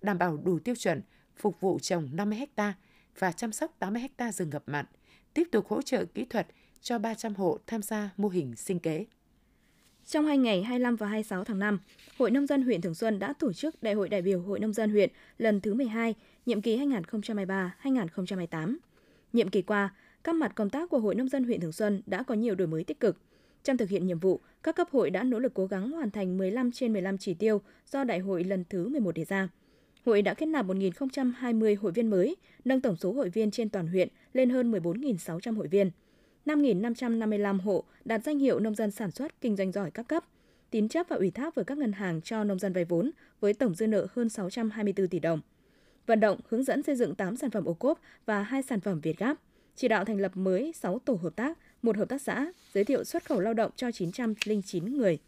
đảm 0.00 0.18
bảo 0.18 0.36
đủ 0.36 0.58
tiêu 0.58 0.74
chuẩn 0.74 1.02
phục 1.36 1.60
vụ 1.60 1.78
trồng 1.78 2.08
50 2.12 2.38
ha 2.56 2.74
và 3.18 3.32
chăm 3.32 3.52
sóc 3.52 3.76
80 3.78 4.02
ha 4.18 4.32
rừng 4.32 4.50
ngập 4.50 4.62
mặn, 4.66 4.86
tiếp 5.34 5.48
tục 5.52 5.68
hỗ 5.68 5.82
trợ 5.82 6.04
kỹ 6.04 6.24
thuật 6.24 6.46
cho 6.80 6.98
300 6.98 7.34
hộ 7.34 7.58
tham 7.66 7.82
gia 7.82 8.10
mô 8.16 8.28
hình 8.28 8.56
sinh 8.56 8.78
kế. 8.78 9.06
Trong 10.06 10.26
hai 10.26 10.38
ngày 10.38 10.62
25 10.62 10.96
và 10.96 11.06
26 11.06 11.44
tháng 11.44 11.58
5, 11.58 11.78
Hội 12.18 12.30
Nông 12.30 12.46
dân 12.46 12.62
huyện 12.62 12.80
Thường 12.80 12.94
Xuân 12.94 13.18
đã 13.18 13.32
tổ 13.32 13.52
chức 13.52 13.82
Đại 13.82 13.94
hội 13.94 14.08
đại 14.08 14.22
biểu 14.22 14.42
Hội 14.42 14.60
Nông 14.60 14.72
dân 14.72 14.90
huyện 14.90 15.10
lần 15.38 15.60
thứ 15.60 15.74
12, 15.74 16.14
nhiệm 16.46 16.62
kỳ 16.62 16.78
2023-2028. 16.78 18.76
Nhiệm 19.32 19.48
kỳ 19.48 19.62
qua, 19.62 19.94
các 20.24 20.34
mặt 20.34 20.52
công 20.54 20.70
tác 20.70 20.90
của 20.90 20.98
Hội 20.98 21.14
Nông 21.14 21.28
dân 21.28 21.44
huyện 21.44 21.60
Thường 21.60 21.72
Xuân 21.72 22.02
đã 22.06 22.22
có 22.22 22.34
nhiều 22.34 22.54
đổi 22.54 22.68
mới 22.68 22.84
tích 22.84 23.00
cực. 23.00 23.16
Trong 23.64 23.76
thực 23.76 23.88
hiện 23.88 24.06
nhiệm 24.06 24.18
vụ, 24.18 24.40
các 24.62 24.76
cấp 24.76 24.88
hội 24.90 25.10
đã 25.10 25.22
nỗ 25.22 25.38
lực 25.38 25.54
cố 25.54 25.66
gắng 25.66 25.90
hoàn 25.90 26.10
thành 26.10 26.38
15 26.38 26.72
trên 26.72 26.92
15 26.92 27.18
chỉ 27.18 27.34
tiêu 27.34 27.60
do 27.90 28.04
Đại 28.04 28.18
hội 28.18 28.44
lần 28.44 28.64
thứ 28.70 28.88
11 28.88 29.14
đề 29.14 29.24
ra. 29.24 29.48
Hội 30.04 30.22
đã 30.22 30.34
kết 30.34 30.46
nạp 30.46 30.66
1.020 30.66 31.76
hội 31.80 31.92
viên 31.92 32.10
mới, 32.10 32.36
nâng 32.64 32.80
tổng 32.80 32.96
số 32.96 33.12
hội 33.12 33.30
viên 33.30 33.50
trên 33.50 33.68
toàn 33.68 33.86
huyện 33.86 34.08
lên 34.32 34.50
hơn 34.50 34.72
14.600 34.72 35.56
hội 35.56 35.68
viên– 35.68 35.90
5.555 36.46 37.60
hộ 37.60 37.84
đạt 38.04 38.24
danh 38.24 38.38
hiệu 38.38 38.60
nông 38.60 38.74
dân 38.74 38.90
sản 38.90 39.10
xuất 39.10 39.40
kinh 39.40 39.56
doanh 39.56 39.72
giỏi 39.72 39.90
các 39.90 40.08
cấp, 40.08 40.24
tín 40.70 40.88
chấp 40.88 41.06
và 41.08 41.16
ủy 41.16 41.30
thác 41.30 41.54
với 41.54 41.64
các 41.64 41.78
ngân 41.78 41.92
hàng 41.92 42.20
cho 42.20 42.44
nông 42.44 42.58
dân 42.58 42.72
vay 42.72 42.84
vốn 42.84 43.10
với 43.40 43.54
tổng 43.54 43.74
dư 43.74 43.86
nợ 43.86 44.06
hơn 44.14 44.28
624 44.28 45.08
tỷ 45.08 45.18
đồng. 45.18 45.40
Vận 46.06 46.20
động 46.20 46.40
hướng 46.48 46.64
dẫn 46.64 46.82
xây 46.82 46.96
dựng 46.96 47.14
8 47.14 47.36
sản 47.36 47.50
phẩm 47.50 47.64
ô 47.64 47.74
cốp 47.74 48.00
và 48.26 48.42
2 48.42 48.62
sản 48.62 48.80
phẩm 48.80 49.00
Việt 49.00 49.18
Gáp, 49.18 49.36
chỉ 49.76 49.88
đạo 49.88 50.04
thành 50.04 50.20
lập 50.20 50.32
mới 50.34 50.72
6 50.72 50.98
tổ 50.98 51.14
hợp 51.14 51.36
tác, 51.36 51.58
một 51.82 51.96
hợp 51.96 52.08
tác 52.08 52.22
xã, 52.22 52.46
giới 52.74 52.84
thiệu 52.84 53.04
xuất 53.04 53.24
khẩu 53.24 53.40
lao 53.40 53.54
động 53.54 53.70
cho 53.76 53.92
909 53.92 54.96
người. 54.96 55.18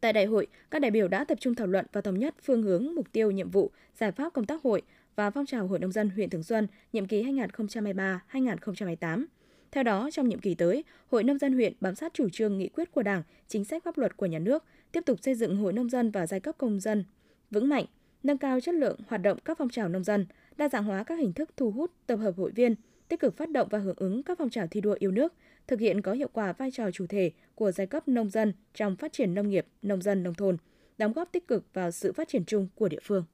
Tại 0.00 0.12
đại 0.12 0.24
hội, 0.24 0.46
các 0.70 0.78
đại 0.78 0.90
biểu 0.90 1.08
đã 1.08 1.24
tập 1.24 1.38
trung 1.40 1.54
thảo 1.54 1.66
luận 1.66 1.86
và 1.92 2.00
thống 2.00 2.18
nhất 2.18 2.34
phương 2.42 2.62
hướng, 2.62 2.94
mục 2.94 3.12
tiêu, 3.12 3.30
nhiệm 3.30 3.50
vụ, 3.50 3.70
giải 3.94 4.12
pháp 4.12 4.32
công 4.32 4.46
tác 4.46 4.62
hội 4.62 4.82
và 5.16 5.30
phong 5.30 5.46
trào 5.46 5.66
Hội 5.66 5.78
nông 5.78 5.92
dân 5.92 6.10
huyện 6.10 6.30
Thường 6.30 6.42
Xuân 6.42 6.66
nhiệm 6.92 7.06
kỳ 7.06 7.22
2023-2028 7.22 9.24
theo 9.76 9.82
đó, 9.82 10.08
trong 10.12 10.28
nhiệm 10.28 10.38
kỳ 10.38 10.54
tới, 10.54 10.84
Hội 11.10 11.24
Nông 11.24 11.38
dân 11.38 11.52
huyện 11.52 11.72
bám 11.80 11.94
sát 11.94 12.14
chủ 12.14 12.28
trương 12.28 12.58
nghị 12.58 12.68
quyết 12.68 12.92
của 12.92 13.02
Đảng, 13.02 13.22
chính 13.48 13.64
sách 13.64 13.84
pháp 13.84 13.98
luật 13.98 14.16
của 14.16 14.26
nhà 14.26 14.38
nước, 14.38 14.64
tiếp 14.92 15.00
tục 15.06 15.18
xây 15.22 15.34
dựng 15.34 15.56
Hội 15.56 15.72
Nông 15.72 15.90
dân 15.90 16.10
và 16.10 16.26
giai 16.26 16.40
cấp 16.40 16.54
công 16.58 16.80
dân 16.80 17.04
vững 17.50 17.68
mạnh, 17.68 17.84
nâng 18.22 18.38
cao 18.38 18.60
chất 18.60 18.74
lượng 18.74 18.98
hoạt 19.06 19.22
động 19.22 19.38
các 19.44 19.58
phong 19.58 19.68
trào 19.68 19.88
nông 19.88 20.04
dân, 20.04 20.26
đa 20.56 20.68
dạng 20.68 20.84
hóa 20.84 21.04
các 21.04 21.18
hình 21.18 21.32
thức 21.32 21.50
thu 21.56 21.70
hút 21.70 21.90
tập 22.06 22.16
hợp 22.16 22.34
hội 22.36 22.50
viên, 22.50 22.74
tích 23.08 23.20
cực 23.20 23.36
phát 23.36 23.50
động 23.50 23.68
và 23.70 23.78
hưởng 23.78 23.96
ứng 23.96 24.22
các 24.22 24.38
phong 24.38 24.50
trào 24.50 24.66
thi 24.66 24.80
đua 24.80 24.96
yêu 24.98 25.10
nước, 25.10 25.34
thực 25.66 25.80
hiện 25.80 26.02
có 26.02 26.12
hiệu 26.12 26.28
quả 26.32 26.52
vai 26.52 26.70
trò 26.70 26.90
chủ 26.90 27.06
thể 27.06 27.30
của 27.54 27.72
giai 27.72 27.86
cấp 27.86 28.08
nông 28.08 28.30
dân 28.30 28.52
trong 28.74 28.96
phát 28.96 29.12
triển 29.12 29.34
nông 29.34 29.48
nghiệp, 29.48 29.66
nông 29.82 30.02
dân 30.02 30.22
nông 30.22 30.34
thôn, 30.34 30.56
đóng 30.98 31.12
góp 31.12 31.32
tích 31.32 31.48
cực 31.48 31.64
vào 31.72 31.90
sự 31.90 32.12
phát 32.12 32.28
triển 32.28 32.44
chung 32.44 32.68
của 32.74 32.88
địa 32.88 33.00
phương. 33.02 33.24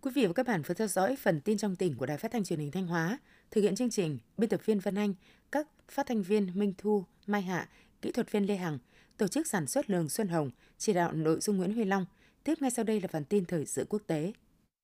Quý 0.00 0.10
vị 0.14 0.26
và 0.26 0.32
các 0.32 0.46
bạn 0.46 0.62
vừa 0.62 0.74
theo 0.74 0.86
dõi 0.86 1.16
phần 1.16 1.40
tin 1.40 1.58
trong 1.58 1.76
tỉnh 1.76 1.96
của 1.96 2.06
Đài 2.06 2.18
Phát 2.18 2.32
thanh 2.32 2.44
Truyền 2.44 2.58
hình 2.58 2.70
Thanh 2.70 2.86
Hóa. 2.86 3.18
Thực 3.50 3.60
hiện 3.60 3.74
chương 3.74 3.90
trình, 3.90 4.18
biên 4.36 4.50
tập 4.50 4.60
viên 4.64 4.78
Vân 4.78 4.94
Anh, 4.94 5.14
các 5.52 5.68
phát 5.88 6.06
thanh 6.06 6.22
viên 6.22 6.50
Minh 6.54 6.74
Thu, 6.78 7.04
Mai 7.26 7.42
Hạ, 7.42 7.68
kỹ 8.02 8.12
thuật 8.12 8.32
viên 8.32 8.46
Lê 8.46 8.56
Hằng, 8.56 8.78
tổ 9.16 9.28
chức 9.28 9.46
sản 9.46 9.66
xuất 9.66 9.90
Lường 9.90 10.08
Xuân 10.08 10.28
Hồng, 10.28 10.50
chỉ 10.78 10.92
đạo 10.92 11.12
nội 11.12 11.40
dung 11.40 11.56
Nguyễn 11.56 11.74
Huy 11.74 11.84
Long. 11.84 12.06
Tiếp 12.44 12.54
ngay 12.60 12.70
sau 12.70 12.84
đây 12.84 13.00
là 13.00 13.08
phần 13.08 13.24
tin 13.24 13.44
thời 13.44 13.66
sự 13.66 13.86
quốc 13.88 14.02
tế. 14.06 14.32